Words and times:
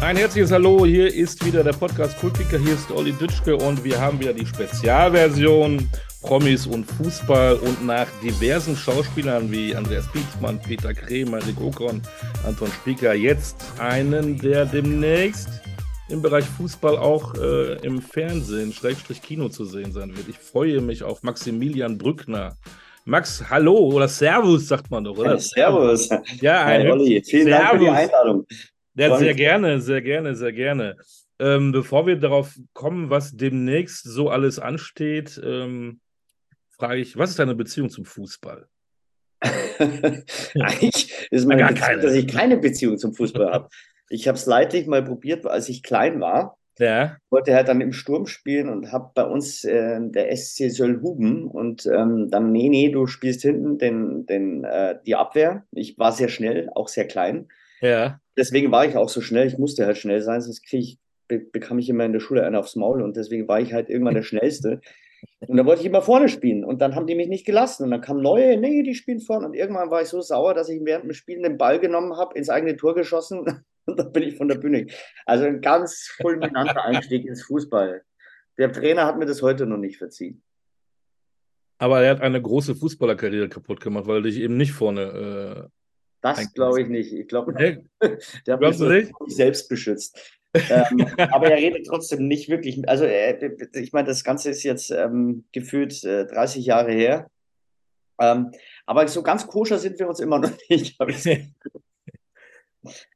Ein 0.00 0.18
herzliches 0.18 0.52
Hallo, 0.52 0.84
hier 0.84 1.12
ist 1.12 1.44
wieder 1.44 1.64
der 1.64 1.72
Podcast 1.72 2.18
Kultkicker, 2.18 2.58
hier 2.58 2.74
ist 2.74 2.90
Olli 2.90 3.12
Dütschke 3.12 3.56
und 3.56 3.82
wir 3.82 3.98
haben 3.98 4.20
wieder 4.20 4.34
die 4.34 4.44
Spezialversion 4.44 5.88
Promis 6.20 6.66
und 6.66 6.84
Fußball 6.84 7.54
und 7.54 7.86
nach 7.86 8.06
diversen 8.22 8.76
Schauspielern 8.76 9.50
wie 9.50 9.74
Andreas 9.74 10.06
Pietzmann, 10.12 10.60
Peter 10.60 10.92
Kremer, 10.92 11.38
Rick 11.46 11.60
Okon, 11.62 12.02
Anton 12.46 12.68
Spieker 12.68 13.14
jetzt 13.14 13.56
einen, 13.78 14.38
der 14.38 14.66
demnächst 14.66 15.48
im 16.10 16.20
Bereich 16.20 16.44
Fußball 16.44 16.98
auch 16.98 17.34
äh, 17.34 17.76
im 17.84 18.02
Fernsehen, 18.02 18.74
Schrägstrich 18.74 19.22
Kino 19.22 19.48
zu 19.48 19.64
sehen 19.64 19.92
sein 19.92 20.14
wird. 20.14 20.28
Ich 20.28 20.38
freue 20.38 20.82
mich 20.82 21.02
auf 21.02 21.22
Maximilian 21.22 21.96
Brückner. 21.96 22.56
Max, 23.06 23.42
hallo 23.48 23.76
oder 23.76 24.08
Servus, 24.08 24.68
sagt 24.68 24.90
man 24.90 25.04
doch, 25.04 25.16
oder? 25.16 25.32
Ja, 25.32 25.38
servus. 25.38 26.10
Ja, 26.40 26.64
ein 26.64 26.90
Olli. 26.90 27.22
Vielen 27.24 27.48
Dank 27.48 27.70
für 27.70 27.78
die 27.78 27.84
Servus. 27.84 27.98
Einladung. 27.98 28.46
Ja, 28.96 29.16
sehr 29.18 29.34
gerne, 29.34 29.80
sehr 29.80 30.00
gerne, 30.00 30.34
sehr 30.34 30.52
gerne. 30.52 30.96
Ähm, 31.38 31.70
bevor 31.70 32.06
wir 32.06 32.16
darauf 32.16 32.58
kommen, 32.72 33.10
was 33.10 33.36
demnächst 33.36 34.04
so 34.04 34.30
alles 34.30 34.58
ansteht, 34.58 35.40
ähm, 35.44 36.00
frage 36.70 37.00
ich, 37.00 37.16
was 37.18 37.30
ist 37.30 37.38
deine 37.38 37.54
Beziehung 37.54 37.90
zum 37.90 38.06
Fußball? 38.06 38.66
Eigentlich 39.42 41.28
ist 41.30 41.46
meine 41.46 41.60
Gar 41.60 41.68
Beziehung, 41.68 41.88
keine. 41.88 42.02
dass 42.02 42.14
ich 42.14 42.26
keine 42.26 42.56
Beziehung 42.56 42.96
zum 42.96 43.12
Fußball 43.12 43.52
habe. 43.52 43.68
Ich 44.08 44.28
habe 44.28 44.38
es 44.38 44.46
leidlich 44.46 44.86
mal 44.86 45.04
probiert, 45.04 45.44
als 45.46 45.68
ich 45.68 45.82
klein 45.82 46.20
war. 46.20 46.58
Ja, 46.78 47.16
Wollte 47.30 47.54
halt 47.54 47.68
dann 47.68 47.80
im 47.80 47.92
Sturm 47.92 48.26
spielen 48.26 48.68
und 48.68 48.92
habe 48.92 49.10
bei 49.14 49.24
uns 49.24 49.64
äh, 49.64 49.98
der 50.00 50.34
SC 50.36 50.70
Sölhuben 50.70 51.46
und 51.46 51.86
ähm, 51.86 52.30
dann, 52.30 52.52
nee, 52.52 52.68
nee, 52.68 52.90
du 52.90 53.06
spielst 53.06 53.42
hinten 53.42 53.78
den, 53.78 54.26
den, 54.26 54.64
äh, 54.64 54.98
die 55.06 55.16
Abwehr. 55.16 55.64
Ich 55.72 55.98
war 55.98 56.12
sehr 56.12 56.28
schnell, 56.28 56.70
auch 56.74 56.88
sehr 56.88 57.06
klein. 57.06 57.48
ja. 57.80 58.20
Deswegen 58.36 58.70
war 58.70 58.86
ich 58.86 58.96
auch 58.96 59.08
so 59.08 59.20
schnell. 59.20 59.46
Ich 59.46 59.58
musste 59.58 59.86
halt 59.86 59.98
schnell 59.98 60.20
sein, 60.20 60.40
sonst 60.40 60.62
krieg 60.66 60.80
ich, 60.80 60.98
be 61.28 61.38
bekam 61.38 61.78
ich 61.78 61.88
immer 61.88 62.04
in 62.04 62.12
der 62.12 62.20
Schule 62.20 62.44
einen 62.44 62.56
aufs 62.56 62.76
Maul 62.76 63.02
und 63.02 63.16
deswegen 63.16 63.48
war 63.48 63.60
ich 63.60 63.72
halt 63.72 63.88
irgendwann 63.88 64.14
der 64.14 64.22
Schnellste. 64.24 64.80
Und 65.40 65.56
dann 65.56 65.66
wollte 65.66 65.80
ich 65.80 65.86
immer 65.86 66.02
vorne 66.02 66.28
spielen 66.28 66.64
und 66.64 66.80
dann 66.80 66.94
haben 66.94 67.06
die 67.06 67.14
mich 67.14 67.28
nicht 67.28 67.46
gelassen 67.46 67.84
und 67.84 67.90
dann 67.90 68.00
kamen 68.00 68.22
neue, 68.22 68.58
nee, 68.58 68.82
die 68.82 68.94
spielen 68.94 69.20
vorne 69.20 69.46
und 69.46 69.54
irgendwann 69.54 69.90
war 69.90 70.02
ich 70.02 70.08
so 70.08 70.20
sauer, 70.20 70.54
dass 70.54 70.68
ich 70.68 70.84
während 70.84 71.04
dem 71.04 71.14
Spielen 71.14 71.42
den 71.42 71.58
Ball 71.58 71.80
genommen 71.80 72.16
habe, 72.16 72.36
ins 72.38 72.50
eigene 72.50 72.76
Tor 72.76 72.94
geschossen 72.94 73.40
und 73.86 73.98
dann 73.98 74.12
bin 74.12 74.22
ich 74.22 74.36
von 74.36 74.48
der 74.48 74.56
Bühne. 74.56 74.86
Also 75.24 75.44
ein 75.46 75.60
ganz 75.60 76.14
fulminanter 76.20 76.84
Einstieg 76.84 77.24
ins 77.24 77.42
Fußball. 77.44 78.02
Der 78.58 78.72
Trainer 78.72 79.06
hat 79.06 79.18
mir 79.18 79.26
das 79.26 79.42
heute 79.42 79.66
noch 79.66 79.78
nicht 79.78 79.98
verziehen. 79.98 80.42
Aber 81.78 82.02
er 82.02 82.10
hat 82.10 82.20
eine 82.22 82.40
große 82.40 82.74
Fußballerkarriere 82.74 83.48
kaputt 83.48 83.80
gemacht, 83.80 84.06
weil 84.06 84.16
er 84.16 84.22
dich 84.22 84.38
eben 84.38 84.56
nicht 84.56 84.72
vorne. 84.72 85.70
Das 86.34 86.54
glaube 86.54 86.82
ich 86.82 86.88
nicht. 86.88 87.12
Ich 87.12 87.28
glaube, 87.28 87.54
Äh, 87.58 87.78
der 88.46 88.54
hat 88.54 88.60
mich 88.60 89.36
selbst 89.36 89.68
beschützt. 89.68 90.18
ähm, 90.54 91.06
aber 91.30 91.50
er 91.50 91.58
redet 91.58 91.86
trotzdem 91.86 92.26
nicht 92.26 92.48
wirklich. 92.48 92.88
Also, 92.88 93.04
er, 93.04 93.40
ich 93.74 93.92
meine, 93.92 94.08
das 94.08 94.24
Ganze 94.24 94.50
ist 94.50 94.62
jetzt 94.62 94.90
ähm, 94.90 95.44
gefühlt 95.52 96.02
äh, 96.04 96.26
30 96.26 96.64
Jahre 96.64 96.92
her. 96.92 97.30
Ähm, 98.18 98.52
aber 98.86 99.06
so 99.08 99.22
ganz 99.22 99.46
koscher 99.46 99.78
sind 99.78 99.98
wir 99.98 100.08
uns 100.08 100.20
immer 100.20 100.38
noch 100.38 100.52
nicht. 100.68 100.98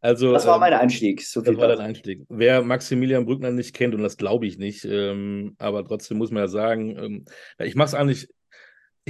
also, 0.00 0.32
Das 0.32 0.46
war 0.46 0.54
ähm, 0.56 0.60
mein 0.60 0.74
Einstieg. 0.74 1.22
So 1.22 1.40
Das 1.40 1.56
war 1.56 1.68
dein. 1.68 1.78
Einstieg. 1.80 2.24
Wer 2.28 2.62
Maximilian 2.62 3.24
Brückner 3.24 3.50
nicht 3.50 3.74
kennt, 3.74 3.94
und 3.94 4.02
das 4.02 4.16
glaube 4.16 4.46
ich 4.46 4.58
nicht, 4.58 4.84
ähm, 4.84 5.54
aber 5.58 5.84
trotzdem 5.84 6.18
muss 6.18 6.30
man 6.30 6.42
ja 6.42 6.48
sagen, 6.48 6.96
ähm, 6.98 7.24
ich 7.58 7.74
mache 7.74 7.88
es 7.88 7.94
eigentlich, 7.94 8.28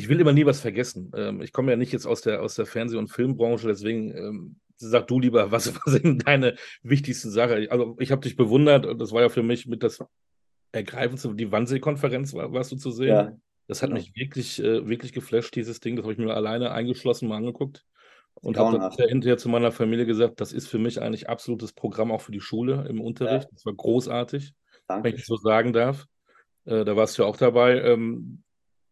ich 0.01 0.09
will 0.09 0.19
immer 0.19 0.33
nie 0.33 0.47
was 0.47 0.61
vergessen. 0.61 1.13
Ähm, 1.15 1.43
ich 1.43 1.53
komme 1.53 1.71
ja 1.71 1.77
nicht 1.77 1.93
jetzt 1.93 2.07
aus 2.07 2.23
der, 2.23 2.43
aus 2.43 2.55
der 2.55 2.65
Fernseh- 2.65 2.97
und 2.97 3.09
Filmbranche, 3.09 3.69
deswegen 3.69 4.17
ähm, 4.17 4.57
sag 4.77 5.07
du 5.09 5.21
lieber, 5.21 5.51
was, 5.53 5.75
was 5.75 5.95
sind 5.95 6.27
deine 6.27 6.57
wichtigsten 6.83 7.31
Sachen? 7.31 7.69
Also 7.71 7.97
ich 8.01 8.11
habe 8.11 8.23
dich 8.23 8.37
bewundert 8.37 8.87
und 8.87 8.99
das 8.99 9.13
war 9.13 9.21
ja 9.21 9.29
für 9.29 9.43
mich 9.43 9.67
mit 9.67 9.83
das 9.83 10.03
Ergreifendste, 10.73 11.35
die 11.35 11.53
Wannsee-Konferenz 11.53 12.33
war, 12.33 12.53
warst 12.53 12.73
du 12.73 12.77
zu 12.77 12.91
sehen. 12.91 13.09
Ja, 13.09 13.33
Das 13.67 13.83
hat 13.83 13.91
genau. 13.91 14.01
mich 14.01 14.17
wirklich, 14.17 14.63
äh, 14.63 14.89
wirklich 14.89 15.13
geflasht, 15.13 15.55
dieses 15.55 15.81
Ding. 15.81 15.97
Das 15.97 16.05
habe 16.05 16.15
ich 16.15 16.19
mir 16.19 16.33
alleine 16.33 16.71
eingeschlossen 16.73 17.29
mal 17.29 17.37
angeguckt. 17.37 17.85
Und 18.37 18.57
habe 18.57 18.79
dann 18.79 19.09
hinterher 19.09 19.37
zu 19.37 19.51
meiner 19.51 19.73
Familie 19.73 20.07
gesagt, 20.07 20.41
das 20.41 20.53
ist 20.53 20.69
für 20.69 20.79
mich 20.79 21.03
eigentlich 21.03 21.29
absolutes 21.29 21.73
Programm 21.75 22.11
auch 22.11 22.23
für 22.23 22.33
die 22.33 22.41
Schule 22.41 22.87
im 22.89 23.01
Unterricht. 23.01 23.49
Das 23.53 23.67
war 23.67 23.75
großartig, 23.75 24.55
wenn 24.89 25.03
danke. 25.03 25.09
ich 25.11 25.15
das 25.17 25.27
so 25.27 25.37
sagen 25.37 25.75
darf. 25.75 26.07
Äh, 26.65 26.85
da 26.85 26.97
warst 26.97 27.19
du 27.19 27.23
ja 27.23 27.29
auch 27.29 27.37
dabei. 27.37 27.83
Ähm, 27.83 28.43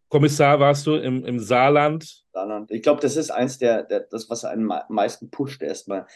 Kommissar 0.09 0.59
warst 0.61 0.87
du 0.87 0.95
im, 0.95 1.25
im 1.25 1.39
Saarland. 1.39 2.25
Saarland. 2.33 2.71
Ich 2.71 2.83
glaube, 2.83 3.01
das 3.01 3.17
ist 3.17 3.31
eins 3.31 3.59
der, 3.59 3.83
der, 3.83 4.01
das, 4.11 4.31
was 4.31 4.45
einen 4.45 4.71
am 4.71 4.83
meisten 4.89 5.31
pusht 5.31 5.63
erstmal. 5.63 6.07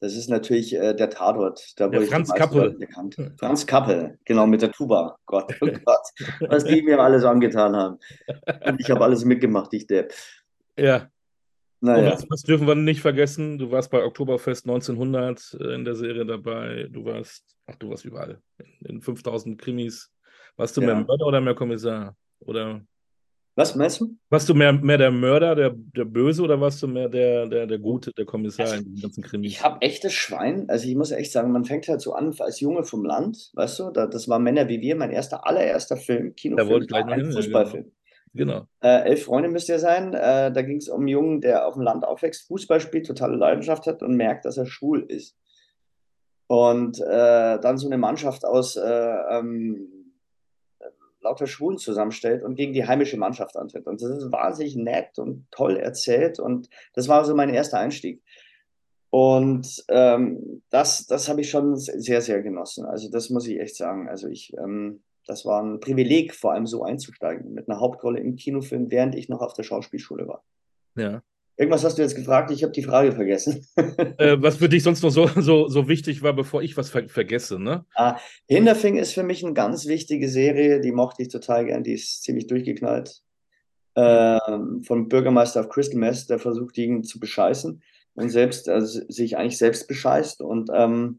Das 0.00 0.14
ist 0.16 0.30
natürlich 0.30 0.74
äh, 0.74 0.94
der 0.94 1.10
Tatort. 1.10 1.78
Da 1.78 1.88
Der 1.88 2.02
Franz 2.02 2.32
Kappel. 2.32 2.70
Bekannt. 2.78 3.16
Franz 3.38 3.66
Kappel, 3.66 4.18
genau, 4.24 4.46
mit 4.46 4.62
der 4.62 4.72
Tuba. 4.72 5.18
Gott, 5.26 5.54
oh 5.60 5.66
Gott, 5.84 6.48
was 6.48 6.64
die 6.64 6.80
mir 6.82 6.98
alles 7.00 7.24
angetan 7.24 7.76
haben. 7.76 7.98
Und 8.64 8.80
ich 8.80 8.90
habe 8.90 9.04
alles 9.04 9.24
mitgemacht, 9.26 9.74
ich 9.74 9.86
Depp. 9.86 10.14
Ja. 10.78 11.10
Naja. 11.82 12.12
was, 12.12 12.26
was 12.30 12.42
dürfen 12.42 12.66
wir 12.66 12.74
nicht 12.74 13.00
vergessen? 13.00 13.58
Du 13.58 13.70
warst 13.70 13.90
bei 13.90 14.04
Oktoberfest 14.04 14.66
1900 14.66 15.56
äh, 15.60 15.74
in 15.74 15.84
der 15.84 15.94
Serie 15.94 16.24
dabei. 16.26 16.88
Du 16.90 17.04
warst, 17.04 17.56
ach, 17.66 17.74
du 17.76 17.90
warst 17.90 18.04
überall. 18.04 18.40
In, 18.58 18.96
in 18.96 19.00
5000 19.02 19.60
Krimis. 19.60 20.10
Warst 20.56 20.76
du 20.76 20.82
Ja. 20.82 20.88
mehr 20.88 20.96
Mörder 20.96 21.26
oder 21.26 21.40
mehr 21.40 21.54
Kommissar? 21.54 22.14
Oder 22.40 22.82
Was 23.60 23.74
meinst 23.74 24.00
du? 24.00 24.16
Warst 24.30 24.48
du 24.48 24.54
mehr, 24.54 24.72
mehr 24.72 24.96
der 24.96 25.10
Mörder, 25.10 25.54
der, 25.54 25.74
der 25.94 26.06
Böse, 26.06 26.42
oder 26.42 26.58
warst 26.58 26.82
du 26.82 26.86
mehr 26.86 27.10
der, 27.10 27.46
der, 27.46 27.66
der 27.66 27.78
Gute, 27.78 28.10
der 28.10 28.24
Kommissar 28.24 28.64
Also, 28.64 28.76
in 28.78 28.94
den 28.94 29.02
ganzen 29.02 29.22
Krimis? 29.22 29.52
Ich 29.52 29.62
habe 29.62 29.82
echtes 29.82 30.14
Schwein. 30.14 30.64
Also 30.70 30.88
ich 30.88 30.96
muss 30.96 31.10
echt 31.10 31.30
sagen, 31.30 31.52
man 31.52 31.66
fängt 31.66 31.86
halt 31.86 32.00
so 32.00 32.14
an 32.14 32.34
als 32.38 32.60
Junge 32.60 32.84
vom 32.84 33.04
Land, 33.04 33.50
weißt 33.52 33.78
du? 33.80 33.90
Da, 33.90 34.06
das 34.06 34.30
war 34.30 34.38
Männer 34.38 34.66
wie 34.70 34.80
wir, 34.80 34.96
mein 34.96 35.10
erster, 35.10 35.46
allererster 35.46 35.98
Film, 35.98 36.34
Kinofilm, 36.34 36.86
gleich 36.86 37.04
war 37.04 37.12
ein 37.12 37.20
hin, 37.20 37.30
ja, 37.30 37.36
Fußballfilm. 37.36 37.92
Genau. 38.32 38.66
Äh, 38.82 39.10
elf 39.10 39.24
Freunde 39.24 39.50
müsste 39.50 39.74
er 39.74 39.78
sein. 39.78 40.14
Äh, 40.14 40.50
da 40.50 40.62
ging 40.62 40.78
es 40.78 40.88
um 40.88 41.00
einen 41.00 41.08
Jungen, 41.08 41.40
der 41.42 41.66
auf 41.66 41.74
dem 41.74 41.82
Land 41.82 42.06
aufwächst, 42.06 42.46
Fußball 42.46 42.80
spielt, 42.80 43.08
totale 43.08 43.36
Leidenschaft 43.36 43.86
hat 43.86 44.02
und 44.02 44.16
merkt, 44.16 44.46
dass 44.46 44.56
er 44.56 44.64
schwul 44.64 45.02
ist. 45.02 45.36
Und 46.46 46.98
äh, 46.98 47.60
dann 47.60 47.76
so 47.76 47.88
eine 47.88 47.98
Mannschaft 47.98 48.46
aus 48.46 48.76
äh, 48.76 49.16
ähm, 49.30 49.99
lauter 51.20 51.46
Schwulen 51.46 51.78
zusammenstellt 51.78 52.42
und 52.42 52.54
gegen 52.54 52.72
die 52.72 52.86
heimische 52.86 53.16
Mannschaft 53.16 53.56
antritt. 53.56 53.86
Und 53.86 54.02
das 54.02 54.10
ist 54.10 54.32
wahnsinnig 54.32 54.76
nett 54.76 55.18
und 55.18 55.46
toll 55.50 55.76
erzählt. 55.76 56.38
Und 56.38 56.68
das 56.94 57.08
war 57.08 57.24
so 57.24 57.34
mein 57.34 57.50
erster 57.50 57.78
Einstieg. 57.78 58.22
Und 59.10 59.84
ähm, 59.88 60.62
das, 60.70 61.06
das 61.06 61.28
habe 61.28 61.40
ich 61.40 61.50
schon 61.50 61.76
sehr, 61.76 62.22
sehr 62.22 62.42
genossen. 62.42 62.86
Also 62.86 63.10
das 63.10 63.28
muss 63.28 63.46
ich 63.46 63.58
echt 63.58 63.76
sagen. 63.76 64.08
Also 64.08 64.28
ich, 64.28 64.56
ähm, 64.56 65.02
das 65.26 65.44
war 65.44 65.62
ein 65.62 65.80
Privileg, 65.80 66.34
vor 66.34 66.52
allem 66.52 66.66
so 66.66 66.84
einzusteigen, 66.84 67.52
mit 67.52 67.68
einer 67.68 67.80
Hauptrolle 67.80 68.20
im 68.20 68.36
Kinofilm, 68.36 68.90
während 68.90 69.14
ich 69.14 69.28
noch 69.28 69.40
auf 69.40 69.52
der 69.52 69.64
Schauspielschule 69.64 70.28
war. 70.28 70.44
Ja. 70.96 71.22
Irgendwas 71.60 71.84
hast 71.84 71.98
du 71.98 72.02
jetzt 72.02 72.16
gefragt, 72.16 72.50
ich 72.50 72.62
habe 72.62 72.72
die 72.72 72.82
Frage 72.82 73.12
vergessen. 73.12 73.66
Äh, 74.16 74.40
was 74.40 74.56
für 74.56 74.68
dich 74.68 74.82
sonst 74.82 75.02
noch 75.02 75.10
so, 75.10 75.26
so, 75.26 75.68
so 75.68 75.88
wichtig 75.88 76.22
war, 76.22 76.32
bevor 76.32 76.62
ich 76.62 76.76
was 76.76 76.88
ver 76.88 77.08
vergesse, 77.08 77.58
ne? 77.58 77.84
ah, 77.94 78.16
Hinterfing 78.48 78.96
ist 78.96 79.12
für 79.12 79.22
mich 79.22 79.44
eine 79.44 79.52
ganz 79.52 79.86
wichtige 79.86 80.28
Serie, 80.28 80.80
die 80.80 80.92
mochte 80.92 81.22
ich 81.22 81.28
total 81.28 81.66
gern, 81.66 81.84
die 81.84 81.92
ist 81.92 82.22
ziemlich 82.22 82.46
durchgeknallt. 82.46 83.22
Ähm, 83.94 84.82
vom 84.84 85.08
Bürgermeister 85.08 85.60
auf 85.60 85.68
Crystal 85.68 85.98
Mess, 85.98 86.26
der 86.26 86.38
versucht, 86.38 86.78
ihn 86.78 87.04
zu 87.04 87.20
bescheißen 87.20 87.82
und 88.14 88.30
selbst, 88.30 88.68
also 88.68 89.02
sich 89.08 89.36
eigentlich 89.36 89.58
selbst 89.58 89.86
bescheißt. 89.86 90.40
Und, 90.40 90.70
ähm, 90.72 91.18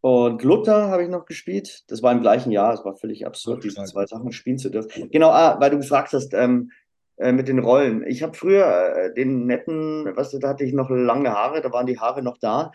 und 0.00 0.44
Luther 0.44 0.88
habe 0.88 1.02
ich 1.02 1.08
noch 1.08 1.26
gespielt. 1.26 1.84
Das 1.88 2.04
war 2.04 2.12
im 2.12 2.20
gleichen 2.20 2.52
Jahr. 2.52 2.72
Es 2.72 2.84
war 2.84 2.94
völlig 2.94 3.26
absurd, 3.26 3.64
diese 3.64 3.82
zwei 3.84 4.06
Sachen 4.06 4.30
spielen 4.30 4.58
zu 4.58 4.70
dürfen. 4.70 5.10
Genau, 5.10 5.30
ah, 5.30 5.58
weil 5.58 5.70
du 5.70 5.78
gefragt 5.78 6.12
hast, 6.12 6.34
ähm, 6.34 6.70
äh, 7.20 7.32
mit 7.32 7.48
den 7.48 7.58
Rollen. 7.58 8.04
Ich 8.06 8.22
habe 8.22 8.34
früher 8.34 8.96
äh, 8.96 9.14
den 9.14 9.46
netten, 9.46 10.10
was 10.16 10.30
da 10.30 10.48
hatte 10.48 10.64
ich 10.64 10.72
noch 10.72 10.90
lange 10.90 11.30
Haare, 11.30 11.60
da 11.60 11.72
waren 11.72 11.86
die 11.86 11.98
Haare 11.98 12.22
noch 12.22 12.38
da. 12.38 12.72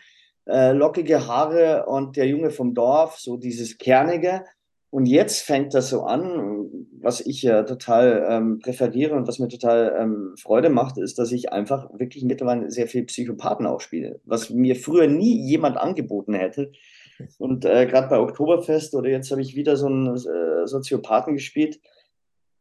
Äh, 0.48 0.74
lockige 0.74 1.28
Haare 1.28 1.86
und 1.88 2.18
der 2.18 2.28
Junge 2.28 2.52
vom 2.52 2.76
Dorf, 2.76 3.18
so 3.18 3.38
dieses 3.38 3.78
Kernige. 3.78 4.44
Und 4.92 5.08
jetzt 5.08 5.42
fängt 5.42 5.74
das 5.74 5.90
so 5.90 6.04
an, 6.04 6.70
was 7.02 7.20
ich 7.20 7.42
ja 7.42 7.64
total 7.64 8.28
ähm, 8.30 8.60
präferiere 8.60 9.16
und 9.16 9.28
was 9.28 9.40
mir 9.40 9.50
total 9.50 9.94
ähm, 10.00 10.36
Freude 10.38 10.70
macht, 10.70 10.98
ist, 10.98 11.20
dass 11.20 11.32
ich 11.32 11.52
einfach 11.52 11.90
wirklich 11.98 12.24
mittlerweile 12.24 12.72
sehr 12.72 12.88
viel 12.88 13.04
Psychopathen 13.04 13.66
auch 13.66 13.82
spiele, 13.82 14.22
was 14.24 14.52
mir 14.52 14.76
früher 14.76 15.08
nie 15.08 15.42
jemand 15.46 15.78
angeboten 15.78 16.34
hätte. 16.34 16.72
Und 17.38 17.66
äh, 17.66 17.88
gerade 17.88 18.08
bei 18.08 18.20
Oktoberfest 18.20 18.94
oder 18.96 19.10
jetzt 19.10 19.32
habe 19.32 19.42
ich 19.42 19.56
wieder 19.56 19.76
so 19.76 19.88
einen 19.88 20.16
äh, 20.16 20.68
Soziopathen 20.68 21.34
gespielt. 21.34 21.80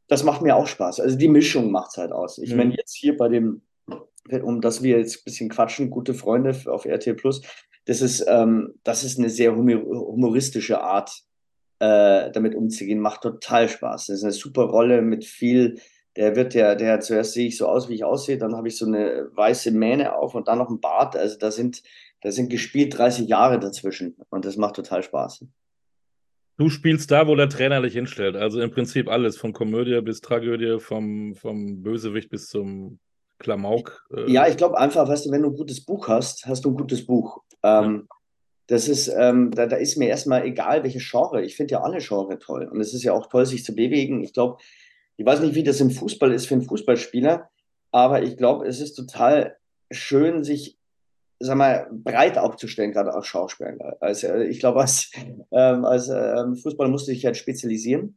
Das 0.09 0.23
macht 0.23 0.43
mir 0.43 0.56
auch 0.56 0.67
Spaß. 0.67 1.01
Also 1.01 1.17
die 1.17 1.29
Mischung 1.29 1.71
macht 1.71 1.91
es 1.93 1.97
halt 1.97 2.12
aus. 2.12 2.39
Ich 2.39 2.51
mhm. 2.51 2.56
meine, 2.56 2.77
jetzt 2.77 2.95
hier 2.95 3.17
bei 3.17 3.29
dem, 3.29 3.62
um 4.43 4.61
dass 4.61 4.83
wir 4.83 4.99
jetzt 4.99 5.19
ein 5.19 5.25
bisschen 5.25 5.49
quatschen, 5.49 5.91
gute 5.91 6.15
Freunde 6.15 6.56
auf 6.67 6.85
RTL 6.85 7.15
Plus, 7.15 7.43
das 7.87 8.01
ist, 8.01 8.25
ähm, 8.29 8.75
das 8.83 9.05
ist 9.05 9.19
eine 9.19 9.29
sehr 9.29 9.55
humoristische 9.55 10.81
Art, 10.81 11.23
äh, 11.81 12.31
damit 12.31 12.55
umzugehen, 12.55 13.01
macht 13.01 13.23
total 13.23 13.69
Spaß. 13.69 14.06
Das 14.06 14.17
ist 14.17 14.25
eine 14.25 14.33
super 14.33 14.65
Rolle 14.65 15.03
mit 15.03 15.25
viel, 15.25 15.81
der 16.17 16.37
wird 16.37 16.55
ja, 16.55 16.75
der 16.75 17.00
zuerst 17.00 17.33
sehe 17.33 17.49
ich 17.49 17.57
so 17.57 17.67
aus, 17.67 17.89
wie 17.89 17.95
ich 17.95 18.05
aussehe, 18.05 18.39
dann 18.39 18.57
habe 18.57 18.69
ich 18.69 18.77
so 18.77 18.87
eine 18.87 19.29
weiße 19.35 19.71
Mähne 19.73 20.15
auf 20.15 20.35
und 20.35 20.49
dann 20.49 20.59
noch 20.59 20.71
ein 20.71 20.81
Bart. 20.81 21.17
Also 21.17 21.37
da 21.39 21.50
sind, 21.50 21.83
da 22.21 22.31
sind 22.31 22.50
gespielt 22.50 22.97
30 22.97 23.29
Jahre 23.29 23.59
dazwischen 23.59 24.17
und 24.31 24.45
das 24.45 24.57
macht 24.57 24.77
total 24.77 25.03
Spaß. 25.03 25.45
Du 26.56 26.69
spielst 26.69 27.11
da, 27.11 27.27
wo 27.27 27.35
der 27.35 27.49
Trainer 27.49 27.83
dich 27.83 27.95
hinstellt. 27.95 28.37
Also 28.37 28.61
im 28.61 28.71
Prinzip 28.71 29.09
alles, 29.09 29.37
von 29.37 29.53
Komödie 29.53 30.01
bis 30.03 30.21
Tragödie, 30.21 30.79
vom, 30.79 31.35
vom 31.35 31.83
Bösewicht 31.83 32.31
bis 32.31 32.49
zum 32.49 33.01
Klamauk. 33.39 34.06
Äh. 34.15 34.31
Ja, 34.31 34.47
ich 34.47 34.56
glaube 34.56 34.79
einfach, 34.79 35.09
weißt 35.09 35.27
du, 35.27 35.31
wenn 35.31 35.43
du 35.43 35.51
ein 35.51 35.56
gutes 35.56 35.85
Buch 35.85 36.09
hast, 36.09 36.47
hast 36.47 36.65
du 36.65 36.71
ein 36.71 36.77
gutes 36.77 37.05
Buch. 37.05 37.43
Ähm, 37.62 38.06
ja. 38.09 38.17
Das 38.69 38.89
ist, 38.89 39.09
ähm, 39.09 39.51
da, 39.51 39.67
da 39.67 39.77
ist 39.77 39.97
mir 39.97 40.09
erstmal 40.09 40.47
egal, 40.47 40.85
welche 40.85 41.01
Genre. 41.01 41.45
Ich 41.45 41.56
finde 41.56 41.73
ja 41.73 41.83
alle 41.83 41.99
Genre 41.99 42.39
toll. 42.39 42.69
Und 42.71 42.81
es 42.81 42.95
ist 42.95 43.03
ja 43.03 43.12
auch 43.12 43.27
toll, 43.27 43.45
sich 43.47 43.65
zu 43.65 43.75
bewegen. 43.75 44.23
Ich 44.23 44.33
glaube, 44.33 44.62
ich 45.17 45.27
weiß 45.27 45.41
nicht, 45.41 45.55
wie 45.55 45.65
das 45.65 45.81
im 45.81 45.91
Fußball 45.91 46.33
ist 46.33 46.47
für 46.47 46.55
einen 46.55 46.62
Fußballspieler, 46.62 47.50
aber 47.91 48.23
ich 48.23 48.37
glaube, 48.37 48.67
es 48.67 48.81
ist 48.81 48.95
total 48.95 49.57
schön, 49.91 50.43
sich 50.45 50.79
sag 51.46 51.56
mal, 51.56 51.88
breit 51.91 52.38
aufzustellen, 52.38 52.93
gerade 52.93 53.12
als 53.14 53.26
Schauspieler. 53.26 53.96
Also, 54.00 54.35
ich 54.35 54.61
glaube, 54.61 54.81
als, 54.81 55.11
ähm, 55.52 55.85
als 55.85 56.08
ähm, 56.08 56.56
Fußballer 56.56 56.91
musst 56.91 57.08
du 57.08 57.12
dich 57.12 57.25
halt 57.25 57.37
spezialisieren. 57.37 58.17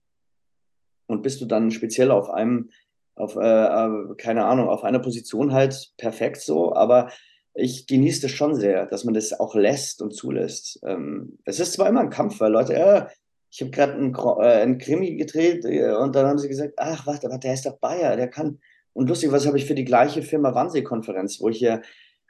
Und 1.07 1.23
bist 1.23 1.39
du 1.39 1.45
dann 1.45 1.71
speziell 1.71 2.11
auf 2.11 2.29
einem, 2.29 2.69
auf, 3.15 3.35
äh, 3.35 3.39
äh 3.39 4.15
keine 4.17 4.45
Ahnung, 4.45 4.67
auf 4.67 4.83
einer 4.83 4.99
Position 4.99 5.53
halt 5.53 5.93
perfekt 5.97 6.41
so, 6.41 6.75
aber 6.75 7.09
ich 7.53 7.87
genieße 7.87 8.23
das 8.23 8.31
schon 8.31 8.55
sehr, 8.55 8.85
dass 8.85 9.03
man 9.03 9.13
das 9.13 9.37
auch 9.39 9.55
lässt 9.55 10.01
und 10.01 10.11
zulässt. 10.11 10.79
Ähm, 10.83 11.39
es 11.45 11.59
ist 11.59 11.73
zwar 11.73 11.89
immer 11.89 12.01
ein 12.01 12.09
Kampf, 12.09 12.39
weil 12.39 12.51
Leute, 12.51 12.75
äh, 12.75 13.05
ich 13.49 13.61
habe 13.61 13.71
gerade 13.71 13.93
einen, 13.93 14.13
äh, 14.13 14.61
einen 14.61 14.77
Krimi 14.77 15.15
gedreht 15.15 15.65
äh, 15.65 15.91
und 15.93 16.15
dann 16.15 16.27
haben 16.27 16.37
sie 16.37 16.49
gesagt, 16.49 16.73
ach, 16.77 17.07
warte, 17.07 17.29
warte, 17.29 17.47
der 17.47 17.55
ist 17.55 17.65
doch 17.65 17.79
Bayer, 17.79 18.15
der 18.15 18.27
kann. 18.27 18.59
Und 18.93 19.09
lustig, 19.09 19.31
was 19.31 19.47
habe 19.47 19.57
ich 19.57 19.65
für 19.65 19.75
die 19.75 19.85
gleiche 19.85 20.21
Firma 20.21 20.53
Wannsee-Konferenz, 20.53 21.39
wo 21.39 21.49
ich 21.49 21.59
ja, 21.59 21.81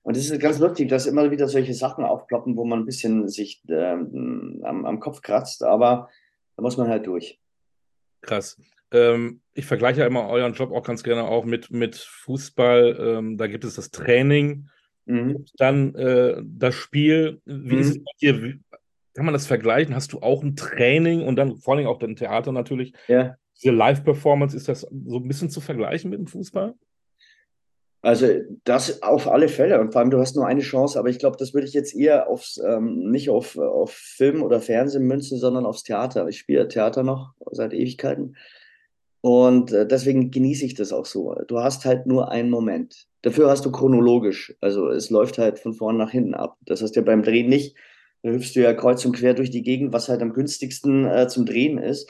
und 0.07 0.17
es 0.17 0.29
ist 0.29 0.39
ganz 0.39 0.59
lustig, 0.59 0.89
dass 0.89 1.05
immer 1.05 1.29
wieder 1.31 1.47
solche 1.47 1.73
Sachen 1.73 2.03
aufploppen, 2.03 2.55
wo 2.55 2.65
man 2.65 2.79
ein 2.79 2.85
bisschen 2.85 3.27
sich 3.27 3.61
ähm, 3.69 4.61
am, 4.63 4.85
am 4.85 4.99
Kopf 4.99 5.21
kratzt, 5.21 5.63
aber 5.63 6.09
da 6.55 6.63
muss 6.63 6.77
man 6.77 6.87
halt 6.87 7.05
durch. 7.05 7.39
Krass. 8.21 8.59
Ähm, 8.91 9.41
ich 9.53 9.65
vergleiche 9.65 10.01
ja 10.01 10.07
immer 10.07 10.27
euren 10.29 10.53
Job 10.53 10.71
auch 10.71 10.83
ganz 10.83 11.03
gerne 11.03 11.25
auch 11.25 11.45
mit, 11.45 11.71
mit 11.71 11.95
Fußball. 11.95 12.97
Ähm, 12.99 13.37
da 13.37 13.47
gibt 13.47 13.65
es 13.65 13.75
das 13.75 13.91
Training 13.91 14.69
Mhm. 15.07 15.45
Dann 15.57 15.95
äh, 15.95 16.41
das 16.43 16.75
Spiel, 16.75 17.41
wie 17.45 17.75
mhm. 17.75 17.79
ist 17.79 17.89
es 17.89 17.99
bei 17.99 18.11
dir? 18.21 18.59
Kann 19.13 19.25
man 19.25 19.33
das 19.33 19.47
vergleichen? 19.47 19.95
Hast 19.95 20.13
du 20.13 20.19
auch 20.19 20.43
ein 20.43 20.55
Training 20.55 21.23
und 21.23 21.37
dann 21.37 21.57
vor 21.57 21.75
allem 21.75 21.87
auch 21.87 21.97
dein 21.97 22.15
Theater 22.15 22.51
natürlich? 22.51 22.93
Ja. 23.07 23.35
Diese 23.55 23.71
Live-Performance, 23.71 24.55
ist 24.55 24.67
das 24.67 24.81
so 24.81 25.17
ein 25.17 25.27
bisschen 25.27 25.49
zu 25.49 25.61
vergleichen 25.61 26.11
mit 26.11 26.19
dem 26.19 26.27
Fußball? 26.27 26.75
Also 28.01 28.27
das 28.63 29.01
auf 29.01 29.27
alle 29.27 29.49
Fälle 29.49 29.81
und 29.81 29.91
vor 29.91 30.01
allem 30.01 30.11
du 30.11 30.19
hast 30.19 30.35
nur 30.35 30.45
eine 30.45 30.61
Chance, 30.61 30.99
aber 30.99 31.09
ich 31.09 31.19
glaube, 31.19 31.37
das 31.37 31.53
würde 31.53 31.67
ich 31.67 31.73
jetzt 31.73 31.95
eher 31.95 32.29
aufs, 32.29 32.61
ähm, 32.63 33.09
nicht 33.09 33.29
auf, 33.29 33.57
auf 33.57 33.91
Film 33.91 34.43
oder 34.43 34.61
Fernsehen 34.61 35.07
münzen, 35.07 35.39
sondern 35.39 35.65
aufs 35.65 35.83
Theater. 35.83 36.27
Ich 36.27 36.37
spiele 36.37 36.67
Theater 36.67 37.03
noch 37.03 37.33
seit 37.51 37.73
Ewigkeiten 37.73 38.35
und 39.21 39.71
äh, 39.71 39.87
deswegen 39.87 40.31
genieße 40.31 40.65
ich 40.65 40.75
das 40.75 40.93
auch 40.93 41.05
so. 41.05 41.35
Du 41.47 41.59
hast 41.59 41.85
halt 41.85 42.05
nur 42.05 42.31
einen 42.31 42.49
Moment. 42.49 43.07
Dafür 43.23 43.49
hast 43.49 43.65
du 43.65 43.71
chronologisch. 43.71 44.55
Also 44.61 44.89
es 44.89 45.09
läuft 45.09 45.37
halt 45.37 45.59
von 45.59 45.73
vorn 45.73 45.97
nach 45.97 46.11
hinten 46.11 46.33
ab. 46.33 46.57
Das 46.65 46.81
heißt 46.81 46.95
ja 46.95 47.01
beim 47.01 47.23
Drehen 47.23 47.49
nicht. 47.49 47.75
Da 48.23 48.29
hüpfst 48.29 48.53
du 48.55 48.61
ja 48.61 48.73
kreuz 48.73 49.03
und 49.05 49.15
quer 49.15 49.33
durch 49.33 49.49
die 49.49 49.63
Gegend, 49.63 49.91
was 49.91 50.07
halt 50.07 50.21
am 50.21 50.33
günstigsten 50.33 51.05
äh, 51.05 51.27
zum 51.27 51.45
Drehen 51.45 51.77
ist. 51.77 52.09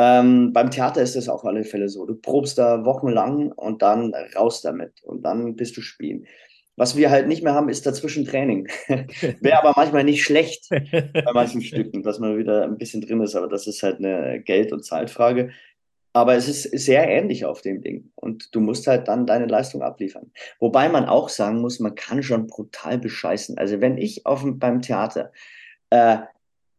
Ähm, 0.00 0.52
beim 0.52 0.70
Theater 0.70 1.02
ist 1.02 1.16
das 1.16 1.28
auf 1.28 1.44
alle 1.44 1.64
Fälle 1.64 1.88
so. 1.88 2.06
Du 2.06 2.14
probst 2.14 2.56
da 2.56 2.84
wochenlang 2.84 3.50
und 3.50 3.82
dann 3.82 4.14
raus 4.36 4.62
damit 4.62 5.02
und 5.02 5.22
dann 5.22 5.56
bist 5.56 5.76
du 5.76 5.80
spielen. 5.80 6.26
Was 6.76 6.96
wir 6.96 7.10
halt 7.10 7.26
nicht 7.26 7.42
mehr 7.42 7.54
haben, 7.54 7.68
ist 7.68 7.84
dazwischen 7.84 8.24
Training. 8.24 8.68
Wäre 9.40 9.58
aber 9.58 9.72
manchmal 9.74 10.04
nicht 10.04 10.22
schlecht 10.22 10.68
bei 10.70 11.32
manchen 11.34 11.60
Stücken, 11.60 12.04
dass 12.04 12.20
man 12.20 12.38
wieder 12.38 12.62
ein 12.62 12.78
bisschen 12.78 13.00
drin 13.00 13.20
ist, 13.20 13.34
aber 13.34 13.48
das 13.48 13.66
ist 13.66 13.82
halt 13.82 13.98
eine 13.98 14.40
Geld- 14.40 14.72
und 14.72 14.84
Zeitfrage. 14.84 15.50
Aber 16.12 16.36
es 16.36 16.48
ist 16.48 16.62
sehr 16.62 17.08
ähnlich 17.08 17.44
auf 17.44 17.62
dem 17.62 17.82
Ding. 17.82 18.12
Und 18.14 18.54
du 18.54 18.60
musst 18.60 18.86
halt 18.86 19.08
dann 19.08 19.26
deine 19.26 19.46
Leistung 19.46 19.82
abliefern. 19.82 20.30
Wobei 20.60 20.88
man 20.88 21.06
auch 21.06 21.28
sagen 21.28 21.60
muss, 21.60 21.80
man 21.80 21.96
kann 21.96 22.22
schon 22.22 22.46
brutal 22.46 22.98
bescheißen. 22.98 23.58
Also 23.58 23.80
wenn 23.80 23.98
ich 23.98 24.24
auf, 24.26 24.44
beim 24.44 24.80
Theater 24.80 25.32
äh, 25.90 26.18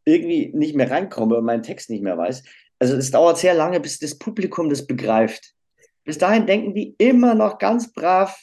irgendwie 0.05 0.51
nicht 0.53 0.75
mehr 0.75 0.89
reinkomme 0.89 1.37
und 1.37 1.45
meinen 1.45 1.63
Text 1.63 1.89
nicht 1.89 2.03
mehr 2.03 2.17
weiß, 2.17 2.43
also 2.79 2.95
es 2.95 3.11
dauert 3.11 3.37
sehr 3.37 3.53
lange, 3.53 3.79
bis 3.79 3.99
das 3.99 4.17
Publikum 4.17 4.69
das 4.69 4.87
begreift. 4.87 5.53
Bis 6.05 6.17
dahin 6.17 6.47
denken 6.47 6.73
die 6.73 6.95
immer 6.97 7.35
noch 7.35 7.59
ganz 7.59 7.91
brav, 7.93 8.35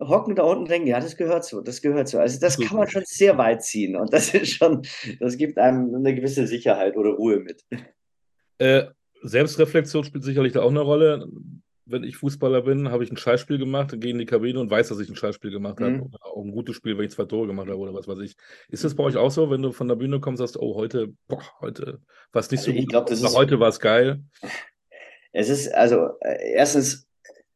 hocken 0.00 0.36
da 0.36 0.44
unten 0.44 0.62
und 0.62 0.70
denken, 0.70 0.86
ja, 0.86 1.00
das 1.00 1.16
gehört 1.16 1.44
so, 1.44 1.60
das 1.60 1.82
gehört 1.82 2.08
so. 2.08 2.18
Also 2.18 2.38
das 2.38 2.58
kann 2.58 2.76
man 2.76 2.88
schon 2.88 3.02
sehr 3.04 3.36
weit 3.38 3.64
ziehen 3.64 3.96
und 3.96 4.12
das 4.12 4.32
ist 4.34 4.50
schon, 4.50 4.82
das 5.18 5.36
gibt 5.36 5.58
einem 5.58 5.94
eine 5.94 6.14
gewisse 6.14 6.46
Sicherheit 6.46 6.96
oder 6.96 7.10
Ruhe 7.10 7.40
mit. 7.40 7.64
Äh, 8.58 8.84
Selbstreflexion 9.22 10.04
spielt 10.04 10.24
sicherlich 10.24 10.52
da 10.52 10.62
auch 10.62 10.70
eine 10.70 10.80
Rolle. 10.80 11.26
Wenn 11.90 12.04
ich 12.04 12.16
Fußballer 12.18 12.62
bin, 12.62 12.90
habe 12.90 13.02
ich 13.02 13.10
ein 13.10 13.16
Scheißspiel 13.16 13.58
gemacht, 13.58 13.98
gehe 13.98 14.10
in 14.10 14.18
die 14.18 14.26
Kabine 14.26 14.60
und 14.60 14.70
weiß, 14.70 14.88
dass 14.88 15.00
ich 15.00 15.08
ein 15.08 15.16
Scheißspiel 15.16 15.50
gemacht 15.50 15.80
habe. 15.80 15.92
Mhm. 15.92 16.10
auch 16.20 16.44
ein 16.44 16.50
gutes 16.50 16.76
Spiel, 16.76 16.98
wenn 16.98 17.06
ich 17.06 17.12
zwei 17.12 17.24
Tore 17.24 17.46
gemacht 17.46 17.68
habe 17.68 17.78
oder 17.78 17.94
was 17.94 18.06
weiß 18.06 18.18
ich. 18.20 18.36
Ist 18.68 18.84
das 18.84 18.94
bei 18.94 19.04
euch 19.04 19.16
auch 19.16 19.30
so, 19.30 19.50
wenn 19.50 19.62
du 19.62 19.72
von 19.72 19.88
der 19.88 19.96
Bühne 19.96 20.20
kommst, 20.20 20.38
sagst, 20.38 20.58
oh, 20.58 20.74
heute, 20.74 21.14
boah, 21.26 21.42
heute 21.60 22.00
war 22.32 22.40
es 22.40 22.50
nicht 22.50 22.60
also 22.60 22.72
so 22.72 22.76
gut, 22.76 22.88
glaub, 22.88 23.10
aber 23.10 23.32
heute 23.32 23.58
war 23.58 23.68
es 23.68 23.80
geil? 23.80 24.22
Es 25.32 25.48
ist, 25.48 25.74
also, 25.74 26.10
äh, 26.20 26.52
erstens, 26.52 27.06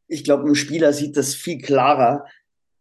ich 0.08 0.24
glaube, 0.24 0.48
ein 0.48 0.54
Spieler 0.54 0.92
sieht 0.92 1.16
das 1.16 1.34
viel 1.34 1.58
klarer, 1.58 2.24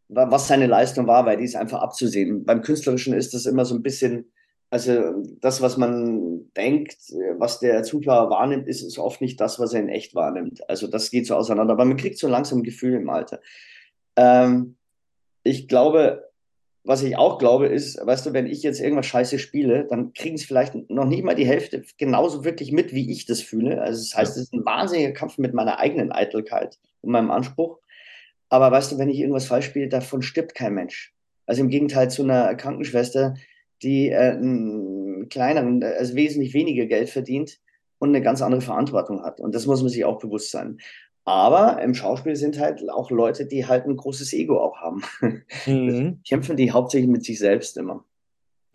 was 0.07 0.47
seine 0.47 0.67
Leistung 0.67 1.07
war, 1.07 1.25
weil 1.25 1.37
die 1.37 1.45
ist 1.45 1.55
einfach 1.55 1.81
abzusehen. 1.81 2.43
Beim 2.43 2.61
Künstlerischen 2.61 3.13
ist 3.13 3.33
das 3.33 3.45
immer 3.45 3.65
so 3.65 3.75
ein 3.75 3.81
bisschen, 3.81 4.31
also 4.71 5.21
das, 5.41 5.61
was 5.61 5.75
man 5.75 6.49
denkt, 6.55 6.95
was 7.37 7.59
der 7.59 7.83
Zuschauer 7.83 8.29
wahrnimmt, 8.29 8.69
ist, 8.69 8.81
ist 8.81 8.97
oft 8.97 9.19
nicht 9.19 9.39
das, 9.41 9.59
was 9.59 9.73
er 9.73 9.81
in 9.81 9.89
echt 9.89 10.15
wahrnimmt. 10.15 10.67
Also 10.69 10.87
das 10.87 11.11
geht 11.11 11.27
so 11.27 11.35
auseinander, 11.35 11.73
aber 11.73 11.83
man 11.83 11.97
kriegt 11.97 12.17
so 12.17 12.29
langsam 12.29 12.59
ein 12.59 12.63
Gefühl 12.63 12.93
im 12.93 13.09
Alter. 13.09 13.41
Ähm, 14.15 14.77
ich 15.43 15.67
glaube, 15.67 16.31
was 16.85 17.03
ich 17.03 17.17
auch 17.17 17.37
glaube, 17.37 17.67
ist, 17.67 17.99
weißt 18.03 18.25
du, 18.25 18.33
wenn 18.33 18.47
ich 18.47 18.63
jetzt 18.63 18.79
irgendwas 18.79 19.07
scheiße 19.07 19.39
spiele, 19.39 19.87
dann 19.89 20.13
kriegen 20.13 20.35
es 20.35 20.45
vielleicht 20.45 20.89
noch 20.89 21.05
nicht 21.05 21.25
mal 21.25 21.35
die 21.35 21.45
Hälfte 21.45 21.83
genauso 21.97 22.45
wirklich 22.45 22.71
mit, 22.71 22.93
wie 22.93 23.11
ich 23.11 23.25
das 23.25 23.41
fühle. 23.41 23.81
Also 23.81 24.01
das 24.01 24.15
heißt, 24.15 24.37
es 24.37 24.43
ist 24.43 24.53
ein 24.53 24.65
wahnsinniger 24.65 25.11
Kampf 25.11 25.37
mit 25.37 25.53
meiner 25.53 25.79
eigenen 25.79 26.13
Eitelkeit 26.13 26.79
und 27.01 27.11
meinem 27.11 27.29
Anspruch. 27.29 27.79
Aber 28.47 28.71
weißt 28.71 28.93
du, 28.93 28.97
wenn 28.97 29.09
ich 29.09 29.19
irgendwas 29.19 29.47
falsch 29.47 29.65
spiele, 29.65 29.89
davon 29.89 30.21
stirbt 30.21 30.55
kein 30.55 30.73
Mensch. 30.73 31.13
Also 31.45 31.61
im 31.61 31.69
Gegenteil 31.69 32.09
zu 32.09 32.23
einer 32.23 32.55
Krankenschwester, 32.55 33.35
die 33.83 34.09
äh, 34.09 34.31
einen 34.31 35.29
kleineren, 35.29 35.83
also 35.83 36.15
wesentlich 36.15 36.53
weniger 36.53 36.85
Geld 36.85 37.09
verdient 37.09 37.59
und 37.99 38.09
eine 38.09 38.21
ganz 38.21 38.41
andere 38.41 38.61
Verantwortung 38.61 39.23
hat. 39.23 39.39
Und 39.39 39.53
das 39.55 39.65
muss 39.65 39.81
man 39.81 39.89
sich 39.89 40.05
auch 40.05 40.19
bewusst 40.19 40.51
sein. 40.51 40.79
Aber 41.23 41.81
im 41.81 41.93
Schauspiel 41.93 42.35
sind 42.35 42.59
halt 42.59 42.89
auch 42.89 43.11
Leute, 43.11 43.45
die 43.45 43.67
halt 43.67 43.85
ein 43.85 43.95
großes 43.95 44.33
Ego 44.33 44.59
auch 44.59 44.77
haben. 44.77 45.03
Mhm. 45.67 46.21
Kämpfen 46.27 46.57
die 46.57 46.71
hauptsächlich 46.71 47.09
mit 47.09 47.23
sich 47.23 47.37
selbst 47.37 47.77
immer. 47.77 48.03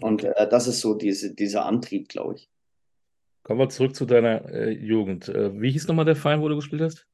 Und 0.00 0.25
äh, 0.25 0.48
das 0.48 0.68
ist 0.68 0.80
so 0.80 0.94
diese, 0.94 1.34
dieser 1.34 1.64
Antrieb, 1.64 2.08
glaube 2.08 2.36
ich. 2.36 2.48
Kommen 3.42 3.60
wir 3.60 3.68
zurück 3.68 3.96
zu 3.96 4.06
deiner 4.06 4.44
äh, 4.52 4.70
Jugend. 4.70 5.28
Äh, 5.28 5.60
wie 5.60 5.70
hieß 5.70 5.88
nochmal 5.88 6.04
der 6.04 6.16
Verein, 6.16 6.40
wo 6.40 6.48
du 6.48 6.56
gespielt 6.56 6.82
hast? 6.82 7.06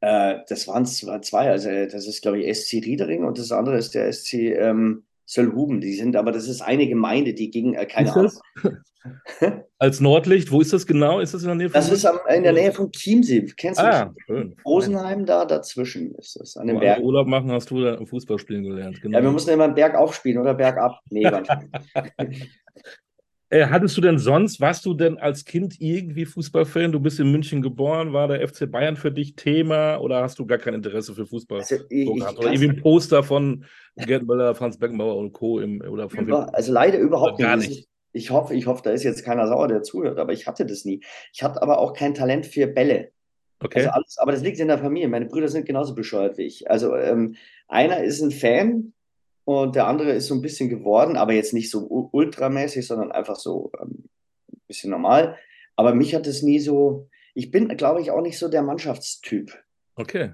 Äh, 0.00 0.38
das 0.48 0.66
waren 0.68 0.86
zwei. 0.86 1.50
Also 1.50 1.68
das 1.68 2.06
ist, 2.06 2.22
glaube 2.22 2.40
ich, 2.40 2.56
SC 2.56 2.74
Riedering 2.84 3.24
und 3.24 3.38
das 3.38 3.52
andere 3.52 3.76
ist 3.76 3.94
der 3.94 4.10
SC 4.12 4.34
ähm, 4.34 5.04
Söllhuben. 5.30 5.80
Die 5.80 5.94
sind, 5.94 6.16
aber 6.16 6.32
das 6.32 6.48
ist 6.48 6.60
eine 6.60 6.88
Gemeinde, 6.88 7.34
die 7.34 7.50
gegen, 7.50 7.74
äh, 7.74 7.86
keine 7.86 8.12
Ahnung. 8.12 8.32
Als 9.78 10.00
Nordlicht, 10.00 10.50
wo 10.50 10.60
ist 10.60 10.72
das 10.72 10.86
genau? 10.86 11.20
Ist 11.20 11.32
das 11.32 11.42
in 11.42 11.48
der 11.48 11.54
Nähe 11.54 11.70
von 11.70 11.74
Das 11.74 11.88
ist 11.88 12.04
am, 12.04 12.18
in 12.34 12.42
der 12.42 12.52
Nähe 12.52 12.72
von 12.72 12.90
Chiemsee. 12.90 13.46
Kennst 13.56 13.80
du 13.80 13.84
ah, 13.84 14.12
schön. 14.26 14.56
Rosenheim 14.66 15.24
da 15.24 15.46
dazwischen 15.46 16.14
ist 16.16 16.38
das. 16.38 16.56
An 16.56 16.66
dem 16.66 16.76
Wo 16.76 16.80
Berg. 16.80 17.00
Urlaub 17.00 17.28
machen 17.28 17.50
hast 17.52 17.70
du 17.70 17.80
da 17.80 18.04
Fußball 18.04 18.38
spielen 18.38 18.64
gelernt. 18.64 19.00
Genau. 19.00 19.16
Ja, 19.16 19.24
wir 19.24 19.30
mussten 19.30 19.50
immer 19.50 19.68
Berg 19.68 19.94
aufspielen 19.94 20.38
oder 20.38 20.52
Berg 20.52 20.76
ab. 20.78 20.98
Nee, 21.08 21.22
Äh, 23.52 23.66
hattest 23.66 23.96
du 23.96 24.00
denn 24.00 24.18
sonst, 24.18 24.60
warst 24.60 24.86
du 24.86 24.94
denn 24.94 25.18
als 25.18 25.44
Kind 25.44 25.80
irgendwie 25.80 26.24
Fußballfan? 26.24 26.92
Du 26.92 27.00
bist 27.00 27.18
in 27.18 27.32
München 27.32 27.62
geboren, 27.62 28.12
war 28.12 28.28
der 28.28 28.46
FC 28.46 28.70
Bayern 28.70 28.96
für 28.96 29.10
dich 29.10 29.34
Thema 29.34 29.96
oder 29.96 30.22
hast 30.22 30.38
du 30.38 30.46
gar 30.46 30.58
kein 30.58 30.74
Interesse 30.74 31.14
für 31.16 31.26
Fußball 31.26 31.58
Also, 31.58 31.76
ich, 31.88 32.06
so 32.06 32.14
gehabt? 32.14 32.38
Oder 32.38 32.52
irgendwie 32.52 32.68
ein 32.68 32.80
Poster 32.80 33.24
von 33.24 33.64
Gerd 33.96 34.22
Müller, 34.22 34.54
Franz 34.54 34.78
Beckenbauer 34.78 35.16
und 35.16 35.32
Co. 35.32 35.58
Im, 35.58 35.80
oder 35.80 36.08
von 36.08 36.20
wem? 36.20 36.28
Über, 36.28 36.54
also 36.54 36.72
leider 36.72 36.98
überhaupt 36.98 37.40
Gar 37.40 37.56
nicht. 37.56 37.70
nicht. 37.70 37.88
Ich 38.12 38.30
hoffe, 38.30 38.54
ich 38.54 38.66
hoffe, 38.66 38.82
da 38.84 38.90
ist 38.90 39.02
jetzt 39.02 39.24
keiner 39.24 39.48
sauer, 39.48 39.66
der 39.66 39.82
zuhört, 39.82 40.18
aber 40.18 40.32
ich 40.32 40.46
hatte 40.46 40.64
das 40.64 40.84
nie. 40.84 41.00
Ich 41.32 41.42
hatte 41.42 41.60
aber 41.60 41.78
auch 41.78 41.92
kein 41.92 42.14
Talent 42.14 42.46
für 42.46 42.68
Bälle. 42.68 43.10
Okay. 43.58 43.80
Also 43.80 43.90
alles, 43.90 44.18
aber 44.18 44.30
das 44.30 44.42
liegt 44.42 44.60
in 44.60 44.68
der 44.68 44.78
Familie. 44.78 45.08
Meine 45.08 45.26
Brüder 45.26 45.48
sind 45.48 45.66
genauso 45.66 45.94
bescheuert 45.94 46.38
wie 46.38 46.42
ich. 46.42 46.70
Also 46.70 46.94
ähm, 46.94 47.34
einer 47.68 48.02
ist 48.02 48.22
ein 48.22 48.30
Fan 48.30 48.92
und 49.58 49.74
der 49.74 49.86
andere 49.86 50.12
ist 50.12 50.26
so 50.26 50.34
ein 50.34 50.42
bisschen 50.42 50.68
geworden, 50.68 51.16
aber 51.16 51.32
jetzt 51.32 51.52
nicht 51.52 51.70
so 51.70 51.86
ultramäßig, 52.12 52.86
sondern 52.86 53.12
einfach 53.12 53.36
so 53.36 53.70
ähm, 53.80 54.08
ein 54.52 54.60
bisschen 54.66 54.90
normal. 54.90 55.36
Aber 55.76 55.94
mich 55.94 56.14
hat 56.14 56.26
es 56.26 56.42
nie 56.42 56.60
so. 56.60 57.08
Ich 57.34 57.50
bin, 57.50 57.68
glaube 57.76 58.00
ich, 58.00 58.10
auch 58.10 58.20
nicht 58.20 58.38
so 58.38 58.48
der 58.48 58.62
Mannschaftstyp. 58.62 59.52
okay. 59.96 60.32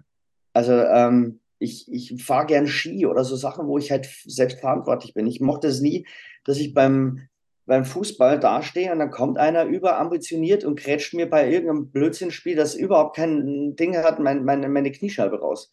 Also 0.53 0.73
ähm, 0.73 1.41
ich, 1.59 1.91
ich 1.93 2.23
fahre 2.23 2.47
gern 2.47 2.67
Ski 2.67 3.07
oder 3.07 3.25
so 3.25 3.37
Sachen, 3.37 3.67
wo 3.67 3.79
ich 3.79 3.91
halt 3.91 4.09
selbst 4.25 4.61
verantwortlich 4.61 5.15
bin. 5.15 5.27
Ich 5.27 5.41
mochte 5.41 5.69
es 5.69 5.81
nie, 5.81 6.07
dass 6.45 6.59
ich 6.59 6.75
beim, 6.75 7.29
beim 7.67 7.85
Fußball 7.85 8.41
dastehe 8.41 8.93
und 8.93 8.99
dann 8.99 9.11
kommt 9.11 9.39
einer 9.39 9.65
überambitioniert 9.65 10.65
und 10.65 10.79
grätscht 10.79 11.15
mir 11.15 11.29
bei 11.29 11.51
irgendeinem 11.51 11.91
Blödsinnspiel, 11.91 12.57
das 12.57 12.75
überhaupt 12.75 13.17
kein 13.17 13.77
Ding 13.77 13.97
hat, 13.97 14.19
mein, 14.19 14.45
meine, 14.45 14.69
meine 14.69 14.93
Kniescheibe 14.93 15.41
raus. 15.41 15.71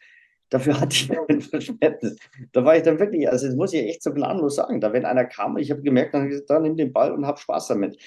Dafür 0.54 0.80
hatte 0.80 0.96
ich 0.96 1.10
kein 1.10 1.42
Verständnis. 1.42 2.16
Da 2.52 2.64
war 2.64 2.78
ich 2.78 2.84
dann 2.84 3.00
wirklich, 3.00 3.28
also 3.28 3.48
das 3.48 3.56
muss 3.56 3.74
ich 3.74 3.90
echt 3.90 4.04
so 4.04 4.14
gnadenlos 4.14 4.56
sagen. 4.56 4.80
Da, 4.80 4.94
wenn 4.94 5.04
einer 5.04 5.26
kam, 5.26 5.58
ich 5.58 5.72
habe 5.72 5.82
gemerkt, 5.82 6.14
dann, 6.14 6.32
dann 6.48 6.62
nimm 6.62 6.78
den 6.78 6.94
Ball 6.94 7.12
und 7.12 7.26
hab 7.26 7.40
Spaß 7.40 7.70
damit. 7.70 7.98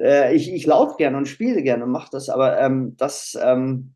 Äh, 0.00 0.34
ich 0.34 0.50
ich 0.50 0.64
laufe 0.64 0.96
gerne 0.96 1.18
und 1.18 1.28
spiele 1.28 1.62
gerne 1.62 1.84
und 1.84 1.90
mache 1.90 2.08
das, 2.10 2.30
aber 2.30 2.58
ähm, 2.58 2.96
das, 2.96 3.38
ähm, 3.42 3.92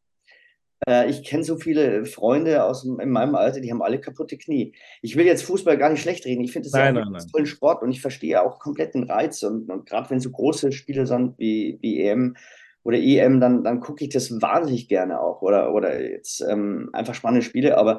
äh, 0.86 1.08
ich 1.08 1.24
kenne 1.24 1.44
so 1.44 1.56
viele 1.56 2.04
Freunde 2.04 2.64
aus 2.64 2.84
in 2.84 3.08
meinem 3.08 3.36
Alter, 3.36 3.60
die 3.60 3.72
haben 3.72 3.80
alle 3.80 3.98
kaputte 3.98 4.36
Knie. 4.36 4.74
Ich 5.00 5.16
will 5.16 5.24
jetzt 5.24 5.44
Fußball 5.44 5.78
gar 5.78 5.88
nicht 5.88 6.02
schlecht 6.02 6.26
reden. 6.26 6.44
Ich 6.44 6.52
finde 6.52 6.68
es 6.68 6.74
einen 6.74 7.16
tollen 7.32 7.46
Sport 7.46 7.82
und 7.82 7.90
ich 7.90 8.02
verstehe 8.02 8.42
auch 8.42 8.58
komplett 8.58 8.92
den 8.92 9.04
Reiz. 9.04 9.42
Und, 9.42 9.70
und 9.70 9.86
gerade 9.86 10.10
wenn 10.10 10.20
so 10.20 10.30
große 10.30 10.72
Spiele 10.72 11.06
sind 11.06 11.38
wie, 11.38 11.78
wie 11.80 12.02
EM 12.02 12.36
oder 12.84 12.98
EM, 12.98 13.40
dann, 13.40 13.64
dann 13.64 13.80
gucke 13.80 14.04
ich 14.04 14.10
das 14.10 14.40
wahnsinnig 14.40 14.88
gerne 14.88 15.20
auch. 15.20 15.42
Oder, 15.42 15.74
oder 15.74 16.00
jetzt 16.00 16.42
ähm, 16.42 16.90
einfach 16.92 17.14
spannende 17.14 17.44
Spiele. 17.44 17.76
Aber 17.78 17.98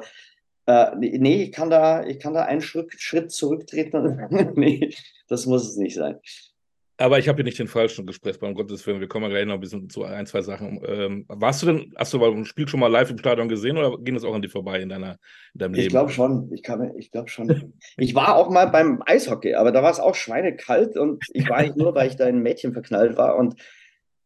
äh, 0.66 0.94
nee, 0.96 1.42
ich 1.42 1.52
kann 1.52 1.70
da, 1.70 2.04
ich 2.04 2.18
kann 2.20 2.34
da 2.34 2.44
einen 2.44 2.62
Schritt, 2.62 2.92
Schritt 2.96 3.32
zurücktreten. 3.32 3.96
und 3.96 4.16
sagen, 4.16 4.52
nee, 4.56 4.94
das 5.28 5.46
muss 5.46 5.68
es 5.68 5.76
nicht 5.76 5.96
sein. 5.96 6.18
Aber 6.98 7.18
ich 7.18 7.28
habe 7.28 7.36
hier 7.36 7.44
nicht 7.44 7.58
den 7.58 7.68
falschen 7.68 8.06
Gesprächspartner, 8.06 8.52
um 8.52 8.54
Gottes 8.54 8.86
Willen. 8.86 9.00
Wir 9.00 9.08
kommen 9.08 9.24
ja 9.24 9.30
gleich 9.30 9.44
noch 9.44 9.54
ein 9.54 9.60
bisschen 9.60 9.90
zu 9.90 10.04
ein, 10.04 10.24
zwei 10.24 10.40
Sachen. 10.40 10.80
Ähm, 10.86 11.26
warst 11.28 11.62
du 11.62 11.66
denn, 11.66 11.92
hast 11.96 12.14
du 12.14 12.18
mal 12.18 12.32
ein 12.32 12.46
Spiel 12.46 12.66
schon 12.66 12.80
mal 12.80 12.86
live 12.86 13.10
im 13.10 13.18
Stadion 13.18 13.48
gesehen 13.48 13.76
oder 13.76 13.98
ging 13.98 14.14
das 14.14 14.24
auch 14.24 14.34
an 14.34 14.40
dir 14.40 14.48
vorbei 14.48 14.80
in, 14.80 14.88
deiner, 14.88 15.18
in 15.52 15.58
deinem 15.58 15.74
Ich 15.74 15.80
Leben? 15.80 15.90
glaube 15.90 16.10
schon. 16.10 16.50
Ich, 16.54 16.62
kann, 16.62 16.96
ich 16.96 17.10
glaube 17.10 17.28
schon. 17.28 17.74
Ich 17.98 18.14
war 18.14 18.36
auch 18.36 18.48
mal 18.48 18.66
beim 18.66 19.02
Eishockey, 19.04 19.54
aber 19.56 19.72
da 19.72 19.82
war 19.82 19.90
es 19.90 20.00
auch 20.00 20.14
schweinekalt 20.14 20.96
und 20.96 21.22
ich 21.34 21.46
war 21.50 21.58
eigentlich 21.58 21.76
nur, 21.76 21.94
weil 21.94 22.08
ich 22.08 22.16
da 22.16 22.26
in 22.28 22.36
ein 22.36 22.42
Mädchen 22.42 22.72
verknallt 22.72 23.18
war 23.18 23.36
und, 23.36 23.56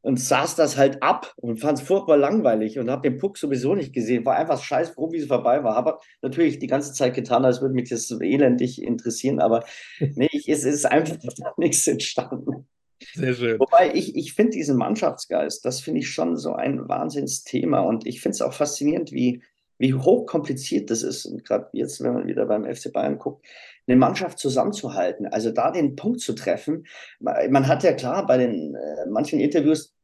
und 0.03 0.19
saß 0.19 0.57
das 0.57 0.77
halt 0.77 1.03
ab 1.03 1.35
und 1.37 1.59
fand 1.59 1.79
es 1.79 1.85
furchtbar 1.85 2.17
langweilig 2.17 2.79
und 2.79 2.91
habe 2.91 3.09
den 3.09 3.19
Puck 3.19 3.37
sowieso 3.37 3.75
nicht 3.75 3.93
gesehen. 3.93 4.25
War 4.25 4.37
einfach 4.37 4.63
scheiß 4.63 4.91
froh, 4.91 5.13
wie 5.13 5.19
es 5.19 5.27
vorbei 5.27 5.63
war. 5.63 5.75
Habe 5.75 5.99
natürlich 6.23 6.59
die 6.59 6.67
ganze 6.67 6.93
Zeit 6.93 7.15
getan, 7.15 7.45
als 7.45 7.61
würde 7.61 7.75
mich 7.75 7.91
das 7.91 8.09
so 8.09 8.21
elendig 8.21 8.83
interessieren, 8.83 9.41
aber 9.41 9.65
nee, 10.01 10.29
ich, 10.33 10.49
es 10.49 10.65
ist 10.65 10.87
einfach 10.87 11.17
nichts 11.57 11.87
entstanden. 11.87 12.67
Sehr 13.15 13.35
schön. 13.35 13.59
Wobei 13.59 13.93
ich, 13.95 14.15
ich 14.17 14.35
finde 14.35 14.53
diesen 14.53 14.77
Mannschaftsgeist, 14.77 15.65
das 15.65 15.81
finde 15.81 16.01
ich 16.01 16.11
schon 16.11 16.37
so 16.37 16.53
ein 16.55 16.89
Wahnsinnsthema. 16.89 17.81
Und 17.81 18.07
ich 18.07 18.21
finde 18.21 18.35
es 18.35 18.43
auch 18.43 18.53
faszinierend, 18.53 19.11
wie, 19.13 19.43
wie 19.79 19.95
hochkompliziert 19.95 20.91
das 20.91 21.03
ist. 21.03 21.25
Und 21.25 21.45
gerade 21.45 21.69
jetzt, 21.73 22.03
wenn 22.03 22.13
man 22.13 22.27
wieder 22.27 22.47
beim 22.47 22.65
FC 22.65 22.93
Bayern 22.93 23.19
guckt, 23.19 23.47
eine 23.87 23.97
Mannschaft 23.97 24.39
zusammenzuhalten, 24.39 25.27
also 25.27 25.51
da 25.51 25.71
den 25.71 25.97
Punkt 25.97 26.21
zu 26.21 26.35
treffen. 26.35 26.87
Man 27.19 27.67
hat 27.67 27.83
ja 27.83 27.93
klar 27.93 28.27
bei 28.27 28.39
den 28.39 28.75
äh, 28.75 29.07
manchen 29.09 29.41
Interviews 29.41 29.95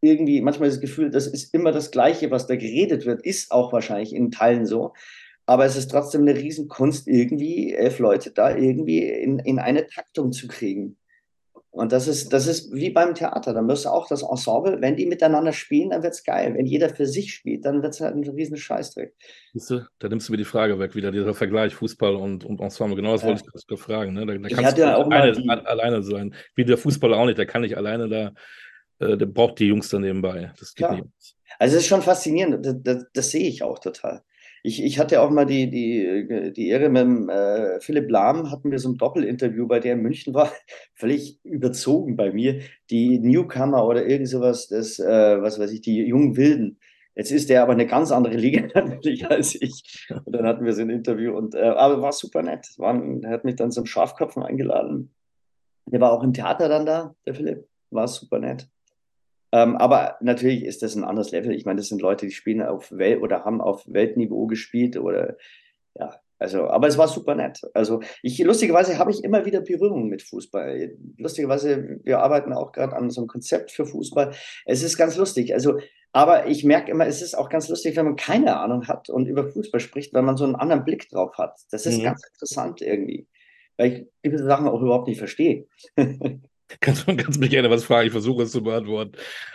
irgendwie 0.00 0.40
manchmal 0.40 0.68
das 0.68 0.80
Gefühl, 0.80 1.10
das 1.10 1.26
ist 1.26 1.52
immer 1.54 1.72
das 1.72 1.90
Gleiche, 1.90 2.30
was 2.30 2.46
da 2.46 2.56
geredet 2.56 3.04
wird, 3.06 3.22
ist 3.22 3.50
auch 3.50 3.72
wahrscheinlich 3.72 4.14
in 4.14 4.30
Teilen 4.30 4.66
so. 4.66 4.92
Aber 5.46 5.64
es 5.64 5.76
ist 5.76 5.90
trotzdem 5.90 6.22
eine 6.22 6.36
Riesenkunst, 6.36 7.08
irgendwie 7.08 7.72
elf 7.72 7.98
Leute 7.98 8.30
da 8.30 8.54
irgendwie 8.54 9.08
in, 9.08 9.38
in 9.38 9.58
eine 9.58 9.86
Taktung 9.86 10.30
zu 10.32 10.46
kriegen. 10.46 10.98
Und 11.70 11.92
das 11.92 12.08
ist, 12.08 12.32
das 12.32 12.46
ist 12.46 12.72
wie 12.72 12.90
beim 12.90 13.14
Theater. 13.14 13.52
Da 13.52 13.60
müsste 13.62 13.92
auch 13.92 14.08
das 14.08 14.22
Ensemble, 14.22 14.80
wenn 14.80 14.96
die 14.96 15.06
miteinander 15.06 15.52
spielen, 15.52 15.90
dann 15.90 16.02
wird's 16.02 16.24
geil. 16.24 16.54
Wenn 16.56 16.66
jeder 16.66 16.88
für 16.88 17.06
sich 17.06 17.32
spielt, 17.34 17.64
dann 17.66 17.82
wird's 17.82 18.00
halt 18.00 18.16
ein 18.16 18.26
riesen 18.28 18.56
Scheißdreck. 18.56 19.14
Siehst 19.52 19.70
du, 19.70 19.86
da 19.98 20.08
nimmst 20.08 20.28
du 20.28 20.32
mir 20.32 20.38
die 20.38 20.44
Frage 20.44 20.78
weg, 20.78 20.94
wieder 20.94 21.12
dieser 21.12 21.34
Vergleich 21.34 21.74
Fußball 21.74 22.16
und, 22.16 22.44
und 22.44 22.60
Ensemble. 22.60 22.96
Genau 22.96 23.12
das 23.12 23.22
Ja. 23.22 23.28
wollte 23.28 23.42
ich 23.54 23.66
gerade 23.66 23.80
fragen. 23.82 24.14
Ne? 24.14 24.26
Da, 24.26 24.34
da 24.34 24.48
Ich 24.48 24.54
kannst 24.54 24.64
hatte 24.72 24.80
du 24.80 24.86
ja 24.88 24.96
alleine, 24.96 25.32
die- 25.32 25.48
alleine 25.48 26.02
sein. 26.02 26.34
Wie 26.54 26.64
der 26.64 26.78
Fußballer 26.78 27.16
auch 27.18 27.26
nicht, 27.26 27.38
der 27.38 27.46
kann 27.46 27.60
nicht 27.62 27.76
alleine 27.76 28.08
da, 28.08 28.32
äh, 29.06 29.16
der 29.18 29.26
braucht 29.26 29.58
die 29.58 29.66
Jungs 29.66 29.88
da 29.90 29.98
nebenbei. 29.98 30.52
Das 30.58 30.74
geht 30.74 30.86
Klar. 30.86 30.96
nicht. 30.96 31.36
Also 31.58 31.76
es 31.76 31.82
ist 31.82 31.88
schon 31.88 32.02
faszinierend. 32.02 32.64
Das, 32.64 32.76
das, 32.82 33.06
das 33.12 33.30
sehe 33.30 33.46
ich 33.48 33.62
auch 33.62 33.78
total. 33.78 34.22
Ich, 34.62 34.82
ich 34.82 34.98
hatte 34.98 35.20
auch 35.20 35.30
mal 35.30 35.44
die, 35.44 35.70
die, 35.70 36.52
die 36.52 36.68
Ehre 36.68 36.88
mit 36.88 37.02
dem, 37.02 37.28
äh, 37.28 37.80
Philipp 37.80 38.10
Lahm, 38.10 38.50
hatten 38.50 38.70
wir 38.70 38.78
so 38.78 38.90
ein 38.90 38.96
Doppelinterview, 38.96 39.66
bei 39.66 39.80
der 39.80 39.94
in 39.94 40.02
München 40.02 40.34
war, 40.34 40.52
völlig 40.94 41.38
überzogen 41.44 42.16
bei 42.16 42.32
mir. 42.32 42.60
Die 42.90 43.18
Newcomer 43.18 43.86
oder 43.86 44.06
irgend 44.06 44.28
sowas, 44.28 44.68
das, 44.68 44.98
äh, 44.98 45.42
was 45.42 45.58
weiß 45.58 45.70
ich, 45.72 45.80
die 45.80 46.04
jungen 46.04 46.36
Wilden. 46.36 46.78
Jetzt 47.14 47.32
ist 47.32 47.50
der 47.50 47.62
aber 47.62 47.72
eine 47.72 47.86
ganz 47.86 48.12
andere 48.12 48.36
Liga 48.36 48.68
natürlich 48.74 49.28
als 49.28 49.60
ich. 49.60 50.06
Und 50.24 50.32
dann 50.32 50.46
hatten 50.46 50.64
wir 50.64 50.72
so 50.72 50.82
ein 50.82 50.90
Interview 50.90 51.36
und 51.36 51.54
äh, 51.54 51.62
aber 51.62 52.00
war 52.00 52.12
super 52.12 52.42
nett. 52.42 52.66
War, 52.76 52.94
er 53.22 53.30
hat 53.30 53.44
mich 53.44 53.56
dann 53.56 53.72
zum 53.72 53.86
Schafkopfen 53.86 54.44
eingeladen. 54.44 55.12
Der 55.86 56.00
war 56.00 56.12
auch 56.12 56.22
im 56.22 56.32
Theater 56.32 56.68
dann 56.68 56.86
da, 56.86 57.14
der 57.26 57.34
Philipp. 57.34 57.66
War 57.90 58.06
super 58.06 58.38
nett. 58.38 58.68
Ähm, 59.52 59.76
aber 59.76 60.16
natürlich 60.20 60.64
ist 60.64 60.82
das 60.82 60.94
ein 60.94 61.04
anderes 61.04 61.30
Level. 61.30 61.52
Ich 61.54 61.64
meine, 61.64 61.78
das 61.78 61.88
sind 61.88 62.02
Leute, 62.02 62.26
die 62.26 62.32
spielen 62.32 62.62
auf 62.62 62.92
Welt 62.92 63.22
oder 63.22 63.44
haben 63.44 63.60
auf 63.60 63.84
Weltniveau 63.86 64.46
gespielt 64.46 64.96
oder 64.96 65.36
ja, 65.98 66.20
also, 66.38 66.68
aber 66.68 66.86
es 66.86 66.96
war 66.98 67.08
super 67.08 67.34
nett. 67.34 67.60
Also 67.74 68.00
ich 68.22 68.38
lustigerweise 68.38 68.98
habe 68.98 69.10
ich 69.10 69.24
immer 69.24 69.44
wieder 69.44 69.60
Berührung 69.60 70.08
mit 70.08 70.22
Fußball. 70.22 70.92
Lustigerweise, 71.16 71.98
wir 72.04 72.20
arbeiten 72.20 72.52
auch 72.52 72.70
gerade 72.72 72.94
an 72.94 73.10
so 73.10 73.20
einem 73.20 73.28
Konzept 73.28 73.72
für 73.72 73.86
Fußball. 73.86 74.32
Es 74.64 74.82
ist 74.82 74.96
ganz 74.96 75.16
lustig. 75.16 75.52
Also, 75.54 75.78
aber 76.12 76.46
ich 76.46 76.62
merke 76.64 76.92
immer, 76.92 77.06
es 77.06 77.22
ist 77.22 77.36
auch 77.36 77.48
ganz 77.48 77.68
lustig, 77.68 77.96
wenn 77.96 78.04
man 78.04 78.16
keine 78.16 78.56
Ahnung 78.58 78.86
hat 78.86 79.10
und 79.10 79.26
über 79.26 79.48
Fußball 79.48 79.80
spricht, 79.80 80.14
weil 80.14 80.22
man 80.22 80.36
so 80.36 80.44
einen 80.44 80.54
anderen 80.54 80.84
Blick 80.84 81.08
drauf 81.08 81.36
hat. 81.38 81.58
Das 81.72 81.86
ist 81.86 81.98
Mhm. 81.98 82.04
ganz 82.04 82.22
interessant 82.24 82.82
irgendwie, 82.82 83.26
weil 83.76 83.92
ich 83.92 84.06
gewisse 84.22 84.44
Sachen 84.44 84.68
auch 84.68 84.80
überhaupt 84.80 85.08
nicht 85.08 85.18
verstehe. 85.18 85.66
Kannst, 86.80 87.06
kannst 87.06 87.40
mich 87.40 87.50
gerne 87.50 87.70
was 87.70 87.84
fragen, 87.84 88.06
ich 88.06 88.12
versuche 88.12 88.42
es 88.42 88.52
zu 88.52 88.62
beantworten. 88.62 89.12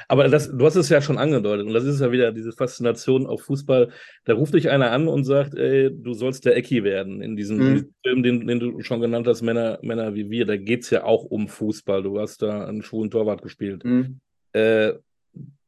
Aber 0.07 0.27
das, 0.27 0.49
du 0.49 0.65
hast 0.65 0.75
es 0.75 0.89
ja 0.89 0.99
schon 1.01 1.19
angedeutet 1.19 1.67
und 1.67 1.73
das 1.73 1.83
ist 1.83 2.01
ja 2.01 2.11
wieder 2.11 2.31
diese 2.31 2.51
Faszination 2.51 3.27
auf 3.27 3.43
Fußball. 3.43 3.89
Da 4.25 4.33
ruft 4.33 4.55
dich 4.55 4.69
einer 4.71 4.91
an 4.91 5.07
und 5.07 5.23
sagt, 5.23 5.53
ey, 5.55 5.91
du 5.91 6.13
sollst 6.13 6.45
der 6.45 6.55
Ecki 6.57 6.83
werden. 6.83 7.21
In 7.21 7.35
diesem, 7.35 7.57
Mhm. 7.57 7.65
in 7.67 7.73
diesem 7.75 7.93
Film, 8.03 8.23
den, 8.23 8.47
den 8.47 8.59
du 8.59 8.81
schon 8.81 8.99
genannt 8.99 9.27
hast, 9.27 9.43
Männer, 9.43 9.77
Männer 9.83 10.15
wie 10.15 10.29
wir, 10.31 10.45
da 10.45 10.57
geht 10.57 10.83
es 10.83 10.89
ja 10.89 11.03
auch 11.03 11.23
um 11.23 11.47
Fußball. 11.47 12.01
Du 12.01 12.19
hast 12.19 12.41
da 12.41 12.65
einen 12.65 12.81
schwulen 12.81 13.11
Torwart 13.11 13.43
gespielt. 13.43 13.83
Hm. 13.83 14.19
Äh, 14.53 14.93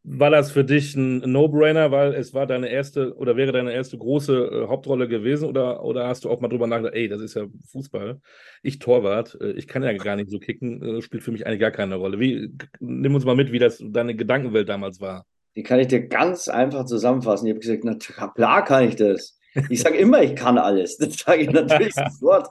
war 0.07 0.29
das 0.29 0.51
für 0.51 0.63
dich 0.63 0.95
ein 0.95 1.17
No-Brainer, 1.19 1.91
weil 1.91 2.13
es 2.13 2.33
war 2.33 2.45
deine 2.45 2.69
erste 2.69 3.15
oder 3.15 3.35
wäre 3.35 3.51
deine 3.51 3.73
erste 3.73 3.97
große 3.97 4.33
äh, 4.35 4.67
Hauptrolle 4.67 5.07
gewesen 5.07 5.49
oder, 5.49 5.83
oder 5.83 6.07
hast 6.07 6.25
du 6.25 6.29
auch 6.29 6.41
mal 6.41 6.47
drüber 6.47 6.67
nachgedacht, 6.67 6.93
ey, 6.93 7.07
das 7.07 7.21
ist 7.21 7.33
ja 7.33 7.45
Fußball, 7.71 8.21
ich 8.61 8.77
Torwart, 8.77 9.35
äh, 9.41 9.53
ich 9.53 9.67
kann 9.67 9.81
ja 9.81 9.93
gar 9.93 10.15
nicht 10.15 10.29
so 10.29 10.37
kicken, 10.37 10.81
äh, 10.97 11.01
spielt 11.01 11.23
für 11.23 11.31
mich 11.31 11.47
eigentlich 11.47 11.59
gar 11.59 11.71
keine 11.71 11.95
Rolle. 11.95 12.19
Wie, 12.19 12.53
nimm 12.79 13.15
uns 13.15 13.25
mal 13.25 13.35
mit, 13.35 13.51
wie 13.51 13.59
das 13.59 13.83
deine 13.83 14.15
Gedankenwelt 14.15 14.69
damals 14.69 15.01
war. 15.01 15.25
Die 15.55 15.63
kann 15.63 15.79
ich 15.79 15.87
dir 15.87 16.07
ganz 16.07 16.49
einfach 16.49 16.85
zusammenfassen. 16.85 17.47
Ich 17.47 17.53
habe 17.53 17.61
gesagt, 17.61 17.83
na 17.83 18.27
klar 18.27 18.63
kann 18.63 18.87
ich 18.87 18.95
das. 18.97 19.34
Ich 19.69 19.81
sage 19.81 19.97
immer, 19.97 20.21
ich 20.21 20.35
kann 20.35 20.57
alles. 20.57 20.97
Das 20.97 21.15
sage 21.15 21.43
ich 21.43 21.49
natürlich 21.49 21.93
sofort. 22.19 22.49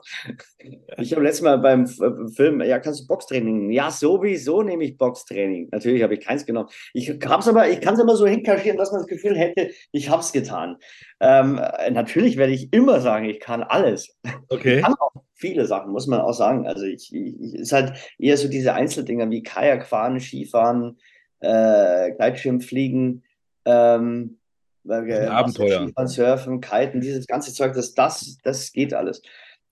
Ich 0.97 1.11
habe 1.11 1.23
letztes 1.23 1.43
Mal 1.43 1.57
beim 1.59 1.85
äh, 1.85 2.31
Film, 2.33 2.61
ja, 2.61 2.79
kannst 2.79 3.01
du 3.01 3.07
Boxtraining? 3.07 3.71
Ja, 3.71 3.91
sowieso 3.91 4.63
nehme 4.63 4.83
ich 4.83 4.97
Boxtraining. 4.97 5.69
Natürlich 5.71 6.03
habe 6.03 6.15
ich 6.15 6.21
keins 6.21 6.45
genommen. 6.45 6.69
Ich 6.93 7.09
hab's 7.09 7.47
aber, 7.47 7.69
ich 7.69 7.81
kann 7.81 7.93
es 7.93 7.99
immer 7.99 8.15
so 8.15 8.25
hinkaschieren, 8.25 8.77
dass 8.77 8.91
man 8.91 9.01
das 9.01 9.07
Gefühl 9.07 9.37
hätte, 9.37 9.71
ich 9.91 10.09
habe 10.09 10.21
es 10.21 10.31
getan. 10.31 10.77
Ähm, 11.19 11.59
äh, 11.59 11.91
natürlich 11.91 12.37
werde 12.37 12.53
ich 12.53 12.73
immer 12.73 13.01
sagen, 13.01 13.25
ich 13.25 13.39
kann 13.39 13.63
alles. 13.63 14.17
Okay. 14.49 14.77
Ich 14.77 14.83
kann 14.83 14.95
auch 14.99 15.11
viele 15.33 15.65
Sachen, 15.65 15.91
muss 15.91 16.07
man 16.07 16.21
auch 16.21 16.33
sagen. 16.33 16.65
Also 16.67 16.85
ich, 16.85 17.13
ich, 17.13 17.39
ich 17.39 17.55
ist 17.55 17.71
halt 17.71 17.93
eher 18.17 18.37
so 18.37 18.47
diese 18.47 18.73
Einzeldinger 18.73 19.29
wie 19.29 19.43
Kajakfahren, 19.43 20.19
Skifahren, 20.19 20.97
äh, 21.39 22.11
Gleitschirmfliegen, 22.13 23.23
ähm, 23.65 24.39
äh, 24.89 25.25
Abenteuer. 25.27 25.83
Skifahren, 25.83 26.07
Surfen, 26.07 26.61
Kiten, 26.61 27.01
dieses 27.01 27.27
ganze 27.27 27.53
Zeug, 27.53 27.73
das, 27.73 27.93
das, 27.93 28.37
das 28.43 28.71
geht 28.71 28.93
alles. 28.93 29.21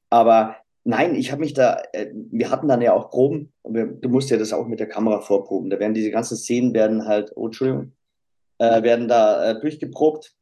Aber 0.09 0.57
Nein, 0.85 1.15
ich 1.15 1.31
habe 1.31 1.41
mich 1.41 1.53
da, 1.53 1.81
äh, 1.93 2.11
wir 2.13 2.51
hatten 2.51 2.67
dann 2.67 2.81
ja 2.81 2.93
auch 2.93 3.09
Proben. 3.09 3.53
Wir, 3.63 3.85
du 3.85 4.09
musst 4.09 4.29
ja 4.29 4.37
das 4.37 4.51
auch 4.51 4.67
mit 4.67 4.79
der 4.79 4.89
Kamera 4.89 5.21
vorproben. 5.21 5.69
Da 5.69 5.79
werden 5.79 5.93
diese 5.93 6.11
ganzen 6.11 6.35
Szenen 6.35 6.73
werden 6.73 7.07
halt, 7.07 7.31
oh 7.35 7.45
Entschuldigung, 7.45 7.93
äh, 8.57 8.83
werden 8.83 9.07
da 9.07 9.51
äh, 9.51 9.61
durchgeprobt, 9.61 10.35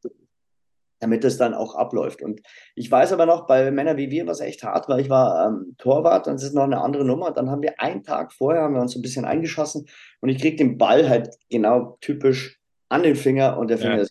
damit 0.98 1.22
das 1.22 1.36
dann 1.36 1.54
auch 1.54 1.76
abläuft. 1.76 2.22
Und 2.22 2.40
ich 2.74 2.90
weiß 2.90 3.12
aber 3.12 3.24
noch, 3.24 3.46
bei 3.46 3.70
Männer 3.70 3.96
wie 3.96 4.10
wir 4.10 4.26
war 4.26 4.32
es 4.32 4.40
echt 4.40 4.64
hart, 4.64 4.88
weil 4.88 5.00
ich 5.00 5.10
war 5.10 5.46
ähm, 5.46 5.76
Torwart 5.78 6.26
und 6.26 6.34
das 6.34 6.42
ist 6.42 6.54
noch 6.54 6.64
eine 6.64 6.80
andere 6.80 7.04
Nummer. 7.04 7.30
Dann 7.30 7.48
haben 7.48 7.62
wir 7.62 7.80
einen 7.80 8.02
Tag 8.02 8.32
vorher, 8.32 8.62
haben 8.62 8.74
wir 8.74 8.82
uns 8.82 8.92
so 8.92 8.98
ein 8.98 9.02
bisschen 9.02 9.24
eingeschossen 9.24 9.86
und 10.20 10.28
ich 10.28 10.40
krieg 10.40 10.56
den 10.56 10.76
Ball 10.76 11.08
halt 11.08 11.36
genau 11.50 11.98
typisch 12.00 12.60
an 12.88 13.04
den 13.04 13.14
Finger 13.14 13.58
und 13.58 13.68
der 13.68 13.78
Finger 13.78 13.98
ja. 13.98 14.06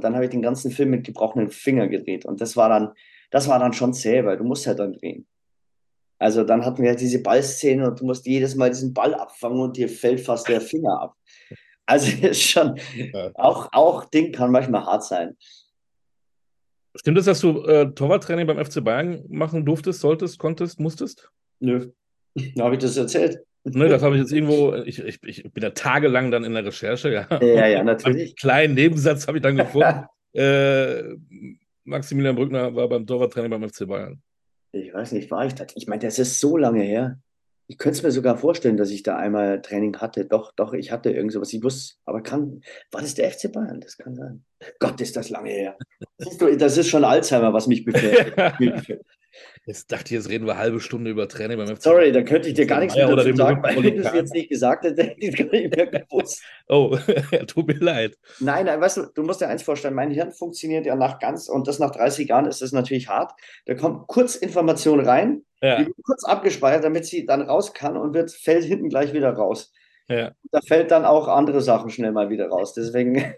Und 0.00 0.04
dann 0.04 0.14
habe 0.14 0.24
ich 0.24 0.30
den 0.30 0.40
ganzen 0.40 0.70
Film 0.70 0.88
mit 0.88 1.04
gebrochenen 1.04 1.50
Finger 1.50 1.88
gedreht. 1.88 2.24
Und 2.24 2.40
das 2.40 2.56
war 2.56 2.70
dann, 2.70 2.92
das 3.30 3.48
war 3.48 3.58
dann 3.58 3.74
schon 3.74 3.92
zäh, 3.92 4.24
weil 4.24 4.38
du 4.38 4.44
musst 4.44 4.66
halt 4.66 4.78
dann 4.78 4.94
drehen. 4.94 5.26
Also 6.18 6.42
dann 6.42 6.64
hatten 6.64 6.82
wir 6.82 6.88
halt 6.88 7.02
diese 7.02 7.22
Ballszene 7.22 7.86
und 7.86 8.00
du 8.00 8.06
musst 8.06 8.24
jedes 8.24 8.54
Mal 8.54 8.70
diesen 8.70 8.94
Ball 8.94 9.14
abfangen 9.14 9.60
und 9.60 9.76
dir 9.76 9.90
fällt 9.90 10.20
fast 10.22 10.48
der 10.48 10.62
Finger 10.62 10.98
ab. 11.02 11.16
Also 11.84 12.10
ist 12.26 12.40
schon, 12.40 12.80
ja. 12.96 13.30
auch, 13.34 13.68
auch 13.72 14.06
Ding 14.06 14.32
kann 14.32 14.50
manchmal 14.50 14.86
hart 14.86 15.04
sein. 15.04 15.36
Stimmt 16.96 17.18
es, 17.18 17.26
dass 17.26 17.40
du 17.40 17.62
äh, 17.64 17.92
Torwarttraining 17.92 18.46
beim 18.46 18.64
FC 18.64 18.82
Bayern 18.82 19.22
machen 19.28 19.66
durftest, 19.66 20.00
solltest, 20.00 20.38
konntest, 20.38 20.80
musstest? 20.80 21.30
Nö. 21.58 21.90
Habe 22.58 22.76
ich 22.76 22.80
das 22.80 22.96
erzählt? 22.96 23.44
Ne, 23.64 23.88
das 23.88 24.02
habe 24.02 24.16
ich 24.16 24.22
jetzt 24.22 24.32
irgendwo, 24.32 24.74
ich, 24.74 24.98
ich, 25.00 25.22
ich 25.22 25.52
bin 25.52 25.62
ja 25.62 25.70
tagelang 25.70 26.30
dann 26.30 26.44
in 26.44 26.54
der 26.54 26.64
Recherche, 26.64 27.12
ja. 27.12 27.28
Ja, 27.42 27.66
ja, 27.66 27.84
natürlich. 27.84 28.28
Einen 28.28 28.34
kleinen 28.36 28.74
Nebensatz 28.74 29.26
habe 29.26 29.38
ich 29.38 29.42
dann 29.42 29.56
gefunden. 29.56 30.06
äh, 30.32 31.02
Maximilian 31.84 32.36
Brückner 32.36 32.74
war 32.74 32.88
beim 32.88 33.06
Torwarttraining 33.06 33.50
beim 33.50 33.68
FC 33.68 33.86
Bayern. 33.86 34.22
Ich 34.72 34.94
weiß 34.94 35.12
nicht, 35.12 35.30
war 35.30 35.44
ich 35.44 35.54
das? 35.54 35.72
Ich 35.74 35.88
meine, 35.88 36.02
das 36.02 36.18
ist 36.18 36.40
so 36.40 36.56
lange 36.56 36.82
her. 36.82 37.18
Ich 37.66 37.78
könnte 37.78 37.98
es 37.98 38.02
mir 38.02 38.10
sogar 38.10 38.36
vorstellen, 38.36 38.76
dass 38.76 38.90
ich 38.90 39.02
da 39.02 39.16
einmal 39.16 39.62
Training 39.62 39.96
hatte. 39.98 40.24
Doch, 40.24 40.52
doch, 40.52 40.72
ich 40.72 40.90
hatte 40.90 41.10
irgend 41.10 41.32
sowas. 41.32 41.52
Ich 41.52 41.62
wusste, 41.62 41.96
aber 42.04 42.22
kann, 42.22 42.62
war 42.90 43.00
das 43.00 43.14
der 43.14 43.30
FC 43.30 43.52
Bayern? 43.52 43.80
Das 43.80 43.96
kann 43.96 44.16
sein. 44.16 44.44
Gott, 44.78 45.00
ist 45.00 45.16
das 45.16 45.30
lange 45.30 45.50
her. 45.50 45.76
Siehst 46.18 46.40
du, 46.40 46.56
das 46.56 46.78
ist 46.78 46.88
schon 46.88 47.04
Alzheimer, 47.04 47.52
was 47.52 47.66
mich 47.66 47.84
betrifft. 47.84 48.34
Jetzt 49.66 49.92
dachte 49.92 50.06
ich, 50.06 50.10
jetzt 50.12 50.28
reden 50.28 50.46
wir 50.46 50.52
eine 50.52 50.60
halbe 50.60 50.80
Stunde 50.80 51.10
über 51.10 51.28
Training 51.28 51.58
beim 51.58 51.76
FC. 51.76 51.82
Sorry, 51.82 52.12
da 52.12 52.22
könnte 52.22 52.48
ich 52.48 52.54
dir 52.54 52.66
gar 52.66 52.80
nichts 52.80 52.96
mehr 52.96 53.14
dazu 53.14 53.34
sagen, 53.34 53.62
weil 53.62 53.76
du 53.76 53.90
es 53.90 54.12
jetzt 54.14 54.34
nicht 54.34 54.48
gesagt 54.48 54.84
hättest, 54.84 55.08
hätte 55.08 55.20
ich 55.20 55.28
es 55.28 55.36
gar 55.36 55.50
nicht 55.50 55.74
mehr 55.74 55.86
gewusst. 55.86 56.42
Oh, 56.68 56.96
tut 57.46 57.66
mir 57.66 57.78
leid. 57.78 58.18
Nein, 58.40 58.66
nein, 58.66 58.80
weißt 58.80 58.96
du, 58.98 59.06
du 59.14 59.22
musst 59.22 59.40
dir 59.40 59.48
eins 59.48 59.62
vorstellen, 59.62 59.94
mein 59.94 60.10
Hirn 60.10 60.32
funktioniert 60.32 60.86
ja 60.86 60.96
nach 60.96 61.18
ganz, 61.18 61.48
und 61.48 61.68
das 61.68 61.78
nach 61.78 61.90
30 61.90 62.28
Jahren 62.28 62.46
ist 62.46 62.62
das 62.62 62.72
natürlich 62.72 63.08
hart. 63.08 63.32
Da 63.66 63.74
kommt 63.74 64.06
kurz 64.08 64.34
Information 64.34 65.00
rein, 65.00 65.42
ja. 65.62 65.78
die 65.78 65.86
wird 65.86 65.96
kurz 66.04 66.24
abgespeichert, 66.24 66.84
damit 66.84 67.06
sie 67.06 67.26
dann 67.26 67.42
raus 67.42 67.72
kann 67.72 67.96
und 67.96 68.14
wird, 68.14 68.30
fällt 68.32 68.64
hinten 68.64 68.88
gleich 68.88 69.12
wieder 69.12 69.32
raus. 69.32 69.72
Ja. 70.08 70.32
Da 70.50 70.60
fällt 70.66 70.90
dann 70.90 71.04
auch 71.04 71.28
andere 71.28 71.60
Sachen 71.60 71.90
schnell 71.90 72.10
mal 72.10 72.30
wieder 72.30 72.48
raus. 72.48 72.74
Deswegen 72.74 73.34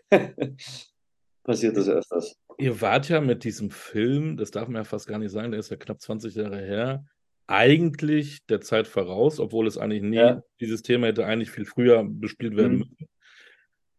passiert 1.42 1.76
das 1.76 1.88
öfters. 1.88 2.36
Ihr 2.58 2.80
wart 2.80 3.08
ja 3.08 3.20
mit 3.20 3.44
diesem 3.44 3.70
Film, 3.70 4.36
das 4.36 4.50
darf 4.50 4.68
man 4.68 4.76
ja 4.76 4.84
fast 4.84 5.06
gar 5.06 5.18
nicht 5.18 5.30
sagen, 5.30 5.50
der 5.50 5.60
ist 5.60 5.70
ja 5.70 5.76
knapp 5.76 6.00
20 6.00 6.34
Jahre 6.34 6.58
her, 6.58 7.04
eigentlich 7.46 8.46
der 8.46 8.60
Zeit 8.60 8.86
voraus, 8.86 9.40
obwohl 9.40 9.66
es 9.66 9.78
eigentlich 9.78 10.02
nie, 10.02 10.16
ja. 10.16 10.42
dieses 10.60 10.82
Thema 10.82 11.08
hätte 11.08 11.26
eigentlich 11.26 11.50
viel 11.50 11.64
früher 11.64 12.04
bespielt 12.04 12.56
werden 12.56 12.72
mhm. 12.72 12.78
müssen. 12.78 13.08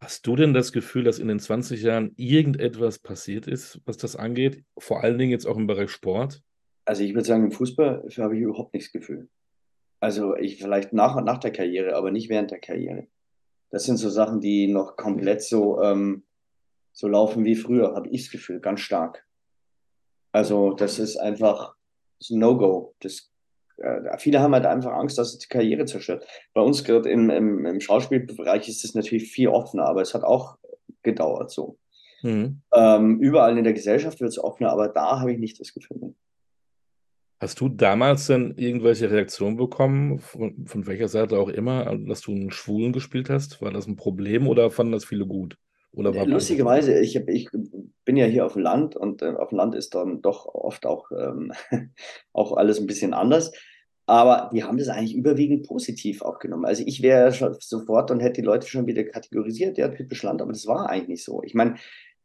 Hast 0.00 0.26
du 0.26 0.36
denn 0.36 0.52
das 0.52 0.72
Gefühl, 0.72 1.04
dass 1.04 1.18
in 1.18 1.28
den 1.28 1.40
20 1.40 1.82
Jahren 1.82 2.12
irgendetwas 2.16 2.98
passiert 2.98 3.46
ist, 3.46 3.80
was 3.86 3.96
das 3.96 4.16
angeht? 4.16 4.64
Vor 4.76 5.02
allen 5.02 5.18
Dingen 5.18 5.30
jetzt 5.30 5.46
auch 5.46 5.56
im 5.56 5.66
Bereich 5.66 5.90
Sport? 5.90 6.42
Also 6.84 7.02
ich 7.02 7.14
würde 7.14 7.26
sagen, 7.26 7.44
im 7.44 7.52
Fußball 7.52 8.06
habe 8.18 8.36
ich 8.36 8.42
überhaupt 8.42 8.74
nichts 8.74 8.92
Gefühl. 8.92 9.28
Also 10.00 10.36
ich 10.36 10.58
vielleicht 10.58 10.92
nach, 10.92 11.18
nach 11.22 11.38
der 11.38 11.52
Karriere, 11.52 11.96
aber 11.96 12.10
nicht 12.10 12.28
während 12.28 12.50
der 12.50 12.60
Karriere. 12.60 13.06
Das 13.70 13.84
sind 13.84 13.96
so 13.96 14.10
Sachen, 14.10 14.40
die 14.40 14.66
noch 14.66 14.96
komplett 14.96 15.42
so 15.42 15.80
ähm, 15.80 16.24
so 16.94 17.08
laufen 17.08 17.44
wie 17.44 17.56
früher, 17.56 17.94
habe 17.94 18.08
ich 18.08 18.22
das 18.22 18.32
Gefühl, 18.32 18.60
ganz 18.60 18.80
stark. 18.80 19.26
Also 20.32 20.72
das 20.72 20.98
ist 20.98 21.16
einfach 21.16 21.74
ein 22.30 22.38
No-Go. 22.38 22.94
Das, 23.00 23.30
äh, 23.76 24.16
viele 24.18 24.40
haben 24.40 24.54
halt 24.54 24.64
einfach 24.64 24.92
Angst, 24.92 25.18
dass 25.18 25.34
es 25.34 25.38
die 25.38 25.48
Karriere 25.48 25.84
zerstört. 25.84 26.26
Bei 26.54 26.62
uns 26.62 26.84
gerade 26.84 27.10
im, 27.10 27.30
im, 27.30 27.66
im 27.66 27.80
Schauspielbereich 27.80 28.68
ist 28.68 28.84
es 28.84 28.94
natürlich 28.94 29.30
viel 29.30 29.48
offener, 29.48 29.86
aber 29.86 30.02
es 30.02 30.14
hat 30.14 30.22
auch 30.22 30.56
gedauert 31.02 31.50
so. 31.50 31.78
Mhm. 32.22 32.62
Ähm, 32.72 33.20
überall 33.20 33.58
in 33.58 33.64
der 33.64 33.74
Gesellschaft 33.74 34.20
wird 34.20 34.30
es 34.30 34.38
offener, 34.38 34.70
aber 34.70 34.88
da 34.88 35.20
habe 35.20 35.32
ich 35.32 35.38
nicht 35.38 35.60
das 35.60 35.74
Gefühl. 35.74 36.14
Hast 37.40 37.60
du 37.60 37.68
damals 37.68 38.28
denn 38.28 38.54
irgendwelche 38.56 39.10
Reaktionen 39.10 39.56
bekommen, 39.56 40.20
von, 40.20 40.66
von 40.66 40.86
welcher 40.86 41.08
Seite 41.08 41.38
auch 41.38 41.48
immer, 41.48 41.94
dass 41.96 42.22
du 42.22 42.30
einen 42.30 42.52
Schwulen 42.52 42.92
gespielt 42.92 43.28
hast? 43.28 43.60
War 43.60 43.72
das 43.72 43.86
ein 43.86 43.96
Problem 43.96 44.46
oder 44.46 44.70
fanden 44.70 44.92
das 44.92 45.04
viele 45.04 45.26
gut? 45.26 45.58
War 45.96 46.26
Lustigerweise, 46.26 46.98
ich, 46.98 47.16
hab, 47.16 47.28
ich 47.28 47.48
bin 48.04 48.16
ja 48.16 48.26
hier 48.26 48.46
auf 48.46 48.54
dem 48.54 48.62
Land 48.62 48.96
und 48.96 49.22
äh, 49.22 49.34
auf 49.34 49.50
dem 49.50 49.58
Land 49.58 49.74
ist 49.74 49.94
dann 49.94 50.22
doch 50.22 50.46
oft 50.46 50.86
auch, 50.86 51.10
ähm, 51.12 51.52
auch 52.32 52.56
alles 52.56 52.80
ein 52.80 52.86
bisschen 52.86 53.14
anders. 53.14 53.52
Aber 54.06 54.50
die 54.52 54.64
haben 54.64 54.76
das 54.76 54.88
eigentlich 54.88 55.14
überwiegend 55.14 55.66
positiv 55.66 56.20
aufgenommen. 56.20 56.66
Also 56.66 56.82
ich 56.84 57.00
wäre 57.00 57.32
schon 57.32 57.56
sofort 57.58 58.10
und 58.10 58.20
hätte 58.20 58.42
die 58.42 58.46
Leute 58.46 58.66
schon 58.66 58.86
wieder 58.86 59.04
kategorisiert, 59.04 59.78
ja, 59.78 59.88
typisch 59.88 60.22
Land, 60.22 60.42
aber 60.42 60.52
das 60.52 60.66
war 60.66 60.90
eigentlich 60.90 61.08
nicht 61.08 61.24
so. 61.24 61.42
Ich 61.42 61.54
meine, 61.54 61.76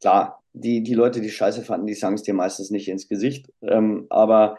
klar, 0.02 0.44
die, 0.54 0.84
die 0.84 0.94
Leute, 0.94 1.22
die 1.22 1.30
Scheiße 1.30 1.62
fanden, 1.62 1.88
die 1.88 1.94
sagen 1.94 2.16
es 2.16 2.24
dir 2.24 2.34
meistens 2.34 2.70
nicht 2.70 2.90
ins 2.90 3.08
Gesicht. 3.08 3.54
Ähm, 3.62 4.08
aber 4.10 4.58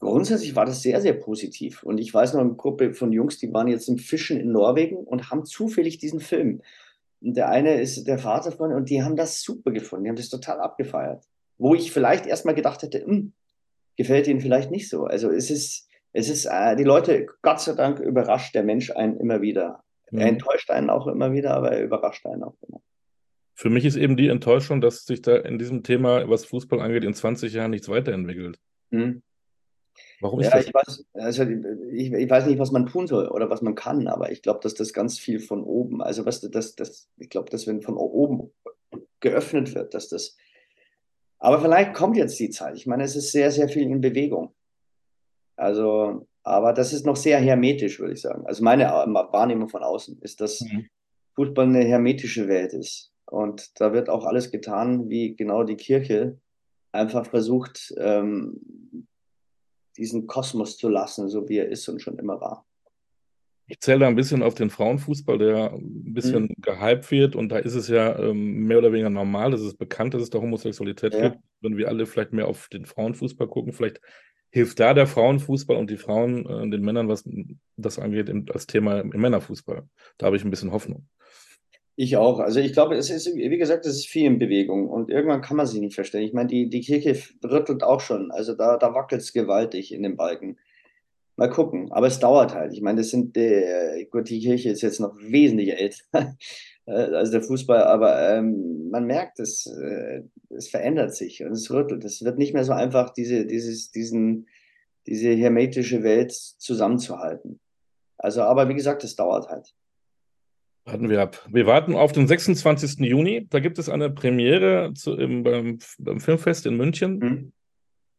grundsätzlich 0.00 0.54
war 0.56 0.66
das 0.66 0.82
sehr, 0.82 1.00
sehr 1.00 1.14
positiv. 1.14 1.82
Und 1.82 1.98
ich 1.98 2.12
weiß 2.12 2.34
noch 2.34 2.40
eine 2.40 2.54
Gruppe 2.54 2.92
von 2.92 3.12
Jungs, 3.12 3.38
die 3.38 3.52
waren 3.52 3.68
jetzt 3.68 3.88
im 3.88 3.98
Fischen 3.98 4.38
in 4.38 4.52
Norwegen 4.52 4.96
und 4.96 5.30
haben 5.30 5.46
zufällig 5.46 5.98
diesen 5.98 6.20
Film 6.20 6.60
und 7.20 7.36
der 7.36 7.48
eine 7.48 7.80
ist 7.80 8.06
der 8.06 8.18
Vater 8.18 8.52
von, 8.52 8.72
und 8.72 8.90
die 8.90 9.02
haben 9.02 9.16
das 9.16 9.42
super 9.42 9.70
gefunden, 9.70 10.04
die 10.04 10.10
haben 10.10 10.16
das 10.16 10.28
total 10.28 10.60
abgefeiert. 10.60 11.24
Wo 11.58 11.74
ich 11.74 11.92
vielleicht 11.92 12.26
erstmal 12.26 12.54
gedacht 12.54 12.82
hätte, 12.82 13.04
hm, 13.04 13.32
gefällt 13.96 14.26
ihnen 14.26 14.40
vielleicht 14.40 14.70
nicht 14.70 14.88
so. 14.88 15.04
Also 15.04 15.30
es 15.30 15.50
ist, 15.50 15.88
es 16.12 16.30
ist, 16.30 16.46
äh, 16.46 16.76
die 16.76 16.84
Leute, 16.84 17.26
Gott 17.42 17.60
sei 17.60 17.74
Dank, 17.74 18.00
überrascht 18.00 18.54
der 18.54 18.62
Mensch 18.62 18.90
einen 18.90 19.18
immer 19.18 19.42
wieder. 19.42 19.82
Mhm. 20.10 20.18
Er 20.20 20.26
enttäuscht 20.28 20.70
einen 20.70 20.88
auch 20.88 21.06
immer 21.06 21.32
wieder, 21.32 21.54
aber 21.54 21.72
er 21.72 21.84
überrascht 21.84 22.24
einen 22.26 22.42
auch 22.42 22.56
immer. 22.66 22.80
Für 23.54 23.68
mich 23.68 23.84
ist 23.84 23.96
eben 23.96 24.16
die 24.16 24.28
Enttäuschung, 24.28 24.80
dass 24.80 25.04
sich 25.04 25.20
da 25.20 25.36
in 25.36 25.58
diesem 25.58 25.82
Thema, 25.82 26.28
was 26.30 26.46
Fußball 26.46 26.80
angeht, 26.80 27.04
in 27.04 27.12
20 27.12 27.52
Jahren 27.52 27.72
nichts 27.72 27.90
weiterentwickelt. 27.90 28.58
Mhm. 28.88 29.22
Warum 30.20 30.40
ist 30.40 30.46
ja, 30.46 30.56
das? 30.56 30.66
Ich 30.66 30.74
weiß, 30.74 31.04
also 31.14 31.42
ich, 31.44 32.12
ich, 32.12 32.30
weiß 32.30 32.46
nicht, 32.46 32.58
was 32.58 32.72
man 32.72 32.86
tun 32.86 33.06
soll 33.06 33.28
oder 33.28 33.48
was 33.48 33.62
man 33.62 33.74
kann, 33.74 34.06
aber 34.06 34.30
ich 34.30 34.42
glaube, 34.42 34.60
dass 34.62 34.74
das 34.74 34.92
ganz 34.92 35.18
viel 35.18 35.40
von 35.40 35.62
oben, 35.62 36.02
also 36.02 36.26
was 36.26 36.40
das, 36.40 36.76
das, 36.76 37.08
ich 37.16 37.30
glaube, 37.30 37.50
dass 37.50 37.66
wenn 37.66 37.80
von 37.80 37.96
oben 37.96 38.50
geöffnet 39.20 39.74
wird, 39.74 39.94
dass 39.94 40.08
das. 40.08 40.36
Aber 41.38 41.60
vielleicht 41.60 41.94
kommt 41.94 42.16
jetzt 42.16 42.38
die 42.38 42.50
Zeit. 42.50 42.76
Ich 42.76 42.86
meine, 42.86 43.04
es 43.04 43.16
ist 43.16 43.32
sehr, 43.32 43.50
sehr 43.50 43.68
viel 43.68 43.84
in 43.84 44.00
Bewegung. 44.00 44.52
Also, 45.56 46.26
aber 46.42 46.72
das 46.72 46.92
ist 46.92 47.06
noch 47.06 47.16
sehr 47.16 47.38
hermetisch, 47.38 47.98
würde 47.98 48.14
ich 48.14 48.20
sagen. 48.20 48.46
Also 48.46 48.62
meine 48.62 48.84
Wahrnehmung 48.84 49.68
von 49.68 49.82
außen 49.82 50.20
ist, 50.20 50.40
dass 50.40 50.60
mhm. 50.60 50.88
Fußball 51.34 51.66
eine 51.66 51.84
hermetische 51.84 52.48
Welt 52.48 52.74
ist. 52.74 53.12
Und 53.26 53.80
da 53.80 53.92
wird 53.92 54.10
auch 54.10 54.24
alles 54.24 54.50
getan, 54.50 55.08
wie 55.08 55.36
genau 55.36 55.62
die 55.62 55.76
Kirche 55.76 56.38
einfach 56.92 57.26
versucht, 57.26 57.94
ähm, 57.98 58.60
diesen 59.96 60.26
Kosmos 60.26 60.76
zu 60.76 60.88
lassen, 60.88 61.28
so 61.28 61.48
wie 61.48 61.58
er 61.58 61.68
ist 61.68 61.88
und 61.88 62.00
schon 62.00 62.18
immer 62.18 62.40
war. 62.40 62.66
Ich 63.66 63.78
zähle 63.80 64.00
da 64.00 64.08
ein 64.08 64.16
bisschen 64.16 64.42
auf 64.42 64.54
den 64.54 64.68
Frauenfußball, 64.68 65.38
der 65.38 65.72
ein 65.72 66.12
bisschen 66.12 66.44
mhm. 66.44 66.54
gehypt 66.60 67.10
wird. 67.12 67.36
Und 67.36 67.50
da 67.50 67.58
ist 67.58 67.74
es 67.74 67.86
ja 67.86 68.18
ähm, 68.18 68.66
mehr 68.66 68.78
oder 68.78 68.90
weniger 68.90 69.10
normal, 69.10 69.52
dass 69.52 69.60
es 69.60 69.74
bekannt 69.74 70.14
ist, 70.14 70.18
dass 70.18 70.24
es 70.24 70.30
da 70.30 70.40
Homosexualität 70.40 71.14
ja. 71.14 71.28
gibt. 71.28 71.42
Wenn 71.60 71.76
wir 71.76 71.88
alle 71.88 72.06
vielleicht 72.06 72.32
mehr 72.32 72.48
auf 72.48 72.68
den 72.68 72.84
Frauenfußball 72.84 73.46
gucken, 73.46 73.72
vielleicht 73.72 74.00
hilft 74.50 74.80
da 74.80 74.92
der 74.92 75.06
Frauenfußball 75.06 75.76
und 75.76 75.88
die 75.88 75.98
Frauen 75.98 76.46
äh, 76.46 76.68
den 76.68 76.82
Männern, 76.82 77.08
was 77.08 77.24
das 77.76 78.00
angeht, 78.00 78.28
als 78.52 78.66
Thema 78.66 79.00
im 79.00 79.20
Männerfußball. 79.20 79.84
Da 80.18 80.26
habe 80.26 80.36
ich 80.36 80.44
ein 80.44 80.50
bisschen 80.50 80.72
Hoffnung. 80.72 81.06
Ich 82.02 82.16
auch. 82.16 82.38
Also 82.38 82.60
ich 82.60 82.72
glaube, 82.72 82.96
es 82.96 83.10
ist, 83.10 83.26
wie 83.26 83.58
gesagt, 83.58 83.84
es 83.84 83.96
ist 83.96 84.06
viel 84.06 84.24
in 84.24 84.38
Bewegung 84.38 84.88
und 84.88 85.10
irgendwann 85.10 85.42
kann 85.42 85.58
man 85.58 85.66
sie 85.66 85.80
nicht 85.80 85.94
verstehen. 85.94 86.22
Ich 86.22 86.32
meine, 86.32 86.48
die, 86.48 86.70
die 86.70 86.80
Kirche 86.80 87.14
rüttelt 87.44 87.82
auch 87.82 88.00
schon. 88.00 88.30
Also 88.30 88.54
da, 88.54 88.78
da 88.78 88.94
wackelt 88.94 89.20
es 89.20 89.34
gewaltig 89.34 89.92
in 89.92 90.02
den 90.02 90.16
Balken. 90.16 90.56
Mal 91.36 91.50
gucken. 91.50 91.92
Aber 91.92 92.06
es 92.06 92.18
dauert 92.18 92.54
halt. 92.54 92.72
Ich 92.72 92.80
meine, 92.80 93.02
das 93.02 93.10
sind, 93.10 93.36
äh, 93.36 94.06
gut, 94.06 94.30
die 94.30 94.40
Kirche 94.40 94.70
ist 94.70 94.80
jetzt 94.80 94.98
noch 94.98 95.14
wesentlich 95.18 95.74
älter 95.78 96.36
äh, 96.86 96.90
als 96.90 97.32
der 97.32 97.42
Fußball, 97.42 97.82
aber 97.84 98.30
ähm, 98.30 98.88
man 98.88 99.04
merkt, 99.04 99.38
es, 99.38 99.66
äh, 99.66 100.22
es 100.48 100.70
verändert 100.70 101.14
sich 101.14 101.44
und 101.44 101.52
es 101.52 101.70
rüttelt. 101.70 102.02
Es 102.06 102.24
wird 102.24 102.38
nicht 102.38 102.54
mehr 102.54 102.64
so 102.64 102.72
einfach, 102.72 103.10
diese, 103.10 103.44
dieses, 103.44 103.90
diesen, 103.90 104.46
diese 105.06 105.32
hermetische 105.32 106.02
Welt 106.02 106.32
zusammenzuhalten. 106.32 107.60
Also, 108.16 108.40
aber 108.40 108.70
wie 108.70 108.74
gesagt, 108.74 109.04
es 109.04 109.16
dauert 109.16 109.50
halt. 109.50 109.74
Warten 110.90 111.08
wir 111.08 111.20
ab. 111.20 111.46
Wir 111.50 111.66
warten 111.66 111.94
auf 111.94 112.12
den 112.12 112.26
26. 112.26 112.98
Juni. 113.00 113.46
Da 113.48 113.60
gibt 113.60 113.78
es 113.78 113.88
eine 113.88 114.10
Premiere 114.10 114.92
zu, 114.94 115.14
im, 115.14 115.42
beim, 115.42 115.78
beim, 115.98 116.20
Filmfest 116.20 116.66
in 116.66 116.76
München. 116.76 117.18
Mhm. 117.18 117.52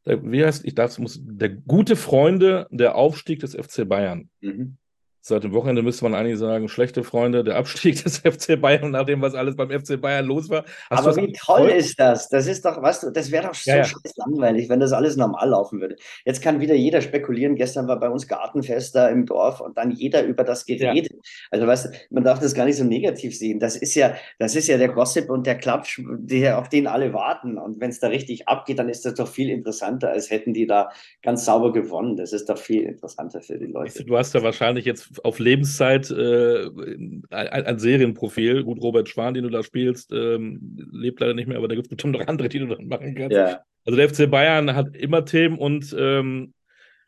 Der, 0.06 0.24
wie 0.32 0.44
heißt, 0.46 0.66
ich 0.66 0.74
darf, 0.74 0.98
muss, 0.98 1.20
der 1.22 1.50
gute 1.50 1.96
Freunde, 1.96 2.68
der 2.72 2.96
Aufstieg 2.96 3.40
des 3.40 3.56
FC 3.56 3.88
Bayern. 3.88 4.30
Mhm. 4.40 4.78
Seit 5.24 5.44
dem 5.44 5.54
Wochenende 5.54 5.84
müsste 5.84 6.04
man 6.04 6.16
eigentlich 6.16 6.40
sagen, 6.40 6.68
schlechte 6.68 7.04
Freunde, 7.04 7.44
der 7.44 7.56
Abstieg 7.56 8.04
des 8.04 8.18
FC 8.26 8.60
Bayern 8.60 8.90
nach 8.90 9.06
dem, 9.06 9.22
was 9.22 9.36
alles 9.36 9.56
beim 9.56 9.70
FC 9.70 10.02
Bayern 10.02 10.26
los 10.26 10.50
war. 10.50 10.66
Hast 10.90 11.06
Aber 11.06 11.16
wie 11.16 11.32
toll 11.34 11.70
voll? 11.70 11.70
ist 11.70 12.00
das? 12.00 12.28
Das 12.28 12.48
ist 12.48 12.66
doch, 12.66 12.82
weißt 12.82 13.04
du, 13.04 13.12
das 13.12 13.30
wäre 13.30 13.48
doch 13.48 13.54
so 13.54 13.70
ja, 13.70 13.78
ja. 13.78 13.84
scheiß 13.84 14.16
langweilig, 14.16 14.68
wenn 14.68 14.80
das 14.80 14.94
alles 14.94 15.18
normal 15.18 15.50
laufen 15.50 15.80
würde. 15.80 15.96
Jetzt 16.26 16.42
kann 16.42 16.60
wieder 16.60 16.74
jeder 16.74 17.02
spekulieren. 17.02 17.56
Gestern 17.56 17.88
war 17.88 18.00
bei 18.00 18.10
uns 18.10 18.28
Gartenfest 18.28 18.96
da 18.96 19.10
im 19.10 19.28
Dorf 19.28 19.62
und 19.62 19.78
dann 19.78 19.92
jeder 19.92 20.24
über 20.24 20.44
das 20.44 20.66
geredet. 20.66 21.12
Ja. 21.14 21.20
Also 21.52 21.68
weißt 21.68 21.86
du, 21.86 21.90
man 22.10 22.24
darf 22.24 22.40
das 22.40 22.56
gar 22.56 22.66
nicht 22.66 22.78
so 22.78 22.84
negativ 22.84 23.38
sehen. 23.38 23.60
Das 23.60 23.76
ist 23.76 23.94
ja, 23.94 24.16
das 24.40 24.56
ist 24.56 24.68
ja 24.68 24.80
der 24.80 24.90
Gossip 24.90 25.30
und 25.30 25.46
der 25.46 25.56
Klatsch, 25.56 26.02
der, 26.04 26.58
auf 26.58 26.68
den 26.68 26.88
alle 26.88 27.14
warten. 27.14 27.60
Und 27.60 27.80
wenn 27.80 27.92
es 27.92 28.00
da 28.00 28.08
richtig 28.08 28.48
abgeht, 28.48 28.80
dann 28.80 28.90
ist 28.90 29.06
das 29.06 29.14
doch 29.14 29.28
viel 29.28 29.52
interessanter, 29.52 30.10
als 30.10 30.32
hätten 30.32 30.56
die 30.56 30.66
da 30.66 30.90
ganz 31.22 31.46
sauber 31.46 31.72
gewonnen. 31.72 32.18
Das 32.18 32.34
ist 32.34 32.50
doch 32.50 32.58
viel 32.58 32.82
interessanter 32.82 33.42
für 33.42 33.60
die 33.60 33.68
Leute. 33.68 34.04
Du 34.04 34.18
hast 34.18 34.34
ja 34.34 34.42
wahrscheinlich 34.42 34.86
jetzt 34.86 35.11
auf 35.24 35.40
Lebenszeit 35.40 36.10
äh, 36.12 36.66
ein, 36.66 37.24
ein, 37.30 37.80
Serienprofil. 37.80 38.64
Gut, 38.64 38.82
Robert 38.82 39.10
Schwan, 39.10 39.34
den 39.34 39.44
du 39.44 39.50
da 39.50 39.64
spielst, 39.64 40.12
ähm, 40.12 40.78
lebt 40.92 41.20
leider 41.20 41.34
nicht 41.34 41.48
mehr, 41.48 41.58
aber 41.58 41.68
da 41.68 41.76
gibt 41.76 41.88
es 41.88 41.90
bestimmt 41.90 42.18
noch 42.18 42.28
andere, 42.28 42.50
die 42.50 42.60
du 42.60 42.68
dann 42.68 42.88
machen 42.88 43.16
kannst. 43.16 43.36
Ja. 43.36 43.62
Also 43.86 43.98
der 43.98 44.10
FC 44.10 44.30
Bayern 44.30 44.76
hat 44.76 44.96
immer 44.96 45.26
Themen 45.26 45.58
und 45.58 45.96
ähm, 45.98 46.54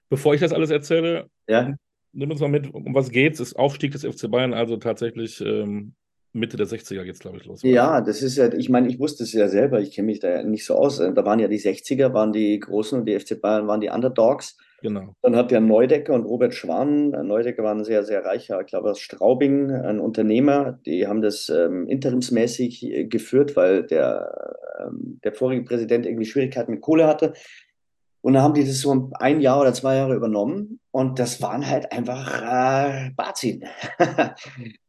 bevor 0.10 0.34
ich 0.34 0.42
das 0.42 0.54
alles 0.54 0.70
erzähle, 0.70 1.28
ja. 1.48 1.74
nimm 2.12 2.32
uns 2.32 2.42
mal 2.42 2.50
mit, 2.50 2.74
um 2.74 2.94
was 2.96 3.12
geht's? 3.12 3.40
Ist 3.40 3.56
Aufstieg 3.56 3.92
des 3.92 4.04
FC 4.04 4.30
Bayern 4.30 4.54
also 4.54 4.78
tatsächlich 4.78 5.40
ähm, 5.42 5.94
Mitte 6.34 6.58
der 6.58 6.66
60er 6.66 7.04
geht 7.04 7.14
es, 7.14 7.20
glaube 7.20 7.38
ich, 7.38 7.46
los. 7.46 7.62
Ja, 7.62 8.02
das 8.02 8.24
ist 8.24 8.38
ja, 8.38 8.52
ich 8.52 8.70
meine, 8.70 8.88
ich 8.88 9.00
wusste 9.00 9.24
es 9.24 9.34
ja 9.34 9.48
selber, 9.48 9.80
ich 9.82 9.92
kenne 9.92 10.08
mich 10.08 10.20
da 10.20 10.30
ja 10.30 10.44
nicht 10.44 10.66
so 10.66 10.76
aus. 10.76 10.98
Da 10.98 11.26
waren 11.26 11.40
ja 11.40 11.48
die 11.48 11.60
60er, 11.60 12.12
waren 12.14 12.34
die 12.34 12.60
Großen 12.60 13.00
und 13.00 13.06
die 13.06 13.20
FC 13.20 13.40
Bayern 13.40 13.68
waren 13.68 13.82
die 13.82 13.90
Underdogs. 13.90 14.58
Genau. 14.84 15.16
Dann 15.22 15.38
hat 15.38 15.54
ja 15.54 15.62
Neudecker 15.62 16.14
und 16.14 16.26
Robert 16.26 16.54
Schwan, 16.54 17.12
Neudecker 17.12 17.64
war 17.64 17.74
ein 17.74 17.86
sehr, 17.86 18.04
sehr 18.04 18.26
reicher, 18.26 18.60
ich 18.60 18.68
glaube 18.68 18.92
aus 18.92 19.00
Straubing, 19.00 19.72
ein 19.72 20.02
Unternehmer, 20.02 20.78
die 20.86 21.08
haben 21.08 21.22
das 21.22 21.48
ähm, 21.48 21.88
interimsmäßig 21.88 22.84
äh, 22.84 23.06
geführt, 23.06 23.56
weil 23.56 23.84
der, 23.84 24.58
ähm, 24.82 25.22
der 25.24 25.32
vorige 25.32 25.64
Präsident 25.64 26.06
irgendwie 26.06 26.26
Schwierigkeiten 26.26 26.72
mit 26.72 26.82
Kohle 26.82 27.08
hatte. 27.08 27.32
Und 28.20 28.34
dann 28.34 28.44
haben 28.44 28.56
die 28.56 28.66
das 28.66 28.82
so 28.82 29.10
ein 29.14 29.40
Jahr 29.40 29.62
oder 29.62 29.74
zwei 29.74 29.96
Jahre 29.96 30.16
übernommen 30.16 30.82
und 30.92 31.18
das 31.18 31.42
waren 31.42 31.66
halt 31.66 31.94
einfach 31.94 32.42
äh, 32.42 33.12
Bazin. 33.16 33.64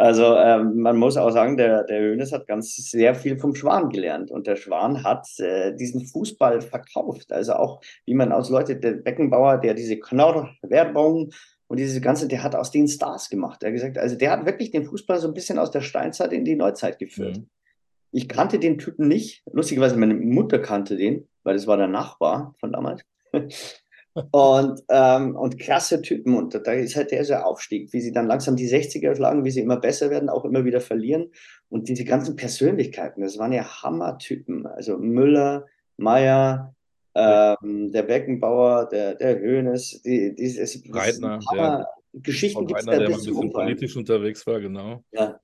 Also 0.00 0.34
ähm, 0.34 0.80
man 0.80 0.96
muss 0.96 1.18
auch 1.18 1.30
sagen, 1.30 1.58
der, 1.58 1.84
der 1.84 2.00
Hönes 2.00 2.32
hat 2.32 2.46
ganz 2.46 2.74
sehr 2.74 3.14
viel 3.14 3.38
vom 3.38 3.54
Schwan 3.54 3.90
gelernt 3.90 4.30
und 4.30 4.46
der 4.46 4.56
Schwan 4.56 5.04
hat 5.04 5.28
äh, 5.40 5.76
diesen 5.76 6.06
Fußball 6.06 6.62
verkauft. 6.62 7.30
Also 7.30 7.52
auch, 7.52 7.82
wie 8.06 8.14
man 8.14 8.32
aus 8.32 8.48
Leute, 8.48 8.76
der 8.76 8.92
Beckenbauer, 8.92 9.58
der 9.58 9.74
diese 9.74 9.98
Knorr-Werbung 9.98 11.32
und 11.66 11.76
diese 11.76 12.00
ganze, 12.00 12.28
der 12.28 12.42
hat 12.42 12.54
aus 12.54 12.70
den 12.70 12.88
Stars 12.88 13.28
gemacht. 13.28 13.62
Er 13.62 13.68
hat 13.68 13.74
gesagt, 13.74 13.98
also 13.98 14.16
der 14.16 14.30
hat 14.30 14.46
wirklich 14.46 14.70
den 14.70 14.86
Fußball 14.86 15.18
so 15.18 15.28
ein 15.28 15.34
bisschen 15.34 15.58
aus 15.58 15.70
der 15.70 15.82
Steinzeit 15.82 16.32
in 16.32 16.46
die 16.46 16.56
Neuzeit 16.56 16.98
geführt. 16.98 17.36
Mhm. 17.36 17.50
Ich 18.10 18.26
kannte 18.26 18.58
den 18.58 18.78
Typen 18.78 19.06
nicht. 19.06 19.42
Lustigerweise, 19.52 19.98
meine 19.98 20.14
Mutter 20.14 20.60
kannte 20.60 20.96
den, 20.96 21.28
weil 21.42 21.56
das 21.56 21.66
war 21.66 21.76
der 21.76 21.88
Nachbar 21.88 22.54
von 22.58 22.72
damals. 22.72 23.02
Und, 24.32 24.82
ähm, 24.88 25.36
und 25.36 25.58
klasse 25.58 26.02
Typen. 26.02 26.36
Und 26.36 26.54
da 26.54 26.72
ist 26.72 26.96
halt 26.96 27.12
der 27.12 27.24
so 27.24 27.34
Aufstieg, 27.34 27.92
wie 27.92 28.00
sie 28.00 28.12
dann 28.12 28.26
langsam 28.26 28.56
die 28.56 28.68
60er 28.68 29.14
schlagen, 29.14 29.44
wie 29.44 29.50
sie 29.50 29.60
immer 29.60 29.76
besser 29.78 30.10
werden, 30.10 30.28
auch 30.28 30.44
immer 30.44 30.64
wieder 30.64 30.80
verlieren. 30.80 31.30
Und 31.68 31.88
diese 31.88 32.04
ganzen 32.04 32.36
Persönlichkeiten, 32.36 33.22
das 33.22 33.38
waren 33.38 33.52
ja 33.52 33.82
Hammertypen. 33.82 34.66
Also 34.66 34.98
Müller, 34.98 35.66
Meier, 35.96 36.74
ähm, 37.14 37.92
der 37.92 38.02
Beckenbauer, 38.02 38.88
der, 38.90 39.14
der 39.14 39.38
Höhnes, 39.38 40.02
die, 40.02 40.34
dieses 40.34 40.82
Reitner, 40.92 41.38
der, 41.52 41.88
Geschichten 42.12 42.66
gibt 42.66 42.80
es 42.80 42.86
da 42.86 42.98
der 42.98 43.08
ein 43.08 43.14
bisschen 43.14 43.52
politisch 43.52 43.96
unterwegs 43.96 44.46
war, 44.46 44.60
genau. 44.60 45.04
Ja. 45.12 45.40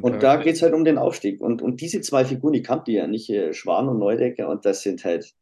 und 0.00 0.22
da 0.22 0.36
geht 0.36 0.56
es 0.56 0.62
halt 0.62 0.72
um 0.72 0.84
den 0.84 0.98
Aufstieg. 0.98 1.40
Und, 1.40 1.60
und 1.60 1.80
diese 1.80 2.00
zwei 2.00 2.24
Figuren, 2.24 2.54
die 2.54 2.62
kannte 2.62 2.92
ja 2.92 3.06
nicht, 3.06 3.28
äh, 3.30 3.52
Schwan 3.52 3.88
und 3.88 3.98
Neudecker, 3.98 4.48
und 4.48 4.64
das 4.64 4.82
sind 4.82 5.04
halt 5.04 5.34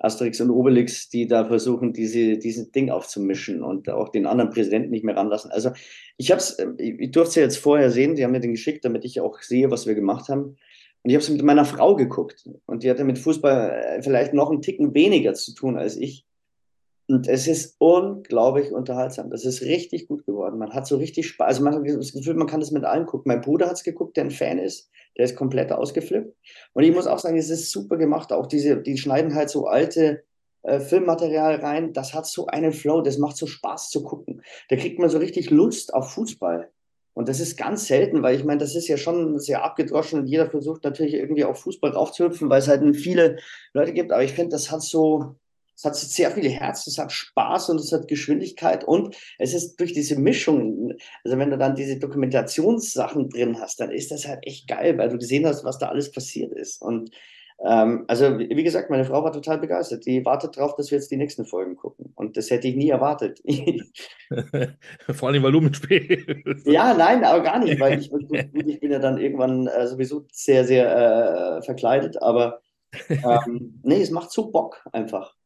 Asterix 0.00 0.40
und 0.40 0.50
Obelix, 0.50 1.10
die 1.10 1.26
da 1.26 1.44
versuchen, 1.44 1.92
diese, 1.92 2.38
dieses 2.38 2.70
Ding 2.72 2.90
aufzumischen 2.90 3.62
und 3.62 3.88
auch 3.90 4.08
den 4.08 4.26
anderen 4.26 4.50
Präsidenten 4.50 4.90
nicht 4.90 5.04
mehr 5.04 5.16
ranlassen. 5.16 5.50
Also 5.50 5.70
ich 6.16 6.30
habe 6.30 6.40
es, 6.40 6.58
ich 6.78 7.10
durfte 7.10 7.28
es 7.28 7.34
ja 7.36 7.42
jetzt 7.42 7.58
vorher 7.58 7.90
sehen, 7.90 8.14
die 8.16 8.24
haben 8.24 8.32
mir 8.32 8.40
den 8.40 8.52
geschickt, 8.52 8.84
damit 8.84 9.04
ich 9.04 9.20
auch 9.20 9.40
sehe, 9.42 9.70
was 9.70 9.86
wir 9.86 9.94
gemacht 9.94 10.28
haben. 10.28 10.56
Und 11.02 11.10
ich 11.10 11.14
habe 11.14 11.22
es 11.22 11.30
mit 11.30 11.42
meiner 11.42 11.64
Frau 11.64 11.96
geguckt 11.96 12.44
und 12.66 12.82
die 12.82 12.90
hatte 12.90 13.04
mit 13.04 13.18
Fußball 13.18 13.70
äh, 13.70 14.02
vielleicht 14.02 14.32
noch 14.32 14.50
einen 14.50 14.62
Ticken 14.62 14.94
weniger 14.94 15.34
zu 15.34 15.54
tun 15.54 15.76
als 15.76 15.96
ich. 15.96 16.26
Und 17.10 17.26
es 17.26 17.48
ist 17.48 17.74
unglaublich 17.78 18.70
unterhaltsam. 18.70 19.30
Das 19.30 19.44
ist 19.44 19.62
richtig 19.62 20.06
gut 20.06 20.24
geworden. 20.26 20.58
Man 20.58 20.72
hat 20.72 20.86
so 20.86 20.96
richtig 20.96 21.26
Spaß. 21.26 21.48
Also 21.48 21.64
man 21.64 21.74
hat 21.74 21.82
das 21.84 22.12
Gefühl, 22.12 22.34
man 22.34 22.46
kann 22.46 22.60
das 22.60 22.70
mit 22.70 22.84
allen 22.84 23.04
gucken. 23.04 23.28
Mein 23.28 23.40
Bruder 23.40 23.66
hat 23.66 23.74
es 23.74 23.82
geguckt, 23.82 24.16
der 24.16 24.26
ein 24.26 24.30
Fan 24.30 24.60
ist. 24.60 24.88
Der 25.18 25.24
ist 25.24 25.34
komplett 25.34 25.72
ausgeflippt. 25.72 26.32
Und 26.72 26.84
ich 26.84 26.94
muss 26.94 27.08
auch 27.08 27.18
sagen, 27.18 27.36
es 27.36 27.50
ist 27.50 27.72
super 27.72 27.96
gemacht. 27.96 28.32
Auch 28.32 28.46
diese, 28.46 28.76
die 28.76 28.96
schneiden 28.96 29.34
halt 29.34 29.50
so 29.50 29.66
alte 29.66 30.22
äh, 30.62 30.78
Filmmaterial 30.78 31.56
rein. 31.56 31.92
Das 31.92 32.14
hat 32.14 32.26
so 32.26 32.46
einen 32.46 32.72
Flow. 32.72 33.00
Das 33.00 33.18
macht 33.18 33.36
so 33.36 33.48
Spaß 33.48 33.90
zu 33.90 34.04
gucken. 34.04 34.42
Da 34.68 34.76
kriegt 34.76 35.00
man 35.00 35.10
so 35.10 35.18
richtig 35.18 35.50
Lust 35.50 35.92
auf 35.92 36.12
Fußball. 36.12 36.70
Und 37.12 37.28
das 37.28 37.40
ist 37.40 37.56
ganz 37.56 37.88
selten, 37.88 38.22
weil 38.22 38.36
ich 38.36 38.44
meine, 38.44 38.60
das 38.60 38.76
ist 38.76 38.86
ja 38.86 38.96
schon 38.96 39.40
sehr 39.40 39.64
abgedroschen 39.64 40.20
und 40.20 40.26
jeder 40.28 40.48
versucht 40.48 40.84
natürlich 40.84 41.14
irgendwie 41.14 41.44
auf 41.44 41.58
Fußball 41.58 41.90
raufzuhüpfen, 41.90 42.48
weil 42.48 42.60
es 42.60 42.68
halt 42.68 42.94
viele 42.94 43.38
Leute 43.72 43.92
gibt. 43.92 44.12
Aber 44.12 44.22
ich 44.22 44.32
finde, 44.32 44.50
das 44.50 44.70
hat 44.70 44.82
so, 44.82 45.34
es 45.80 45.84
hat 45.84 45.96
sehr 45.96 46.30
viel 46.30 46.48
Herz, 46.50 46.86
es 46.86 46.98
hat 46.98 47.10
Spaß 47.10 47.70
und 47.70 47.80
es 47.80 47.90
hat 47.92 48.06
Geschwindigkeit 48.06 48.84
und 48.84 49.16
es 49.38 49.54
ist 49.54 49.76
durch 49.80 49.94
diese 49.94 50.18
Mischung, 50.18 50.92
also 51.24 51.38
wenn 51.38 51.50
du 51.50 51.56
dann 51.56 51.74
diese 51.74 51.98
Dokumentationssachen 51.98 53.30
drin 53.30 53.58
hast, 53.58 53.80
dann 53.80 53.90
ist 53.90 54.10
das 54.10 54.28
halt 54.28 54.40
echt 54.42 54.68
geil, 54.68 54.98
weil 54.98 55.08
du 55.08 55.16
gesehen 55.16 55.46
hast, 55.46 55.64
was 55.64 55.78
da 55.78 55.88
alles 55.88 56.12
passiert 56.12 56.52
ist. 56.52 56.82
Und 56.82 57.10
ähm, 57.64 58.04
also 58.08 58.38
wie 58.38 58.62
gesagt, 58.62 58.90
meine 58.90 59.06
Frau 59.06 59.24
war 59.24 59.32
total 59.32 59.58
begeistert. 59.58 60.04
Die 60.04 60.24
wartet 60.24 60.56
darauf, 60.56 60.76
dass 60.76 60.90
wir 60.90 60.98
jetzt 60.98 61.10
die 61.10 61.16
nächsten 61.16 61.46
Folgen 61.46 61.76
gucken. 61.76 62.12
Und 62.14 62.36
das 62.36 62.50
hätte 62.50 62.68
ich 62.68 62.76
nie 62.76 62.90
erwartet. 62.90 63.40
Vor 65.10 65.28
allem, 65.28 65.42
weil 65.42 65.52
du 65.52 65.60
mitspielst. 65.62 66.66
Ja, 66.66 66.92
nein, 66.94 67.24
aber 67.24 67.42
gar 67.42 67.58
nicht, 67.58 67.80
weil 67.80 67.98
ich, 67.98 68.10
ich 68.12 68.80
bin 68.80 68.90
ja 68.90 68.98
dann 68.98 69.18
irgendwann 69.18 69.66
äh, 69.66 69.86
sowieso 69.86 70.26
sehr, 70.30 70.64
sehr 70.64 71.58
äh, 71.58 71.62
verkleidet. 71.62 72.22
Aber 72.22 72.60
ähm, 73.08 73.80
nee, 73.82 74.02
es 74.02 74.10
macht 74.10 74.30
so 74.30 74.50
Bock 74.50 74.86
einfach. 74.92 75.39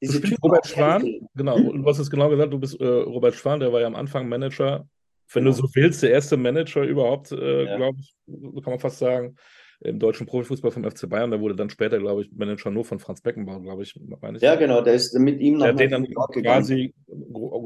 Diese 0.00 0.20
du 0.20 0.34
Robert 0.42 0.66
Schwan, 0.66 1.28
genau, 1.34 1.56
hm? 1.56 1.82
du 1.82 1.88
hast 1.88 1.98
es 1.98 2.10
genau 2.10 2.28
gesagt, 2.28 2.52
du 2.52 2.58
bist 2.58 2.80
äh, 2.80 2.86
Robert 2.86 3.34
Schwan, 3.34 3.60
der 3.60 3.72
war 3.72 3.80
ja 3.80 3.86
am 3.86 3.94
Anfang 3.94 4.28
Manager, 4.28 4.86
wenn 5.32 5.44
ja. 5.44 5.50
du 5.50 5.56
so 5.56 5.68
willst, 5.74 6.02
der 6.02 6.10
erste 6.10 6.36
Manager 6.36 6.82
überhaupt, 6.82 7.32
äh, 7.32 7.64
ja. 7.64 7.76
glaube 7.76 7.98
ich, 8.00 8.14
kann 8.62 8.72
man 8.72 8.78
fast 8.78 8.98
sagen, 8.98 9.36
im 9.80 9.98
deutschen 9.98 10.26
Profifußball 10.26 10.70
vom 10.70 10.84
FC 10.84 11.08
Bayern. 11.08 11.30
Der 11.30 11.40
wurde 11.40 11.54
dann 11.54 11.70
später, 11.70 11.98
glaube 11.98 12.22
ich, 12.22 12.32
Manager 12.32 12.70
nur 12.70 12.84
von 12.84 12.98
Franz 12.98 13.20
Beckenbauer, 13.20 13.62
glaube 13.62 13.82
ich, 13.82 13.94
ich. 13.94 14.42
Ja, 14.42 14.54
genau, 14.54 14.80
der 14.80 14.94
ist 14.94 15.14
mit 15.18 15.40
ihm 15.40 15.58
nach 15.58 15.74
Der 15.74 15.88
dann 15.88 16.06
quasi 16.06 16.94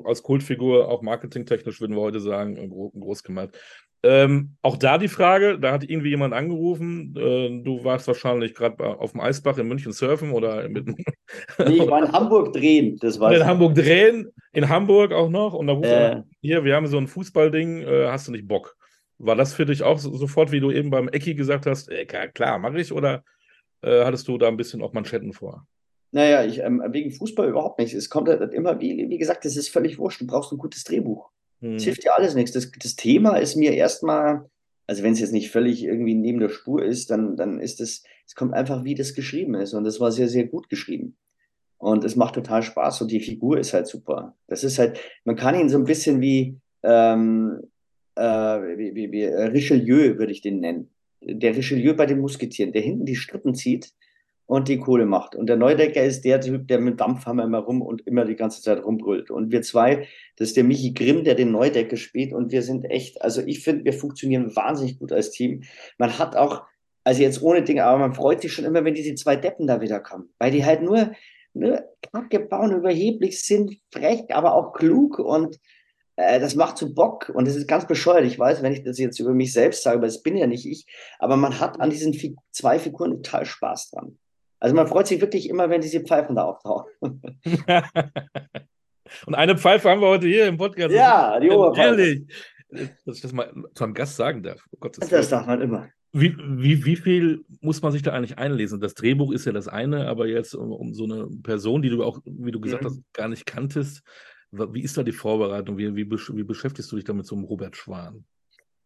als 0.04 0.22
Kultfigur, 0.22 0.88
auch 0.88 1.02
marketingtechnisch, 1.02 1.80
würden 1.80 1.94
wir 1.96 2.02
heute 2.02 2.20
sagen, 2.20 2.70
groß 2.98 3.22
gemacht. 3.22 3.56
Ähm, 4.02 4.56
auch 4.62 4.78
da 4.78 4.96
die 4.96 5.08
Frage, 5.08 5.58
da 5.58 5.72
hat 5.72 5.84
irgendwie 5.84 6.08
jemand 6.08 6.32
angerufen, 6.32 7.14
äh, 7.16 7.62
du 7.62 7.84
warst 7.84 8.06
wahrscheinlich 8.06 8.54
gerade 8.54 8.82
auf 8.82 9.12
dem 9.12 9.20
Eisbach 9.20 9.58
in 9.58 9.68
München 9.68 9.92
surfen 9.92 10.32
oder 10.32 10.66
mit 10.70 10.86
nee, 11.66 11.74
ich 11.74 11.86
war 11.86 12.02
in 12.02 12.10
Hamburg 12.10 12.54
drehen, 12.54 12.96
das 13.00 13.20
war 13.20 13.34
In 13.34 13.44
Hamburg 13.44 13.74
drehen, 13.74 14.30
in 14.52 14.70
Hamburg 14.70 15.12
auch 15.12 15.28
noch 15.28 15.52
und 15.52 15.66
da 15.66 15.74
ruft 15.74 15.88
äh. 15.88 16.10
er, 16.10 16.24
hier, 16.40 16.64
wir 16.64 16.76
haben 16.76 16.86
so 16.86 16.96
ein 16.96 17.08
Fußballding, 17.08 17.82
äh, 17.82 18.06
hast 18.06 18.26
du 18.26 18.32
nicht 18.32 18.48
Bock? 18.48 18.74
War 19.18 19.36
das 19.36 19.52
für 19.52 19.66
dich 19.66 19.82
auch 19.82 19.98
so, 19.98 20.16
sofort, 20.16 20.50
wie 20.50 20.60
du 20.60 20.70
eben 20.70 20.88
beim 20.88 21.08
Ecki 21.08 21.34
gesagt 21.34 21.66
hast, 21.66 21.90
äh, 21.90 22.06
klar, 22.06 22.58
mache 22.58 22.80
ich, 22.80 22.92
oder 22.92 23.22
äh, 23.82 24.04
hattest 24.04 24.26
du 24.28 24.38
da 24.38 24.48
ein 24.48 24.56
bisschen 24.56 24.80
auch 24.80 24.94
Manschetten 24.94 25.34
vor? 25.34 25.66
Naja, 26.12 26.42
ich, 26.44 26.58
ähm, 26.58 26.82
wegen 26.88 27.10
Fußball 27.10 27.48
überhaupt 27.48 27.78
nicht. 27.78 27.94
Es 27.94 28.08
kommt 28.10 28.28
halt 28.28 28.52
immer, 28.52 28.80
wie, 28.80 29.08
wie 29.08 29.18
gesagt, 29.18 29.44
es 29.44 29.56
ist 29.56 29.68
völlig 29.68 29.98
wurscht. 29.98 30.20
Du 30.20 30.26
brauchst 30.26 30.52
ein 30.52 30.58
gutes 30.58 30.84
Drehbuch. 30.84 31.30
Hm. 31.60 31.76
Es 31.76 31.84
hilft 31.84 32.04
dir 32.04 32.14
alles 32.14 32.34
nichts. 32.34 32.52
Das, 32.52 32.70
das 32.70 32.96
Thema 32.96 33.36
ist 33.36 33.56
mir 33.56 33.74
erstmal, 33.74 34.48
also 34.86 35.02
wenn 35.02 35.12
es 35.12 35.20
jetzt 35.20 35.32
nicht 35.32 35.50
völlig 35.50 35.84
irgendwie 35.84 36.14
neben 36.14 36.40
der 36.40 36.48
Spur 36.48 36.84
ist, 36.84 37.10
dann, 37.10 37.36
dann 37.36 37.60
ist 37.60 37.80
es, 37.80 38.04
es 38.26 38.34
kommt 38.34 38.54
einfach, 38.54 38.84
wie 38.84 38.94
das 38.94 39.14
geschrieben 39.14 39.54
ist. 39.54 39.74
Und 39.74 39.84
das 39.84 40.00
war 40.00 40.12
sehr, 40.12 40.28
sehr 40.28 40.46
gut 40.46 40.68
geschrieben. 40.68 41.16
Und 41.78 42.04
es 42.04 42.14
macht 42.16 42.34
total 42.34 42.62
Spaß 42.62 43.00
und 43.02 43.10
die 43.10 43.20
Figur 43.20 43.58
ist 43.58 43.72
halt 43.72 43.86
super. 43.86 44.36
Das 44.48 44.64
ist 44.64 44.78
halt, 44.78 44.98
man 45.24 45.36
kann 45.36 45.58
ihn 45.58 45.70
so 45.70 45.78
ein 45.78 45.84
bisschen 45.84 46.20
wie, 46.20 46.58
ähm, 46.82 47.60
äh, 48.16 48.22
wie, 48.22 48.94
wie, 48.94 49.12
wie 49.12 49.24
Richelieu, 49.24 50.18
würde 50.18 50.32
ich 50.32 50.42
den 50.42 50.60
nennen. 50.60 50.90
Der 51.22 51.56
Richelieu 51.56 51.94
bei 51.94 52.06
den 52.06 52.20
Musketieren, 52.20 52.72
der 52.72 52.82
hinten 52.82 53.06
die 53.06 53.16
Strippen 53.16 53.54
zieht 53.54 53.92
und 54.50 54.66
die 54.68 54.78
Kohle 54.78 55.06
macht. 55.06 55.36
Und 55.36 55.46
der 55.46 55.56
Neudecker 55.56 56.02
ist 56.02 56.24
der 56.24 56.40
Typ, 56.40 56.66
der 56.66 56.80
mit 56.80 56.94
dem 56.94 56.96
Dampfhammer 56.96 57.44
immer 57.44 57.60
rum 57.60 57.82
und 57.82 58.04
immer 58.06 58.24
die 58.24 58.34
ganze 58.34 58.60
Zeit 58.62 58.84
rumbrüllt. 58.84 59.30
Und 59.30 59.52
wir 59.52 59.62
zwei, 59.62 60.08
das 60.36 60.48
ist 60.48 60.56
der 60.56 60.64
Michi 60.64 60.92
Grimm, 60.92 61.22
der 61.22 61.36
den 61.36 61.52
Neudecker 61.52 61.96
spielt. 61.96 62.32
Und 62.32 62.50
wir 62.50 62.62
sind 62.62 62.84
echt, 62.84 63.22
also 63.22 63.42
ich 63.42 63.62
finde, 63.62 63.84
wir 63.84 63.92
funktionieren 63.92 64.54
wahnsinnig 64.56 64.98
gut 64.98 65.12
als 65.12 65.30
Team. 65.30 65.62
Man 65.98 66.18
hat 66.18 66.34
auch, 66.34 66.64
Also 67.04 67.22
jetzt 67.22 67.42
ohne 67.42 67.62
Dinge, 67.62 67.84
aber 67.84 67.98
man 67.98 68.14
freut 68.14 68.42
sich 68.42 68.52
schon 68.52 68.64
immer, 68.64 68.84
wenn 68.84 68.94
diese 68.94 69.14
zwei 69.14 69.36
Deppen 69.36 69.66
da 69.66 69.80
wieder 69.80 70.00
kommen, 70.00 70.30
weil 70.38 70.50
die 70.50 70.64
halt 70.64 70.82
nur, 70.82 71.12
nur 71.54 71.82
Kacke 72.12 72.40
bauen, 72.40 72.72
überheblich 72.72 73.42
sind, 73.42 73.78
frech, 73.92 74.34
aber 74.34 74.54
auch 74.54 74.72
klug 74.72 75.18
und 75.18 75.58
äh, 76.16 76.40
das 76.40 76.56
macht 76.56 76.76
so 76.76 76.92
Bock 76.92 77.30
und 77.34 77.46
das 77.46 77.56
ist 77.56 77.68
ganz 77.68 77.86
bescheuert. 77.86 78.24
Ich 78.24 78.38
weiß, 78.38 78.62
wenn 78.62 78.72
ich 78.72 78.82
das 78.82 78.98
jetzt 78.98 79.20
über 79.20 79.32
mich 79.32 79.52
selbst 79.52 79.82
sage, 79.82 79.98
aber 79.98 80.06
das 80.06 80.22
bin 80.22 80.36
ja 80.36 80.46
nicht 80.46 80.66
ich, 80.66 80.86
aber 81.18 81.36
man 81.36 81.58
hat 81.60 81.80
an 81.80 81.90
diesen 81.90 82.14
Fig 82.14 82.36
zwei 82.50 82.78
Figuren 82.78 83.12
total 83.12 83.46
Spaß 83.46 83.90
dran. 83.90 84.18
Also 84.60 84.76
man 84.76 84.86
freut 84.86 85.06
sich 85.06 85.20
wirklich 85.20 85.48
immer, 85.48 85.70
wenn 85.70 85.80
diese 85.80 86.00
Pfeifen 86.00 86.36
da 86.36 86.44
auftauchen. 86.44 86.90
und 89.26 89.34
eine 89.34 89.56
Pfeife 89.56 89.88
haben 89.90 90.00
wir 90.00 90.08
heute 90.08 90.26
hier 90.26 90.46
im 90.46 90.58
Podcast. 90.58 90.94
Ja, 90.94 91.40
die 91.40 91.50
Oberpfeife. 91.50 92.00
Ehrlich, 92.00 92.22
dass 93.04 93.16
ich 93.16 93.22
das 93.22 93.32
mal 93.32 93.52
zu 93.74 93.84
einem 93.84 93.94
Gast 93.94 94.16
sagen 94.16 94.42
darf. 94.42 94.62
Oh 94.70 94.76
Gottes 94.78 95.08
Das 95.08 95.28
darf 95.30 95.46
man 95.46 95.60
immer. 95.60 95.88
Wie, 96.12 96.36
wie, 96.38 96.84
wie 96.84 96.96
viel 96.96 97.44
muss 97.60 97.82
man 97.82 97.92
sich 97.92 98.02
da 98.02 98.12
eigentlich 98.12 98.36
einlesen? 98.36 98.80
Das 98.80 98.94
Drehbuch 98.94 99.32
ist 99.32 99.46
ja 99.46 99.52
das 99.52 99.68
eine, 99.68 100.08
aber 100.08 100.26
jetzt 100.26 100.54
um, 100.54 100.72
um 100.72 100.92
so 100.92 101.04
eine 101.04 101.28
Person, 101.42 101.82
die 101.82 101.88
du 101.88 102.02
auch, 102.02 102.20
wie 102.24 102.50
du 102.50 102.60
gesagt 102.60 102.82
Mhm. 102.82 102.86
hast, 102.86 103.00
gar 103.12 103.28
nicht 103.28 103.46
kanntest, 103.46 104.02
wie 104.50 104.82
ist 104.82 104.96
da 104.96 105.04
die 105.04 105.12
Vorbereitung? 105.12 105.78
Wie, 105.78 105.94
wie, 105.94 106.10
wie 106.10 106.42
beschäftigst 106.42 106.90
du 106.90 106.96
dich 106.96 107.04
da 107.04 107.12
mit 107.12 107.26
so 107.26 107.36
einem 107.36 107.44
Robert 107.44 107.76
Schwan? 107.76 108.24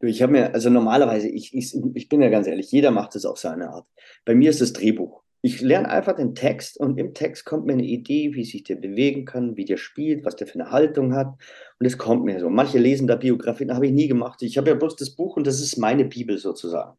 Ich 0.01 0.21
habe 0.21 0.33
mir, 0.33 0.53
also 0.53 0.69
normalerweise, 0.69 1.29
ich, 1.29 1.55
ich, 1.55 1.75
ich 1.95 2.09
bin 2.11 2.21
ja 2.21 2.29
ganz 2.29 2.47
ehrlich, 2.47 2.71
jeder 2.71 2.91
macht 2.91 3.17
es 3.17 3.25
auf 3.25 3.39
seine 3.39 3.71
Art. 3.71 3.87
Bei 4.27 4.35
mir 4.35 4.51
ist 4.51 4.61
das 4.61 4.75
Drehbuch. 4.75 5.24
Ich 5.47 5.61
lerne 5.61 5.91
einfach 5.91 6.17
den 6.17 6.35
Text 6.35 6.81
und 6.81 6.97
im 6.97 7.13
Text 7.13 7.45
kommt 7.45 7.67
mir 7.67 7.75
eine 7.75 7.85
Idee, 7.85 8.33
wie 8.33 8.47
sich 8.47 8.65
der 8.65 8.77
bewegen 8.77 9.27
kann, 9.27 9.59
wie 9.59 9.67
der 9.67 9.77
spielt, 9.77 10.25
was 10.25 10.37
der 10.37 10.47
für 10.47 10.59
eine 10.59 10.71
Haltung 10.71 11.15
hat. 11.15 11.35
Und 11.79 11.85
es 11.85 11.99
kommt 11.99 12.25
mir 12.25 12.41
so. 12.41 12.49
Manche 12.49 12.79
lesen 12.79 13.07
da 13.07 13.17
Biografien, 13.17 13.75
habe 13.75 13.87
ich 13.87 13.93
nie 13.93 14.09
gemacht. 14.09 14.41
Ich 14.41 14.57
habe 14.57 14.71
ja 14.71 14.75
bloß 14.75 14.97
das 14.97 15.11
Buch 15.11 15.37
und 15.37 15.47
das 15.47 15.61
ist 15.61 15.77
meine 15.77 16.07
Bibel 16.07 16.39
sozusagen. 16.39 16.97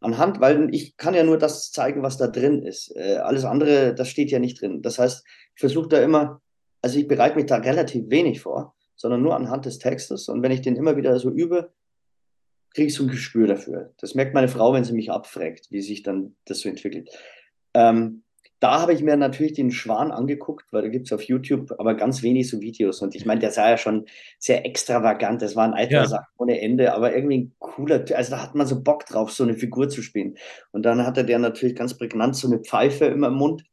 Anhand, 0.00 0.40
weil 0.40 0.68
ich 0.74 0.98
kann 0.98 1.14
ja 1.14 1.24
nur 1.24 1.38
das 1.38 1.72
zeigen, 1.72 2.02
was 2.02 2.18
da 2.18 2.26
drin 2.26 2.62
ist. 2.62 2.94
Äh, 2.94 3.16
alles 3.16 3.46
andere, 3.46 3.94
das 3.94 4.08
steht 4.10 4.30
ja 4.30 4.40
nicht 4.40 4.60
drin. 4.60 4.82
Das 4.82 4.98
heißt, 4.98 5.24
ich 5.54 5.60
versuche 5.60 5.88
da 5.88 6.02
immer, 6.02 6.42
also 6.82 6.98
ich 6.98 7.08
bereite 7.08 7.36
mich 7.36 7.46
da 7.46 7.56
relativ 7.56 8.10
wenig 8.10 8.42
vor, 8.42 8.74
sondern 8.94 9.22
nur 9.22 9.34
anhand 9.34 9.64
des 9.64 9.78
Textes. 9.78 10.28
Und 10.28 10.42
wenn 10.42 10.52
ich 10.52 10.60
den 10.60 10.76
immer 10.76 10.98
wieder 10.98 11.18
so 11.18 11.30
übe, 11.30 11.72
kriege 12.74 12.88
ich 12.88 12.94
so 12.94 13.04
ein 13.04 13.10
Gespür 13.10 13.46
dafür. 13.46 13.94
Das 13.96 14.14
merkt 14.14 14.34
meine 14.34 14.48
Frau, 14.48 14.74
wenn 14.74 14.84
sie 14.84 14.92
mich 14.92 15.10
abfragt, 15.10 15.68
wie 15.70 15.80
sich 15.80 16.02
dann 16.02 16.36
das 16.44 16.60
so 16.60 16.68
entwickelt. 16.68 17.08
Ähm, 17.76 18.22
da 18.58 18.80
habe 18.80 18.94
ich 18.94 19.02
mir 19.02 19.16
natürlich 19.16 19.52
den 19.52 19.70
Schwan 19.70 20.10
angeguckt, 20.10 20.72
weil 20.72 20.80
da 20.80 20.88
gibt 20.88 21.06
es 21.06 21.12
auf 21.12 21.22
YouTube 21.22 21.74
aber 21.78 21.94
ganz 21.94 22.22
wenig 22.22 22.48
so 22.48 22.60
Videos. 22.62 23.02
Und 23.02 23.14
ich 23.14 23.26
meine, 23.26 23.40
der 23.40 23.50
sah 23.50 23.68
ja 23.68 23.76
schon 23.76 24.06
sehr 24.38 24.64
extravagant. 24.64 25.42
Das 25.42 25.56
war 25.56 25.64
ein 25.64 25.74
alter 25.74 25.92
Ja. 25.92 26.06
Sack 26.06 26.26
ohne 26.38 26.58
Ende, 26.60 26.94
aber 26.94 27.14
irgendwie 27.14 27.38
ein 27.38 27.54
cooler 27.58 28.02
Typ. 28.04 28.16
Also 28.16 28.30
da 28.30 28.42
hat 28.42 28.54
man 28.54 28.66
so 28.66 28.82
Bock 28.82 29.04
drauf, 29.04 29.30
so 29.30 29.44
eine 29.44 29.54
Figur 29.54 29.90
zu 29.90 30.00
spielen. 30.00 30.38
Und 30.72 30.84
dann 30.86 31.04
hatte 31.04 31.24
der 31.24 31.38
natürlich 31.38 31.76
ganz 31.76 31.98
prägnant 31.98 32.34
so 32.34 32.48
eine 32.48 32.60
Pfeife 32.60 33.04
immer 33.04 33.28
im 33.28 33.34
Mund. 33.34 33.64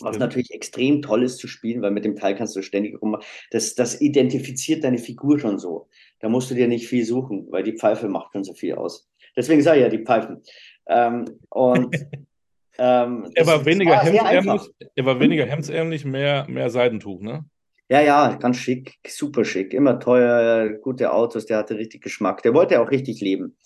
Was 0.00 0.10
Stimmt. 0.10 0.20
natürlich 0.20 0.50
extrem 0.52 1.00
toll 1.00 1.22
ist 1.22 1.38
zu 1.38 1.46
spielen, 1.46 1.80
weil 1.80 1.92
mit 1.92 2.04
dem 2.04 2.16
Teil 2.16 2.34
kannst 2.34 2.56
du 2.56 2.62
ständig 2.62 3.00
rum. 3.00 3.16
Das, 3.52 3.76
das 3.76 4.00
identifiziert 4.00 4.82
deine 4.84 4.98
Figur 4.98 5.38
schon 5.38 5.58
so. 5.58 5.88
Da 6.18 6.28
musst 6.28 6.50
du 6.50 6.54
dir 6.54 6.66
nicht 6.66 6.88
viel 6.88 7.04
suchen, 7.04 7.46
weil 7.50 7.62
die 7.62 7.78
Pfeife 7.78 8.08
macht 8.08 8.32
schon 8.32 8.44
so 8.44 8.52
viel 8.52 8.74
aus. 8.74 9.08
Deswegen 9.36 9.62
sage 9.62 9.78
ich 9.78 9.84
ja 9.84 9.88
die 9.88 10.04
Pfeifen. 10.04 10.42
Ähm, 10.88 11.38
und 11.48 11.94
ähm, 12.78 13.30
Er 13.34 13.46
war 13.46 13.64
weniger 13.64 14.00
hemdsärmlich, 14.00 14.62
er 14.94 15.06
war 15.06 15.20
weniger 15.20 15.46
hemdsärmlich, 15.46 16.04
mehr, 16.04 16.46
mehr 16.48 16.70
Seidentuch, 16.70 17.20
ne? 17.20 17.44
Ja, 17.88 18.00
ja, 18.00 18.34
ganz 18.34 18.56
schick, 18.56 18.98
super 19.06 19.44
schick, 19.44 19.72
immer 19.72 20.00
teuer, 20.00 20.70
gute 20.70 21.12
Autos, 21.12 21.46
der 21.46 21.58
hatte 21.58 21.76
richtig 21.78 22.02
Geschmack. 22.02 22.42
Der 22.42 22.52
wollte 22.52 22.80
auch 22.80 22.90
richtig 22.90 23.20
leben. 23.20 23.56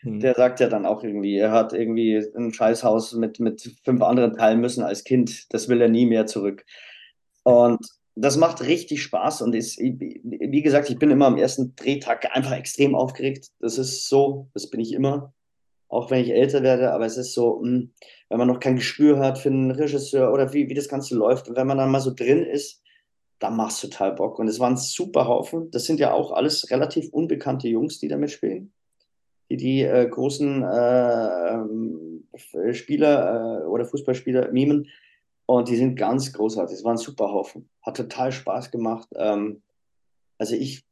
Hm. 0.00 0.20
Der 0.20 0.34
sagt 0.34 0.60
ja 0.60 0.68
dann 0.68 0.86
auch 0.86 1.04
irgendwie, 1.04 1.36
er 1.36 1.50
hat 1.50 1.74
irgendwie 1.74 2.24
ein 2.36 2.54
Scheißhaus 2.54 3.12
mit, 3.14 3.38
mit 3.38 3.76
fünf 3.84 4.00
anderen 4.00 4.34
teilen 4.34 4.60
müssen 4.60 4.82
als 4.82 5.04
Kind. 5.04 5.52
Das 5.52 5.68
will 5.68 5.82
er 5.82 5.88
nie 5.88 6.06
mehr 6.06 6.26
zurück. 6.26 6.64
Und 7.42 7.86
das 8.14 8.38
macht 8.38 8.62
richtig 8.62 9.02
Spaß 9.02 9.42
und 9.42 9.54
ist, 9.54 9.78
wie 9.78 10.62
gesagt, 10.62 10.88
ich 10.88 10.98
bin 10.98 11.10
immer 11.10 11.26
am 11.26 11.36
ersten 11.36 11.76
Drehtag 11.76 12.34
einfach 12.34 12.52
extrem 12.52 12.94
aufgeregt. 12.94 13.48
Das 13.60 13.76
ist 13.76 14.08
so, 14.08 14.48
das 14.54 14.70
bin 14.70 14.80
ich 14.80 14.94
immer, 14.94 15.34
auch 15.88 16.10
wenn 16.10 16.22
ich 16.22 16.30
älter 16.30 16.62
werde, 16.62 16.92
aber 16.92 17.06
es 17.06 17.16
ist 17.16 17.34
so, 17.34 17.60
mh, 17.62 17.88
wenn 18.28 18.38
man 18.38 18.48
noch 18.48 18.60
kein 18.60 18.76
Gespür 18.76 19.18
hat 19.18 19.38
für 19.38 19.50
einen 19.50 19.70
Regisseur 19.70 20.32
oder 20.32 20.52
wie, 20.52 20.68
wie 20.68 20.74
das 20.74 20.88
Ganze 20.88 21.14
läuft. 21.14 21.48
Und 21.48 21.56
wenn 21.56 21.66
man 21.66 21.78
dann 21.78 21.90
mal 21.90 22.00
so 22.00 22.12
drin 22.14 22.44
ist, 22.44 22.82
dann 23.38 23.56
macht 23.56 23.72
es 23.72 23.80
total 23.80 24.12
Bock. 24.12 24.38
Und 24.38 24.48
es 24.48 24.58
waren 24.58 24.76
super 24.76 25.28
Haufen. 25.28 25.70
Das 25.70 25.84
sind 25.84 26.00
ja 26.00 26.12
auch 26.12 26.32
alles 26.32 26.70
relativ 26.70 27.12
unbekannte 27.12 27.68
Jungs, 27.68 27.98
die 27.98 28.08
da 28.08 28.16
mitspielen 28.16 28.72
die 29.50 29.56
die 29.56 29.82
äh, 29.82 30.08
großen 30.08 30.62
äh, 30.62 31.54
ähm, 31.54 32.24
Spieler 32.72 33.62
äh, 33.62 33.66
oder 33.66 33.84
Fußballspieler 33.84 34.50
mimen. 34.52 34.88
Und 35.46 35.68
die 35.68 35.76
sind 35.76 35.94
ganz 35.96 36.32
großartig. 36.32 36.78
Es 36.78 36.84
war 36.84 36.92
ein 36.92 36.98
super 36.98 37.30
Haufen. 37.30 37.68
Hat 37.82 37.96
total 37.96 38.32
Spaß 38.32 38.70
gemacht. 38.70 39.08
Ähm, 39.14 39.62
also 40.38 40.56
ich, 40.56 40.84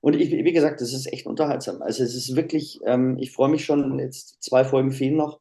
und 0.00 0.16
ich, 0.16 0.30
wie 0.30 0.52
gesagt, 0.52 0.80
das 0.80 0.92
ist 0.92 1.12
echt 1.12 1.26
unterhaltsam. 1.26 1.82
Also 1.82 2.02
es 2.02 2.14
ist 2.14 2.34
wirklich, 2.34 2.80
ähm, 2.86 3.18
ich 3.18 3.32
freue 3.32 3.50
mich 3.50 3.64
schon, 3.64 3.98
jetzt 3.98 4.42
zwei 4.42 4.64
Folgen 4.64 4.92
fehlen 4.92 5.16
noch. 5.16 5.40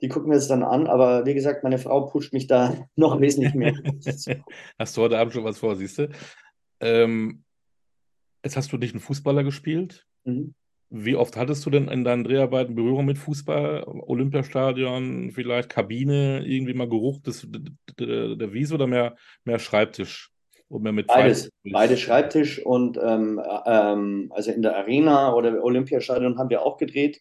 Die 0.00 0.08
gucken 0.08 0.30
wir 0.30 0.36
jetzt 0.36 0.50
dann 0.50 0.62
an, 0.62 0.86
aber 0.86 1.26
wie 1.26 1.34
gesagt, 1.34 1.62
meine 1.64 1.78
Frau 1.78 2.06
pusht 2.06 2.32
mich 2.32 2.46
da 2.46 2.88
noch 2.96 3.20
wesentlich 3.20 3.54
mehr. 3.54 3.74
Hast 4.78 4.96
du 4.96 5.02
heute 5.02 5.18
Abend 5.18 5.32
schon 5.32 5.44
was 5.44 5.58
vor, 5.58 5.76
siehst 5.76 5.98
du? 5.98 6.08
Ähm, 6.80 7.44
jetzt 8.44 8.56
hast 8.56 8.72
du 8.72 8.76
dich 8.76 8.90
einen 8.90 9.00
Fußballer 9.00 9.44
gespielt. 9.44 10.04
Mhm. 10.24 10.54
Wie 10.90 11.14
oft 11.14 11.36
hattest 11.36 11.64
du 11.64 11.70
denn 11.70 11.88
in 11.88 12.04
deinen 12.04 12.24
Dreharbeiten 12.24 12.74
Berührung 12.74 13.06
mit 13.06 13.16
Fußball? 13.16 13.84
Olympiastadion, 13.86 15.30
vielleicht 15.30 15.70
Kabine, 15.70 16.44
irgendwie 16.44 16.74
mal 16.74 16.88
Geruch 16.88 17.20
des, 17.20 17.48
der, 17.98 18.34
der 18.34 18.52
Wiese 18.52 18.74
oder 18.74 18.86
mehr, 18.86 19.16
mehr 19.44 19.58
Schreibtisch? 19.58 20.31
Und 20.72 20.90
mit 20.90 21.06
Beides, 21.06 21.50
beides 21.70 22.00
Schreibtisch 22.00 22.64
und 22.64 22.96
ähm, 22.96 23.38
ähm, 23.66 24.32
also 24.34 24.50
in 24.52 24.62
der 24.62 24.74
Arena 24.74 25.34
oder 25.34 25.62
Olympiastadion 25.62 26.38
haben 26.38 26.48
wir 26.48 26.64
auch 26.64 26.78
gedreht. 26.78 27.20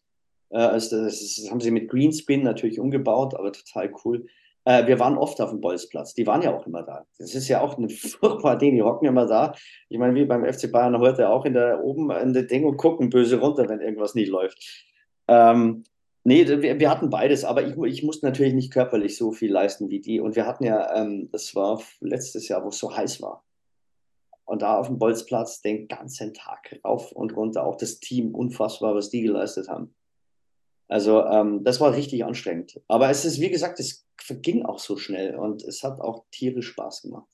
Äh, 0.52 0.60
also 0.60 1.04
das, 1.04 1.22
ist, 1.22 1.38
das 1.38 1.52
haben 1.52 1.60
sie 1.60 1.72
mit 1.72 1.90
Greenscreen 1.90 2.44
natürlich 2.44 2.80
umgebaut, 2.80 3.36
aber 3.36 3.52
total 3.52 3.94
cool. 4.06 4.26
Äh, 4.64 4.88
wir 4.88 5.00
waren 5.00 5.18
oft 5.18 5.42
auf 5.42 5.50
dem 5.50 5.60
Bolzplatz. 5.60 6.14
Die 6.14 6.26
waren 6.26 6.42
ja 6.42 6.56
auch 6.56 6.66
immer 6.66 6.84
da. 6.84 7.06
Das 7.18 7.36
ist 7.36 7.50
ja 7.50 7.60
auch 7.60 7.78
eine 7.78 7.90
furchtbare 7.90 8.58
Ding. 8.58 8.74
Die 8.74 8.84
hocken 8.84 9.06
immer 9.06 9.26
da. 9.26 9.54
Ich 9.90 9.98
meine, 9.98 10.16
wie 10.16 10.24
beim 10.24 10.46
FC 10.46 10.72
Bayern 10.72 10.98
heute 11.00 11.28
auch 11.28 11.44
in 11.44 11.54
der 11.54 11.84
oben 11.84 12.10
in 12.10 12.32
der 12.32 12.44
Ding 12.44 12.64
und 12.64 12.78
gucken 12.78 13.10
böse 13.10 13.38
runter, 13.38 13.68
wenn 13.68 13.82
irgendwas 13.82 14.16
nicht 14.16 14.30
läuft. 14.30 14.86
Ähm, 15.28 15.84
nee, 16.24 16.48
wir, 16.48 16.80
wir 16.80 16.90
hatten 16.90 17.10
beides, 17.10 17.44
aber 17.44 17.64
ich, 17.64 17.78
ich 17.78 18.04
musste 18.04 18.26
natürlich 18.26 18.54
nicht 18.54 18.72
körperlich 18.72 19.18
so 19.18 19.32
viel 19.32 19.52
leisten 19.52 19.90
wie 19.90 20.00
die. 20.00 20.20
Und 20.20 20.36
wir 20.36 20.46
hatten 20.46 20.64
ja, 20.64 20.96
ähm, 20.96 21.30
das 21.32 21.56
war 21.56 21.82
letztes 22.00 22.48
Jahr, 22.48 22.64
wo 22.64 22.70
es 22.70 22.80
so 22.80 22.96
heiß 22.96 23.22
war. 23.22 23.44
Und 24.46 24.62
da 24.62 24.78
auf 24.78 24.88
dem 24.88 25.00
Bolzplatz 25.00 25.62
den 25.62 25.88
ganzen 25.88 26.34
Tag 26.34 26.80
rauf 26.84 27.12
und 27.12 27.36
runter. 27.36 27.66
Auch 27.66 27.78
das 27.78 28.00
Team, 28.00 28.36
unfassbar, 28.36 28.96
was 28.96 29.10
die 29.10 29.22
geleistet 29.22 29.70
haben. 29.70 29.96
Also 30.88 31.24
ähm, 31.26 31.64
das 31.64 31.80
war 31.80 31.94
richtig 31.96 32.26
anstrengend. 32.26 32.82
Aber 32.90 33.10
es 33.10 33.24
ist, 33.24 33.40
wie 33.40 33.50
gesagt, 33.50 33.80
es 33.80 34.06
verging 34.18 34.66
auch 34.66 34.80
so 34.80 34.98
schnell 34.98 35.38
und 35.38 35.64
es 35.64 35.84
hat 35.84 36.02
auch 36.02 36.26
tierisch 36.32 36.68
Spaß 36.68 37.04
gemacht. 37.04 37.28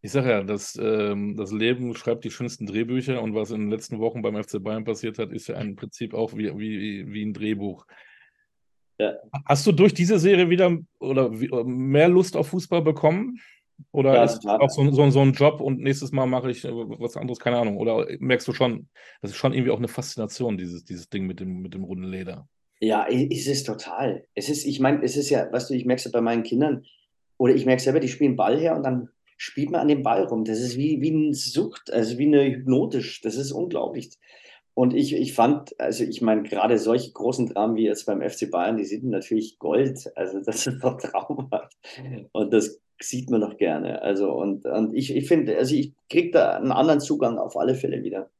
Ich 0.00 0.12
sage 0.12 0.30
ja, 0.30 0.42
das, 0.44 0.78
ähm, 0.80 1.36
das 1.36 1.50
Leben 1.50 1.94
schreibt 1.96 2.24
die 2.24 2.30
schönsten 2.30 2.66
Drehbücher 2.66 3.20
und 3.20 3.34
was 3.34 3.50
in 3.50 3.62
den 3.62 3.70
letzten 3.70 3.98
Wochen 3.98 4.22
beim 4.22 4.36
FC 4.42 4.62
Bayern 4.62 4.84
passiert 4.84 5.18
hat, 5.18 5.32
ist 5.32 5.48
ja 5.48 5.56
im 5.60 5.74
Prinzip 5.74 6.14
auch 6.14 6.36
wie, 6.36 6.56
wie, 6.56 7.12
wie 7.12 7.22
ein 7.24 7.34
Drehbuch. 7.34 7.84
Ja. 8.98 9.14
Hast 9.44 9.66
du 9.66 9.72
durch 9.72 9.94
diese 9.94 10.18
Serie 10.18 10.50
wieder 10.50 10.76
oder 10.98 11.30
mehr 11.64 12.08
Lust 12.08 12.36
auf 12.36 12.48
Fußball 12.48 12.82
bekommen? 12.82 13.40
Oder 13.92 14.14
Ja, 14.14 14.24
ist 14.24 14.40
total. 14.40 14.60
auch 14.60 14.70
so, 14.70 14.90
so, 14.90 15.08
so 15.10 15.20
ein 15.20 15.32
Job 15.32 15.60
und 15.60 15.78
nächstes 15.80 16.10
Mal 16.10 16.26
mache 16.26 16.50
ich 16.50 16.64
äh, 16.64 16.70
was 16.72 17.16
anderes, 17.16 17.38
keine 17.38 17.58
Ahnung. 17.58 17.76
Oder 17.76 18.06
merkst 18.18 18.46
du 18.48 18.52
schon, 18.52 18.88
das 19.22 19.30
ist 19.32 19.36
schon 19.36 19.52
irgendwie 19.52 19.70
auch 19.70 19.78
eine 19.78 19.86
Faszination, 19.88 20.58
dieses, 20.58 20.84
dieses 20.84 21.08
Ding 21.08 21.26
mit 21.26 21.38
dem, 21.38 21.60
mit 21.60 21.74
dem 21.74 21.84
runden 21.84 22.04
Leder. 22.04 22.48
Ja, 22.80 23.08
i- 23.08 23.28
ist 23.32 23.46
es 23.46 23.62
total. 23.64 24.24
Es 24.34 24.48
ist, 24.48 24.64
ich 24.64 24.80
meine, 24.80 25.02
es 25.04 25.16
ist 25.16 25.30
ja, 25.30 25.50
weißt 25.52 25.70
du, 25.70 25.74
ich 25.74 25.84
merke 25.84 25.98
es 26.00 26.04
ja 26.04 26.10
bei 26.12 26.20
meinen 26.20 26.42
Kindern, 26.42 26.84
oder 27.36 27.54
ich 27.54 27.66
merke 27.66 27.82
selber, 27.82 28.00
die 28.00 28.08
spielen 28.08 28.34
Ball 28.34 28.58
her 28.58 28.76
und 28.76 28.82
dann 28.82 29.10
spielt 29.38 29.70
man 29.70 29.80
an 29.80 29.88
dem 29.88 30.02
Ball 30.02 30.24
rum. 30.24 30.44
Das 30.44 30.60
ist 30.60 30.76
wie, 30.76 31.00
wie 31.00 31.12
eine 31.12 31.32
Sucht, 31.32 31.90
also 31.90 32.18
wie 32.18 32.26
eine 32.26 32.44
hypnotisch. 32.44 33.22
Das 33.22 33.36
ist 33.36 33.52
unglaublich. 33.52 34.10
Und 34.74 34.94
ich, 34.94 35.14
ich 35.14 35.32
fand, 35.32 35.78
also 35.80 36.04
ich 36.04 36.20
meine, 36.20 36.42
gerade 36.42 36.78
solche 36.78 37.12
großen 37.12 37.46
Dramen 37.46 37.76
wie 37.76 37.86
jetzt 37.86 38.04
beim 38.04 38.20
FC 38.20 38.50
Bayern, 38.50 38.76
die 38.76 38.84
sind 38.84 39.04
natürlich 39.04 39.58
Gold. 39.58 40.10
Also 40.16 40.40
das 40.40 40.66
ist 40.66 40.82
doch 40.82 40.98
traumhaft. 40.98 41.76
Und 42.32 42.52
das 42.52 42.80
sieht 43.00 43.30
man 43.30 43.40
doch 43.40 43.56
gerne. 43.56 44.02
Also 44.02 44.32
und, 44.32 44.66
und 44.66 44.92
ich, 44.92 45.14
ich 45.14 45.26
finde, 45.26 45.56
also 45.56 45.74
ich 45.74 45.94
kriege 46.10 46.32
da 46.32 46.56
einen 46.56 46.72
anderen 46.72 47.00
Zugang 47.00 47.38
auf 47.38 47.56
alle 47.56 47.74
Fälle 47.74 48.02
wieder. 48.02 48.30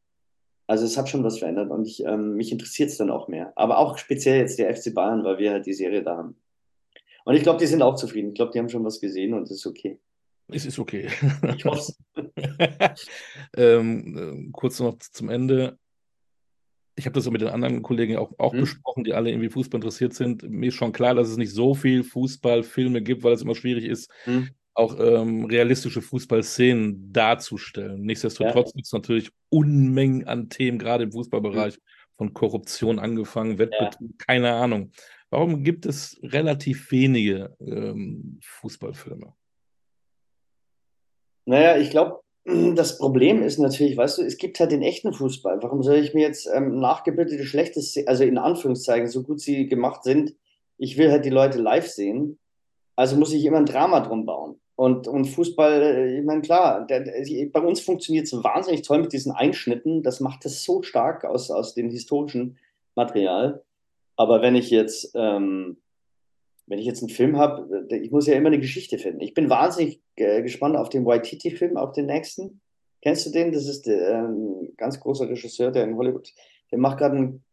Also 0.66 0.84
es 0.84 0.98
hat 0.98 1.08
schon 1.08 1.24
was 1.24 1.38
verändert 1.38 1.70
und 1.70 1.86
ich, 1.86 2.04
ähm, 2.04 2.34
mich 2.34 2.52
interessiert 2.52 2.90
es 2.90 2.98
dann 2.98 3.10
auch 3.10 3.28
mehr. 3.28 3.52
Aber 3.56 3.78
auch 3.78 3.96
speziell 3.98 4.40
jetzt 4.40 4.58
der 4.58 4.74
FC 4.74 4.92
Bayern, 4.92 5.24
weil 5.24 5.38
wir 5.38 5.52
halt 5.52 5.66
die 5.66 5.72
Serie 5.72 6.02
da 6.02 6.18
haben. 6.18 6.36
Und 7.24 7.34
ich 7.34 7.42
glaube, 7.42 7.58
die 7.58 7.66
sind 7.66 7.82
auch 7.82 7.94
zufrieden. 7.94 8.28
Ich 8.28 8.34
glaube, 8.34 8.52
die 8.52 8.58
haben 8.58 8.68
schon 8.68 8.84
was 8.84 9.00
gesehen 9.00 9.32
und 9.32 9.44
es 9.44 9.52
ist 9.52 9.66
okay. 9.66 9.98
Es 10.50 10.64
ist 10.66 10.78
okay. 10.78 11.08
Ich 11.56 11.64
hoffe 11.64 11.92
ähm, 13.56 14.16
äh, 14.46 14.50
kurz 14.52 14.80
noch 14.80 14.98
zum 14.98 15.28
Ende. 15.28 15.78
ich 16.96 17.04
habe 17.06 17.14
das 17.14 17.24
so 17.24 17.30
mit 17.30 17.40
den 17.42 17.48
anderen 17.48 17.82
Kollegen 17.82 18.16
auch, 18.16 18.32
auch 18.38 18.52
Mhm. 18.54 18.60
besprochen, 18.60 19.04
die 19.04 19.12
alle 19.14 19.30
irgendwie 19.30 19.50
Fußball 19.50 19.78
interessiert 19.78 20.14
sind. 20.14 20.42
Mir 20.48 20.68
ist 20.68 20.74
schon 20.74 20.92
klar, 20.92 21.14
dass 21.14 21.28
es 21.28 21.36
nicht 21.36 21.52
so 21.52 21.74
viel 21.74 22.02
Fußballfilme 22.02 23.02
gibt, 23.02 23.22
weil 23.22 23.34
es 23.34 23.42
immer 23.42 23.54
schwierig 23.54 23.84
ist, 23.84 24.10
Hm. 24.24 24.48
auch 24.74 24.98
ähm, 24.98 25.44
realistische 25.44 26.02
Fußballszenen 26.02 27.12
darzustellen. 27.12 28.00
Nichtsdestotrotz 28.02 28.72
gibt 28.72 28.86
es 28.86 28.92
natürlich 28.92 29.30
Unmengen 29.48 30.26
an 30.26 30.48
Themen, 30.48 30.78
gerade 30.78 31.04
im 31.04 31.12
Fußballbereich, 31.12 31.78
von 32.16 32.32
Korruption 32.34 32.98
angefangen, 32.98 33.58
Wettbetrug, 33.58 34.18
keine 34.18 34.52
Ahnung. 34.54 34.90
Warum 35.30 35.62
gibt 35.62 35.86
es 35.86 36.18
relativ 36.22 36.90
wenige 36.90 37.54
ähm, 37.60 38.40
Fußballfilme? 38.42 39.34
Naja, 41.48 41.78
ich 41.78 41.88
glaube, 41.88 42.20
das 42.74 42.98
Problem 42.98 43.42
ist 43.42 43.58
natürlich, 43.58 43.96
weißt 43.96 44.18
du, 44.18 44.22
es 44.22 44.36
gibt 44.36 44.60
halt 44.60 44.70
den 44.70 44.82
echten 44.82 45.14
Fußball. 45.14 45.62
Warum 45.62 45.82
soll 45.82 45.96
ich 45.96 46.12
mir 46.12 46.20
jetzt 46.20 46.46
ähm, 46.52 46.78
nachgebildete, 46.78 47.44
schlechte, 47.44 47.80
also 48.06 48.22
in 48.24 48.36
Anführungszeichen, 48.36 49.08
so 49.08 49.22
gut 49.22 49.40
sie 49.40 49.66
gemacht 49.66 50.04
sind, 50.04 50.34
ich 50.76 50.98
will 50.98 51.10
halt 51.10 51.24
die 51.24 51.30
Leute 51.30 51.58
live 51.58 51.88
sehen, 51.88 52.38
also 52.96 53.16
muss 53.16 53.32
ich 53.32 53.44
immer 53.44 53.56
ein 53.56 53.66
Drama 53.66 54.00
drum 54.00 54.26
bauen. 54.26 54.60
Und, 54.76 55.08
und 55.08 55.24
Fußball, 55.24 55.82
äh, 55.82 56.18
ich 56.18 56.24
meine, 56.24 56.42
klar, 56.42 56.86
der, 56.86 57.00
der, 57.00 57.46
bei 57.46 57.60
uns 57.60 57.80
funktioniert 57.80 58.26
es 58.26 58.44
wahnsinnig 58.44 58.82
toll 58.82 59.00
mit 59.00 59.12
diesen 59.12 59.32
Einschnitten. 59.32 60.02
Das 60.02 60.20
macht 60.20 60.44
es 60.44 60.62
so 60.62 60.82
stark 60.82 61.24
aus, 61.24 61.50
aus 61.50 61.74
dem 61.74 61.88
historischen 61.88 62.58
Material. 62.94 63.64
Aber 64.16 64.42
wenn 64.42 64.54
ich 64.54 64.70
jetzt, 64.70 65.12
ähm, 65.14 65.78
wenn 66.66 66.78
ich 66.78 66.84
jetzt 66.86 67.02
einen 67.02 67.08
Film 67.08 67.38
habe, 67.38 67.88
ich 67.90 68.10
muss 68.10 68.26
ja 68.26 68.34
immer 68.34 68.48
eine 68.48 68.60
Geschichte 68.60 68.98
finden. 68.98 69.20
Ich 69.20 69.32
bin 69.32 69.48
wahnsinnig 69.48 69.96
äh, 69.96 70.00
gespannt 70.18 70.76
auf 70.76 70.88
den 70.88 71.06
Waititi-Film, 71.06 71.76
auf 71.76 71.92
den 71.92 72.06
nächsten. 72.06 72.60
Kennst 73.02 73.26
du 73.26 73.30
den? 73.30 73.52
Das 73.52 73.66
ist 73.66 73.86
der, 73.86 74.10
ähm, 74.10 74.72
ganz 74.76 74.98
großer 75.00 75.28
Regisseur, 75.28 75.70
der 75.70 75.84
in 75.84 75.96
Hollywood, 75.96 76.32
der 76.70 76.78
macht 76.78 76.98
gerade 76.98 77.16
einen 77.16 77.44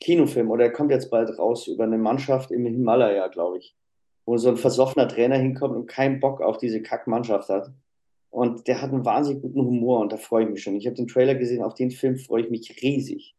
Kinofilm 0.00 0.50
oder 0.50 0.64
er 0.64 0.72
kommt 0.72 0.90
jetzt 0.90 1.10
bald 1.10 1.36
raus 1.38 1.66
über 1.66 1.84
eine 1.84 1.98
Mannschaft 1.98 2.50
im 2.50 2.64
Himalaya, 2.64 3.28
glaube 3.28 3.58
ich, 3.58 3.74
wo 4.24 4.36
so 4.36 4.48
ein 4.48 4.56
versoffener 4.56 5.08
Trainer 5.08 5.36
hinkommt 5.36 5.74
und 5.74 5.86
keinen 5.86 6.20
Bock 6.20 6.40
auf 6.40 6.58
diese 6.58 6.82
Kackmannschaft 6.82 7.48
hat. 7.48 7.70
Und 8.30 8.68
der 8.68 8.82
hat 8.82 8.92
einen 8.92 9.04
wahnsinnig 9.04 9.42
guten 9.42 9.60
Humor 9.60 10.00
und 10.00 10.12
da 10.12 10.16
freue 10.16 10.44
ich 10.44 10.50
mich 10.50 10.62
schon. 10.62 10.76
Ich 10.76 10.86
habe 10.86 10.96
den 10.96 11.08
Trailer 11.08 11.34
gesehen, 11.34 11.62
auf 11.62 11.74
den 11.74 11.90
Film 11.90 12.18
freue 12.18 12.42
ich 12.42 12.50
mich 12.50 12.82
riesig. 12.82 13.34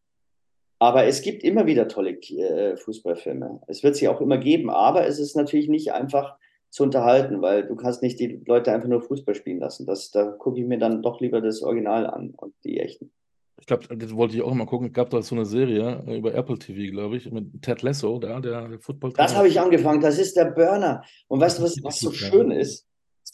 Aber 0.80 1.06
es 1.06 1.22
gibt 1.22 1.44
immer 1.44 1.66
wieder 1.66 1.88
tolle 1.88 2.12
äh, 2.12 2.76
Fußballfilme. 2.78 3.62
Es 3.68 3.84
wird 3.84 3.98
sie 3.98 4.08
auch 4.08 4.22
immer 4.22 4.38
geben, 4.38 4.70
aber 4.70 5.06
es 5.06 5.20
ist 5.20 5.36
natürlich 5.36 5.68
nicht 5.68 5.92
einfach 5.92 6.38
zu 6.70 6.84
unterhalten, 6.84 7.42
weil 7.42 7.66
du 7.66 7.76
kannst 7.76 8.02
nicht 8.02 8.20
die 8.20 8.42
Leute 8.46 8.72
einfach 8.72 8.88
nur 8.88 9.02
Fußball 9.02 9.36
spielen 9.36 9.60
lassen. 9.60 9.86
Das, 9.86 10.12
da 10.12 10.26
gucke 10.26 10.60
ich 10.60 10.66
mir 10.66 10.78
dann 10.78 11.02
doch 11.02 11.20
lieber 11.20 11.42
das 11.42 11.62
Original 11.62 12.06
an 12.08 12.34
und 12.38 12.54
die 12.64 12.80
echten. 12.80 13.12
Ich 13.60 13.66
glaube, 13.66 13.94
das 13.96 14.16
wollte 14.16 14.36
ich 14.36 14.42
auch 14.42 14.54
mal 14.54 14.66
gucken. 14.66 14.88
Es 14.88 14.94
gab 14.94 15.10
da 15.10 15.22
so 15.22 15.36
eine 15.36 15.46
Serie 15.46 16.04
äh, 16.08 16.18
über 16.18 16.34
Apple 16.34 16.58
TV, 16.58 16.92
glaube 16.92 17.18
ich, 17.18 17.30
mit 17.32 17.62
Ted 17.62 17.82
Lasso, 17.82 18.18
da, 18.20 18.40
der, 18.40 18.68
der 18.68 18.80
football 18.80 19.12
Das 19.14 19.36
habe 19.36 19.48
ich 19.48 19.60
angefangen, 19.60 20.00
das 20.00 20.18
ist 20.18 20.38
der 20.38 20.46
Burner. 20.46 21.04
Und 21.28 21.42
weißt 21.42 21.60
du, 21.60 21.64
was, 21.64 21.76
was 21.84 22.00
so 22.00 22.12
schön 22.12 22.52
ist? 22.52 22.88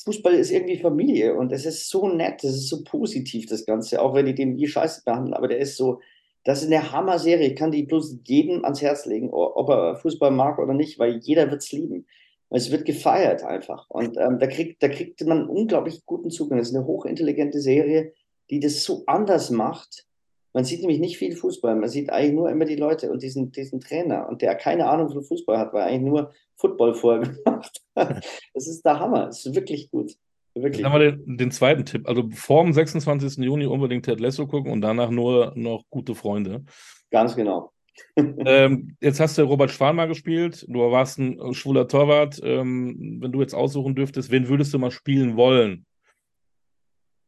Fußball 0.03 0.35
ist 0.35 0.51
irgendwie 0.51 0.77
Familie 0.77 1.35
und 1.35 1.51
es 1.51 1.65
ist 1.65 1.89
so 1.89 2.07
nett, 2.07 2.43
es 2.43 2.55
ist 2.55 2.69
so 2.69 2.83
positiv, 2.83 3.47
das 3.47 3.65
Ganze, 3.65 4.01
auch 4.01 4.13
wenn 4.13 4.27
die 4.27 4.35
den 4.35 4.55
wie 4.55 4.67
Scheiße 4.67 5.01
behandeln, 5.03 5.33
aber 5.33 5.47
der 5.47 5.57
ist 5.57 5.77
so, 5.77 5.99
das 6.43 6.61
ist 6.61 6.71
eine 6.71 6.91
Hammer-Serie. 6.91 7.49
Ich 7.49 7.55
kann 7.55 7.71
die 7.71 7.83
bloß 7.83 8.19
jedem 8.23 8.63
ans 8.65 8.81
Herz 8.81 9.07
legen, 9.07 9.31
ob 9.31 9.67
er 9.67 9.95
Fußball 9.95 10.29
mag 10.29 10.59
oder 10.59 10.75
nicht, 10.75 10.99
weil 10.99 11.17
jeder 11.17 11.49
wird 11.49 11.63
es 11.63 11.71
lieben. 11.71 12.05
Es 12.49 12.71
wird 12.71 12.85
gefeiert 12.85 13.43
einfach. 13.43 13.89
Und 13.89 14.17
ähm, 14.17 14.39
da, 14.39 14.47
kriegt, 14.47 14.81
da 14.81 14.87
kriegt 14.87 15.25
man 15.25 15.47
unglaublich 15.47 16.05
guten 16.05 16.29
Zugang. 16.29 16.59
Das 16.59 16.69
ist 16.69 16.75
eine 16.75 16.85
hochintelligente 16.85 17.59
Serie, 17.59 18.13
die 18.49 18.59
das 18.59 18.83
so 18.83 19.03
anders 19.07 19.49
macht. 19.49 20.05
Man 20.53 20.63
sieht 20.63 20.79
nämlich 20.79 20.99
nicht 20.99 21.17
viel 21.17 21.35
Fußball. 21.35 21.75
Man 21.75 21.89
sieht 21.89 22.09
eigentlich 22.11 22.33
nur 22.33 22.49
immer 22.49 22.65
die 22.65 22.77
Leute 22.77 23.11
und 23.11 23.23
diesen, 23.23 23.51
diesen 23.51 23.81
Trainer. 23.81 24.29
Und 24.29 24.41
der 24.41 24.55
keine 24.55 24.87
Ahnung 24.87 25.09
von 25.09 25.23
Fußball 25.23 25.57
hat, 25.57 25.73
weil 25.73 25.81
er 25.81 25.87
eigentlich 25.87 26.09
nur 26.09 26.31
Football 26.55 26.93
vorher 26.93 27.27
gemacht 27.27 27.81
hat. 27.95 28.25
Das 28.53 28.67
ist 28.67 28.85
der 28.85 28.99
Hammer. 28.99 29.25
Das 29.25 29.45
ist 29.45 29.55
wirklich 29.55 29.91
gut. 29.91 30.15
Wirklich. 30.53 30.83
Dann 30.83 30.93
haben 30.93 31.01
wir 31.01 31.11
den, 31.11 31.37
den, 31.37 31.51
zweiten 31.51 31.83
Tipp. 31.83 32.07
Also 32.07 32.29
vor 32.31 32.63
dem 32.63 32.71
26. 32.71 33.43
Juni 33.43 33.65
unbedingt 33.65 34.05
Ted 34.05 34.21
Lasso 34.21 34.47
gucken 34.47 34.71
und 34.71 34.79
danach 34.79 35.09
nur 35.09 35.51
noch 35.55 35.83
gute 35.89 36.15
Freunde. 36.15 36.63
Ganz 37.11 37.35
genau. 37.35 37.73
Ähm, 38.15 38.95
jetzt 39.01 39.19
hast 39.19 39.37
du 39.37 39.43
Robert 39.43 39.71
Schwan 39.71 39.95
mal 39.95 40.07
gespielt. 40.07 40.65
Du 40.67 40.79
warst 40.91 41.19
ein 41.19 41.53
schwuler 41.53 41.87
Torwart. 41.87 42.39
Ähm, 42.43 43.17
wenn 43.21 43.31
du 43.31 43.41
jetzt 43.41 43.53
aussuchen 43.53 43.95
dürftest, 43.95 44.31
wen 44.31 44.47
würdest 44.47 44.73
du 44.73 44.79
mal 44.79 44.91
spielen 44.91 45.35
wollen 45.35 45.85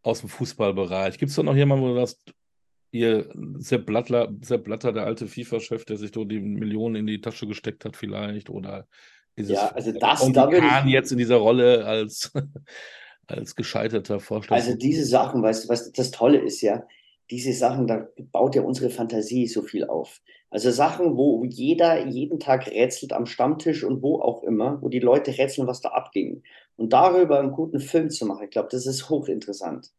aus 0.03 0.21
dem 0.21 0.29
Fußballbereich? 0.29 1.17
Gibt 1.17 1.29
es 1.29 1.35
da 1.35 1.43
noch 1.43 1.55
jemanden, 1.55 1.83
wo 1.83 1.89
du 1.89 1.95
sagst, 1.95 2.33
ihr 2.91 3.29
Sepp 3.57 3.85
Blatter, 3.85 4.33
Sepp 4.41 4.63
Blatter, 4.63 4.93
der 4.93 5.05
alte 5.05 5.27
FIFA-Chef, 5.27 5.85
der 5.85 5.97
sich 5.97 6.11
doch 6.11 6.25
die 6.25 6.39
Millionen 6.39 6.95
in 6.95 7.07
die 7.07 7.21
Tasche 7.21 7.47
gesteckt 7.47 7.85
hat, 7.85 7.95
vielleicht? 7.95 8.49
Oder 8.49 8.87
dieses 9.37 9.55
ja, 9.55 9.69
also 9.69 9.91
das, 9.91 10.31
da 10.31 10.51
würde 10.51 10.67
ich 10.67 10.91
jetzt 10.91 11.11
in 11.11 11.17
dieser 11.17 11.35
Rolle 11.37 11.85
als 11.85 12.31
als 13.27 13.55
gescheiterter 13.55 14.19
Vorstand. 14.19 14.59
Also 14.59 14.75
diese 14.75 15.05
Sachen, 15.05 15.43
weißt 15.43 15.65
du, 15.65 15.69
was 15.69 15.91
das 15.91 16.11
Tolle 16.11 16.39
ist 16.39 16.61
ja, 16.61 16.87
diese 17.29 17.53
Sachen, 17.53 17.87
da 17.87 18.07
baut 18.31 18.55
ja 18.55 18.61
unsere 18.61 18.89
Fantasie 18.89 19.47
so 19.47 19.61
viel 19.61 19.85
auf. 19.85 20.21
Also 20.49 20.71
Sachen, 20.71 21.17
wo 21.17 21.43
jeder 21.43 22.05
jeden 22.05 22.39
Tag 22.39 22.67
rätselt 22.67 23.13
am 23.13 23.25
Stammtisch 23.25 23.83
und 23.83 24.01
wo 24.01 24.21
auch 24.21 24.43
immer, 24.43 24.81
wo 24.81 24.89
die 24.89 24.99
Leute 24.99 25.37
rätseln, 25.37 25.67
was 25.67 25.81
da 25.81 25.89
abging. 25.89 26.43
Und 26.77 26.93
darüber 26.93 27.39
einen 27.39 27.51
guten 27.51 27.79
Film 27.79 28.09
zu 28.09 28.25
machen, 28.25 28.45
ich 28.45 28.51
glaube, 28.51 28.69
das 28.71 28.85
ist 28.85 29.09
hochinteressant. 29.09 29.91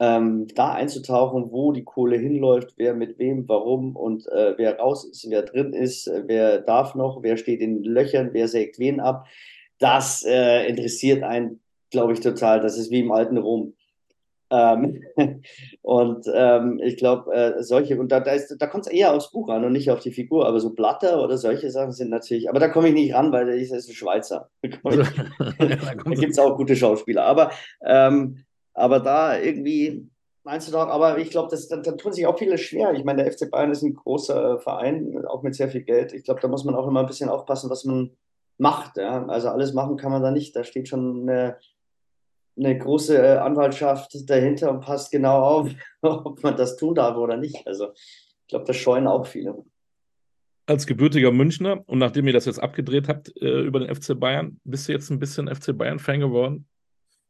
Ähm, 0.00 0.46
da 0.54 0.72
einzutauchen, 0.72 1.52
wo 1.52 1.72
die 1.72 1.84
Kohle 1.84 2.16
hinläuft, 2.16 2.74
wer 2.76 2.94
mit 2.94 3.18
wem, 3.18 3.48
warum 3.48 3.94
und 3.94 4.26
äh, 4.28 4.54
wer 4.56 4.78
raus 4.78 5.04
ist, 5.04 5.28
wer 5.28 5.42
drin 5.42 5.74
ist, 5.74 6.10
wer 6.26 6.60
darf 6.60 6.94
noch, 6.94 7.22
wer 7.22 7.36
steht 7.36 7.60
in 7.60 7.84
Löchern, 7.84 8.30
wer 8.32 8.48
sägt 8.48 8.78
wen 8.78 8.98
ab. 8.98 9.26
Das 9.78 10.24
äh, 10.24 10.66
interessiert 10.66 11.22
einen 11.22 11.60
glaube 11.92 12.14
ich, 12.14 12.20
total. 12.20 12.60
Das 12.60 12.76
ist 12.76 12.90
wie 12.90 13.00
im 13.00 13.12
alten 13.12 13.36
Rom. 13.36 13.74
Ähm, 14.52 15.02
und 15.82 16.26
ähm, 16.32 16.78
ich 16.84 16.98
glaube, 16.98 17.32
äh, 17.32 17.62
solche, 17.62 17.98
und 17.98 18.12
da, 18.12 18.20
da, 18.20 18.36
da 18.58 18.66
kommt 18.66 18.86
es 18.86 18.92
eher 18.92 19.14
aufs 19.14 19.30
Buch 19.30 19.48
an 19.48 19.64
und 19.64 19.72
nicht 19.72 19.90
auf 19.90 20.00
die 20.00 20.12
Figur, 20.12 20.46
aber 20.46 20.60
so 20.60 20.74
Blatter 20.74 21.24
oder 21.24 21.38
solche 21.38 21.70
Sachen 21.70 21.92
sind 21.92 22.10
natürlich, 22.10 22.50
aber 22.50 22.60
da 22.60 22.68
komme 22.68 22.88
ich 22.88 22.94
nicht 22.94 23.14
ran, 23.14 23.32
weil 23.32 23.48
ich 23.48 23.70
ist 23.70 23.88
ein 23.88 23.94
Schweizer. 23.94 24.50
Da, 24.82 25.04
da 25.58 25.94
gibt 25.94 26.32
es 26.32 26.38
auch 26.38 26.56
gute 26.56 26.76
Schauspieler. 26.76 27.24
Aber, 27.24 27.50
ähm, 27.84 28.44
aber 28.74 29.00
da 29.00 29.38
irgendwie, 29.38 30.08
meinst 30.44 30.68
du 30.68 30.72
doch, 30.72 30.88
aber 30.88 31.18
ich 31.18 31.30
glaube, 31.30 31.54
da, 31.54 31.76
da 31.76 31.92
tun 31.92 32.12
sich 32.12 32.26
auch 32.26 32.38
viele 32.38 32.58
schwer. 32.58 32.92
Ich 32.92 33.04
meine, 33.04 33.24
der 33.24 33.32
FC 33.32 33.50
Bayern 33.50 33.70
ist 33.70 33.82
ein 33.82 33.94
großer 33.94 34.58
Verein, 34.58 35.24
auch 35.26 35.42
mit 35.42 35.54
sehr 35.54 35.68
viel 35.68 35.82
Geld. 35.82 36.12
Ich 36.12 36.24
glaube, 36.24 36.40
da 36.40 36.48
muss 36.48 36.64
man 36.64 36.74
auch 36.74 36.86
immer 36.86 37.00
ein 37.00 37.06
bisschen 37.06 37.28
aufpassen, 37.28 37.70
was 37.70 37.84
man 37.84 38.10
macht. 38.58 38.96
Ja? 38.98 39.24
Also 39.26 39.48
alles 39.48 39.72
machen 39.72 39.96
kann 39.96 40.12
man 40.12 40.22
da 40.22 40.30
nicht. 40.30 40.54
Da 40.54 40.64
steht 40.64 40.88
schon 40.88 41.22
eine 41.22 41.56
eine 42.56 42.78
große 42.78 43.16
äh, 43.16 43.36
Anwaltschaft 43.38 44.28
dahinter 44.28 44.70
und 44.70 44.80
passt 44.80 45.10
genau 45.10 45.42
auf, 45.42 45.70
ob 46.02 46.42
man 46.42 46.56
das 46.56 46.76
tun 46.76 46.94
darf 46.94 47.16
oder 47.16 47.36
nicht. 47.36 47.66
Also 47.66 47.92
ich 47.94 48.48
glaube, 48.48 48.66
das 48.66 48.76
scheuen 48.76 49.06
auch 49.06 49.26
viele. 49.26 49.64
Als 50.66 50.86
gebürtiger 50.86 51.32
Münchner 51.32 51.82
und 51.86 51.98
nachdem 51.98 52.26
ihr 52.26 52.32
das 52.32 52.44
jetzt 52.44 52.62
abgedreht 52.62 53.08
habt 53.08 53.32
äh, 53.40 53.62
über 53.62 53.80
den 53.80 53.94
FC 53.94 54.18
Bayern, 54.18 54.60
bist 54.64 54.88
du 54.88 54.92
jetzt 54.92 55.10
ein 55.10 55.18
bisschen 55.18 55.52
FC 55.52 55.76
Bayern-Fan 55.76 56.20
geworden? 56.20 56.66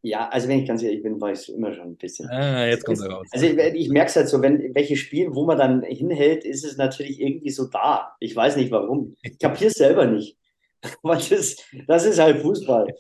Ja, 0.04 0.28
also 0.28 0.48
wenn 0.48 0.58
ich 0.58 0.66
ganz 0.66 0.82
ehrlich 0.82 1.02
bin, 1.02 1.20
war 1.20 1.30
ich 1.30 1.48
immer 1.48 1.72
schon 1.72 1.90
ein 1.90 1.96
bisschen. 1.96 2.28
Ah, 2.28 2.66
jetzt 2.66 2.84
kommt 2.84 3.00
er 3.00 3.10
raus. 3.10 3.28
Also 3.30 3.46
ich, 3.46 3.56
ich 3.56 3.88
merke 3.88 4.10
es 4.10 4.16
halt 4.16 4.28
so, 4.28 4.42
wenn 4.42 4.74
welche 4.74 4.96
Spiel, 4.96 5.28
wo 5.32 5.44
man 5.46 5.58
dann 5.58 5.82
hinhält, 5.84 6.44
ist 6.44 6.64
es 6.64 6.76
natürlich 6.76 7.20
irgendwie 7.20 7.50
so 7.50 7.68
da. 7.68 8.16
Ich 8.18 8.34
weiß 8.34 8.56
nicht 8.56 8.72
warum. 8.72 9.14
Ich 9.22 9.38
kapiere 9.38 9.70
es 9.70 9.74
selber 9.74 10.06
nicht. 10.06 10.36
Aber 11.04 11.14
das, 11.14 11.56
das 11.86 12.04
ist 12.04 12.18
halt 12.18 12.38
Fußball. 12.38 12.92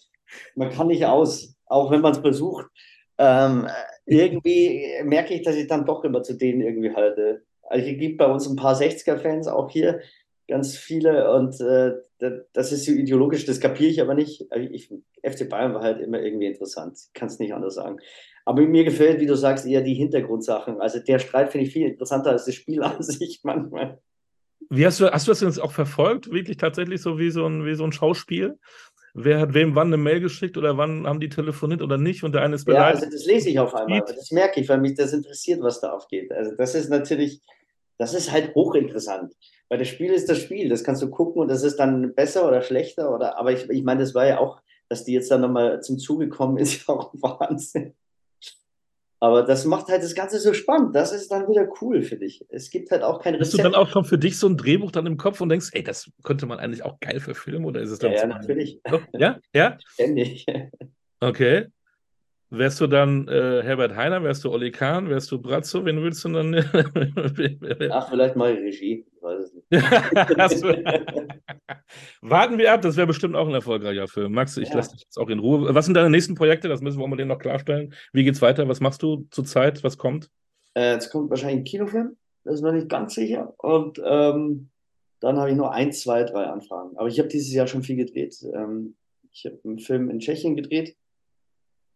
Man 0.54 0.70
kann 0.70 0.86
nicht 0.86 1.04
aus 1.04 1.51
auch 1.72 1.90
wenn 1.90 2.00
man 2.00 2.12
es 2.12 2.18
versucht. 2.18 2.66
Ähm, 3.18 3.68
irgendwie 4.06 4.86
merke 5.04 5.34
ich, 5.34 5.42
dass 5.42 5.56
ich 5.56 5.66
dann 5.66 5.86
doch 5.86 6.04
immer 6.04 6.22
zu 6.22 6.34
denen 6.34 6.60
irgendwie 6.60 6.94
halte. 6.94 7.42
Also 7.62 7.86
es 7.86 7.98
gibt 7.98 8.18
bei 8.18 8.26
uns 8.26 8.48
ein 8.48 8.56
paar 8.56 8.74
60er-Fans 8.74 9.48
auch 9.48 9.70
hier, 9.70 10.00
ganz 10.48 10.76
viele 10.76 11.32
und 11.32 11.60
äh, 11.60 11.92
das 12.52 12.72
ist 12.72 12.84
so 12.84 12.92
ideologisch, 12.92 13.44
das 13.44 13.60
kapiere 13.60 13.90
ich 13.90 14.00
aber 14.00 14.14
nicht. 14.14 14.46
Also 14.50 14.68
ich, 14.70 14.92
FC 15.22 15.48
Bayern 15.48 15.74
war 15.74 15.82
halt 15.82 16.00
immer 16.00 16.20
irgendwie 16.20 16.46
interessant, 16.46 16.98
kann 17.14 17.28
es 17.28 17.38
nicht 17.38 17.54
anders 17.54 17.74
sagen. 17.74 17.98
Aber 18.44 18.62
mir 18.62 18.84
gefällt, 18.84 19.20
wie 19.20 19.26
du 19.26 19.36
sagst, 19.36 19.66
eher 19.66 19.82
die 19.82 19.94
Hintergrundsachen. 19.94 20.80
Also 20.80 20.98
der 20.98 21.20
Streit 21.20 21.50
finde 21.50 21.66
ich 21.66 21.72
viel 21.72 21.86
interessanter 21.86 22.30
als 22.30 22.44
das 22.44 22.54
Spiel 22.54 22.82
an 22.82 23.02
sich 23.02 23.40
manchmal. 23.44 24.00
Wie 24.68 24.86
hast 24.86 25.00
du, 25.00 25.10
hast 25.10 25.26
du 25.26 25.32
das 25.32 25.40
jetzt 25.40 25.60
auch 25.60 25.72
verfolgt? 25.72 26.30
Wirklich 26.30 26.56
tatsächlich 26.56 27.02
so 27.02 27.18
wie 27.18 27.30
so 27.30 27.46
ein, 27.46 27.64
wie 27.64 27.74
so 27.74 27.84
ein 27.84 27.92
Schauspiel? 27.92 28.58
Wer 29.14 29.40
hat 29.40 29.54
wem 29.54 29.74
wann 29.74 29.88
eine 29.88 29.96
Mail 29.96 30.20
geschickt 30.20 30.56
oder 30.56 30.76
wann 30.78 31.06
haben 31.06 31.20
die 31.20 31.28
telefoniert 31.28 31.82
oder 31.82 31.98
nicht 31.98 32.24
und 32.24 32.32
der 32.32 32.42
eine 32.42 32.56
ist 32.56 32.64
beleidigt. 32.64 33.00
Ja, 33.00 33.06
also 33.06 33.16
das 33.16 33.26
lese 33.26 33.50
ich 33.50 33.58
auf 33.58 33.74
einmal, 33.74 34.02
das 34.06 34.30
merke 34.30 34.60
ich, 34.60 34.68
weil 34.68 34.80
mich 34.80 34.94
das 34.94 35.12
interessiert, 35.12 35.62
was 35.62 35.80
da 35.80 35.92
aufgeht. 35.92 36.32
Also 36.32 36.54
das 36.56 36.74
ist 36.74 36.88
natürlich, 36.88 37.40
das 37.98 38.14
ist 38.14 38.32
halt 38.32 38.54
hochinteressant. 38.54 39.34
Weil 39.68 39.78
das 39.78 39.88
Spiel 39.88 40.12
ist 40.12 40.28
das 40.28 40.38
Spiel, 40.38 40.68
das 40.68 40.84
kannst 40.84 41.02
du 41.02 41.10
gucken 41.10 41.42
und 41.42 41.48
das 41.48 41.62
ist 41.62 41.76
dann 41.76 42.14
besser 42.14 42.46
oder 42.46 42.62
schlechter 42.62 43.14
oder, 43.14 43.38
aber 43.38 43.52
ich, 43.52 43.68
ich 43.70 43.82
meine, 43.82 44.00
das 44.00 44.14
war 44.14 44.26
ja 44.26 44.38
auch, 44.38 44.60
dass 44.88 45.04
die 45.04 45.12
jetzt 45.12 45.30
dann 45.30 45.40
nochmal 45.40 45.80
zum 45.82 45.98
Zuge 45.98 46.28
kommen, 46.28 46.56
ist 46.58 46.86
ja 46.86 46.94
auch 46.94 47.12
Wahnsinn. 47.14 47.94
Aber 49.22 49.44
das 49.44 49.64
macht 49.64 49.86
halt 49.86 50.02
das 50.02 50.16
Ganze 50.16 50.40
so 50.40 50.52
spannend. 50.52 50.96
Das 50.96 51.12
ist 51.12 51.30
dann 51.30 51.48
wieder 51.48 51.68
cool 51.80 52.02
für 52.02 52.16
dich. 52.16 52.44
Es 52.48 52.70
gibt 52.70 52.90
halt 52.90 53.04
auch 53.04 53.22
kein 53.22 53.34
Rezept. 53.36 53.52
Hast 53.52 53.58
du 53.60 53.62
dann 53.62 53.76
auch 53.76 53.88
schon 53.88 54.04
für 54.04 54.18
dich 54.18 54.36
so 54.36 54.48
ein 54.48 54.56
Drehbuch 54.56 54.90
dann 54.90 55.06
im 55.06 55.16
Kopf 55.16 55.40
und 55.40 55.48
denkst, 55.48 55.70
ey, 55.74 55.84
das 55.84 56.10
könnte 56.24 56.44
man 56.44 56.58
eigentlich 56.58 56.82
auch 56.82 56.98
geil 56.98 57.20
für 57.20 57.36
Film 57.36 57.64
oder 57.64 57.80
ist 57.82 57.92
es 57.92 58.00
dann? 58.00 58.10
Ja, 58.10 58.18
ja 58.18 58.26
natürlich. 58.26 58.80
Ja, 59.12 59.38
ja. 59.54 59.78
Ständig. 59.86 60.46
Okay. 61.20 61.68
Wärst 62.54 62.82
du 62.82 62.86
dann 62.86 63.26
äh, 63.28 63.62
Herbert 63.62 63.96
Heiner, 63.96 64.22
wärst 64.22 64.44
du 64.44 64.50
Olli 64.50 64.70
Kahn, 64.70 65.08
wärst 65.08 65.32
du 65.32 65.40
Brazzo, 65.40 65.86
wen 65.86 66.02
willst 66.02 66.22
du 66.22 66.28
dann? 66.28 66.54
Ach, 67.90 68.10
vielleicht 68.10 68.36
mal 68.36 68.52
Regie, 68.52 69.06
ich 69.10 69.22
weiß 69.22 69.44
es 69.44 69.54
nicht. 69.54 69.70
Warten 72.20 72.58
wir 72.58 72.74
ab, 72.74 72.82
das 72.82 72.98
wäre 72.98 73.06
bestimmt 73.06 73.36
auch 73.36 73.48
ein 73.48 73.54
erfolgreicher 73.54 74.06
Film. 74.06 74.32
Max, 74.34 74.58
ich 74.58 74.68
ja. 74.68 74.76
lasse 74.76 74.92
dich 74.92 75.00
jetzt 75.00 75.16
auch 75.16 75.30
in 75.30 75.38
Ruhe. 75.38 75.74
Was 75.74 75.86
sind 75.86 75.94
deine 75.94 76.10
nächsten 76.10 76.34
Projekte? 76.34 76.68
Das 76.68 76.82
müssen 76.82 76.98
wir 76.98 77.04
unbedingt 77.04 77.30
noch 77.30 77.38
klarstellen. 77.38 77.94
Wie 78.12 78.22
geht's 78.22 78.42
weiter? 78.42 78.68
Was 78.68 78.80
machst 78.80 79.02
du 79.02 79.26
zurzeit? 79.30 79.82
Was 79.82 79.96
kommt? 79.96 80.28
Äh, 80.74 80.92
jetzt 80.92 81.08
kommt 81.08 81.30
wahrscheinlich 81.30 81.60
ein 81.60 81.64
Kinofilm, 81.64 82.18
das 82.44 82.56
ist 82.56 82.60
noch 82.60 82.72
nicht 82.72 82.90
ganz 82.90 83.14
sicher. 83.14 83.54
Und 83.56 83.98
ähm, 84.04 84.68
dann 85.20 85.38
habe 85.38 85.50
ich 85.50 85.56
noch 85.56 85.70
ein, 85.70 85.90
zwei, 85.94 86.24
drei 86.24 86.44
Anfragen. 86.44 86.98
Aber 86.98 87.08
ich 87.08 87.18
habe 87.18 87.30
dieses 87.30 87.54
Jahr 87.54 87.66
schon 87.66 87.82
viel 87.82 87.96
gedreht. 87.96 88.36
Ähm, 88.54 88.94
ich 89.32 89.46
habe 89.46 89.58
einen 89.64 89.78
Film 89.78 90.10
in 90.10 90.18
Tschechien 90.18 90.54
gedreht 90.54 90.96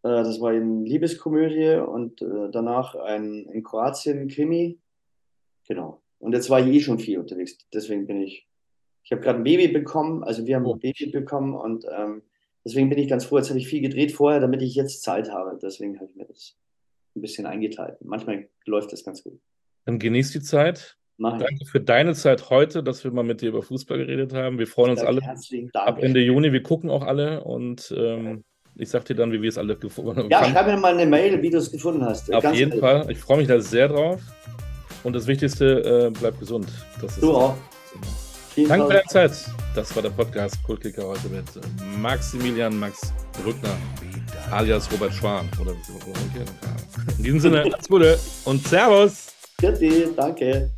das 0.07 0.39
war 0.39 0.51
eine 0.51 0.83
Liebeskomödie 0.83 1.75
und 1.75 2.21
äh, 2.21 2.49
danach 2.51 2.95
ein 2.95 3.45
in 3.45 3.63
Kroatien 3.63 4.27
Krimi. 4.27 4.79
Genau. 5.67 6.01
Und 6.19 6.33
jetzt 6.33 6.49
war 6.49 6.59
ich 6.59 6.67
eh 6.67 6.79
schon 6.79 6.99
viel 6.99 7.19
unterwegs. 7.19 7.57
Deswegen 7.73 8.07
bin 8.07 8.21
ich. 8.21 8.47
Ich 9.03 9.11
habe 9.11 9.21
gerade 9.21 9.39
ein 9.39 9.43
Baby 9.43 9.69
bekommen, 9.69 10.23
also 10.23 10.45
wir 10.45 10.55
haben 10.55 10.65
oh. 10.65 10.73
ein 10.73 10.79
Baby 10.79 11.05
bekommen 11.07 11.53
und 11.53 11.85
ähm, 11.89 12.23
deswegen 12.65 12.89
bin 12.89 12.97
ich 12.97 13.07
ganz 13.07 13.23
froh. 13.25 13.37
Jetzt 13.37 13.49
habe 13.49 13.59
ich 13.59 13.67
viel 13.67 13.81
gedreht 13.81 14.11
vorher, 14.11 14.41
damit 14.41 14.61
ich 14.61 14.75
jetzt 14.75 15.01
Zeit 15.01 15.31
habe. 15.31 15.57
Deswegen 15.61 15.95
habe 15.95 16.09
ich 16.09 16.15
mir 16.15 16.25
das 16.25 16.57
ein 17.15 17.21
bisschen 17.21 17.45
eingeteilt. 17.45 17.97
Manchmal 18.01 18.49
läuft 18.65 18.91
das 18.91 19.05
ganz 19.05 19.23
gut. 19.23 19.39
Dann 19.85 19.99
genieß 19.99 20.31
die 20.31 20.41
Zeit. 20.41 20.97
Mach 21.17 21.37
Danke 21.37 21.59
ich. 21.61 21.69
für 21.69 21.79
deine 21.79 22.13
Zeit 22.13 22.49
heute, 22.49 22.83
dass 22.83 23.03
wir 23.03 23.11
mal 23.11 23.23
mit 23.23 23.41
dir 23.41 23.49
über 23.49 23.63
Fußball 23.63 23.97
geredet 23.97 24.33
haben. 24.33 24.59
Wir 24.59 24.67
freuen 24.67 24.91
uns 24.91 25.01
alle 25.01 25.21
ab 25.73 26.03
Ende 26.03 26.19
Juni. 26.19 26.51
Wir 26.51 26.61
gucken 26.61 26.91
auch 26.91 27.03
alle 27.03 27.43
und 27.43 27.93
ähm, 27.97 28.43
ich 28.77 28.89
sag 28.89 29.05
dir 29.05 29.15
dann, 29.15 29.31
wie 29.31 29.41
wir 29.41 29.49
es 29.49 29.57
alle 29.57 29.75
gefunden 29.77 30.17
haben. 30.17 30.29
Ja, 30.29 30.45
schreib 30.45 30.67
mir 30.67 30.77
mal 30.77 30.93
eine 30.93 31.05
Mail, 31.05 31.41
wie 31.41 31.49
du 31.49 31.57
es 31.57 31.71
gefunden 31.71 32.03
hast. 32.03 32.33
Auf 32.33 32.43
Ganz 32.43 32.57
jeden 32.57 32.71
ehrlich. 32.71 32.81
Fall. 32.81 33.11
Ich 33.11 33.17
freue 33.17 33.37
mich 33.37 33.47
da 33.47 33.59
sehr 33.59 33.87
drauf. 33.87 34.21
Und 35.03 35.13
das 35.13 35.27
Wichtigste, 35.27 36.07
äh, 36.07 36.19
bleib 36.19 36.39
gesund. 36.39 36.67
du 37.21 37.35
auch. 37.35 37.55
Vielen 38.53 38.69
Danke 38.69 38.87
für 38.87 38.93
deine 38.93 39.07
Zeit. 39.07 39.31
Das 39.75 39.95
war 39.95 40.01
der 40.01 40.09
Podcast 40.09 40.61
Kultkicker 40.63 41.07
heute 41.07 41.29
mit 41.29 41.45
Maximilian 42.01 42.77
Max 42.79 43.13
Brückner, 43.43 43.77
alias 44.49 44.91
Robert 44.91 45.13
Schwan. 45.13 45.47
Oder, 45.61 45.71
In 47.19 47.23
diesem 47.23 47.39
Sinne, 47.39 47.61
alles 47.61 47.87
Gute 47.87 48.19
und 48.45 48.67
Servus. 48.67 49.27
Danke. 50.15 50.71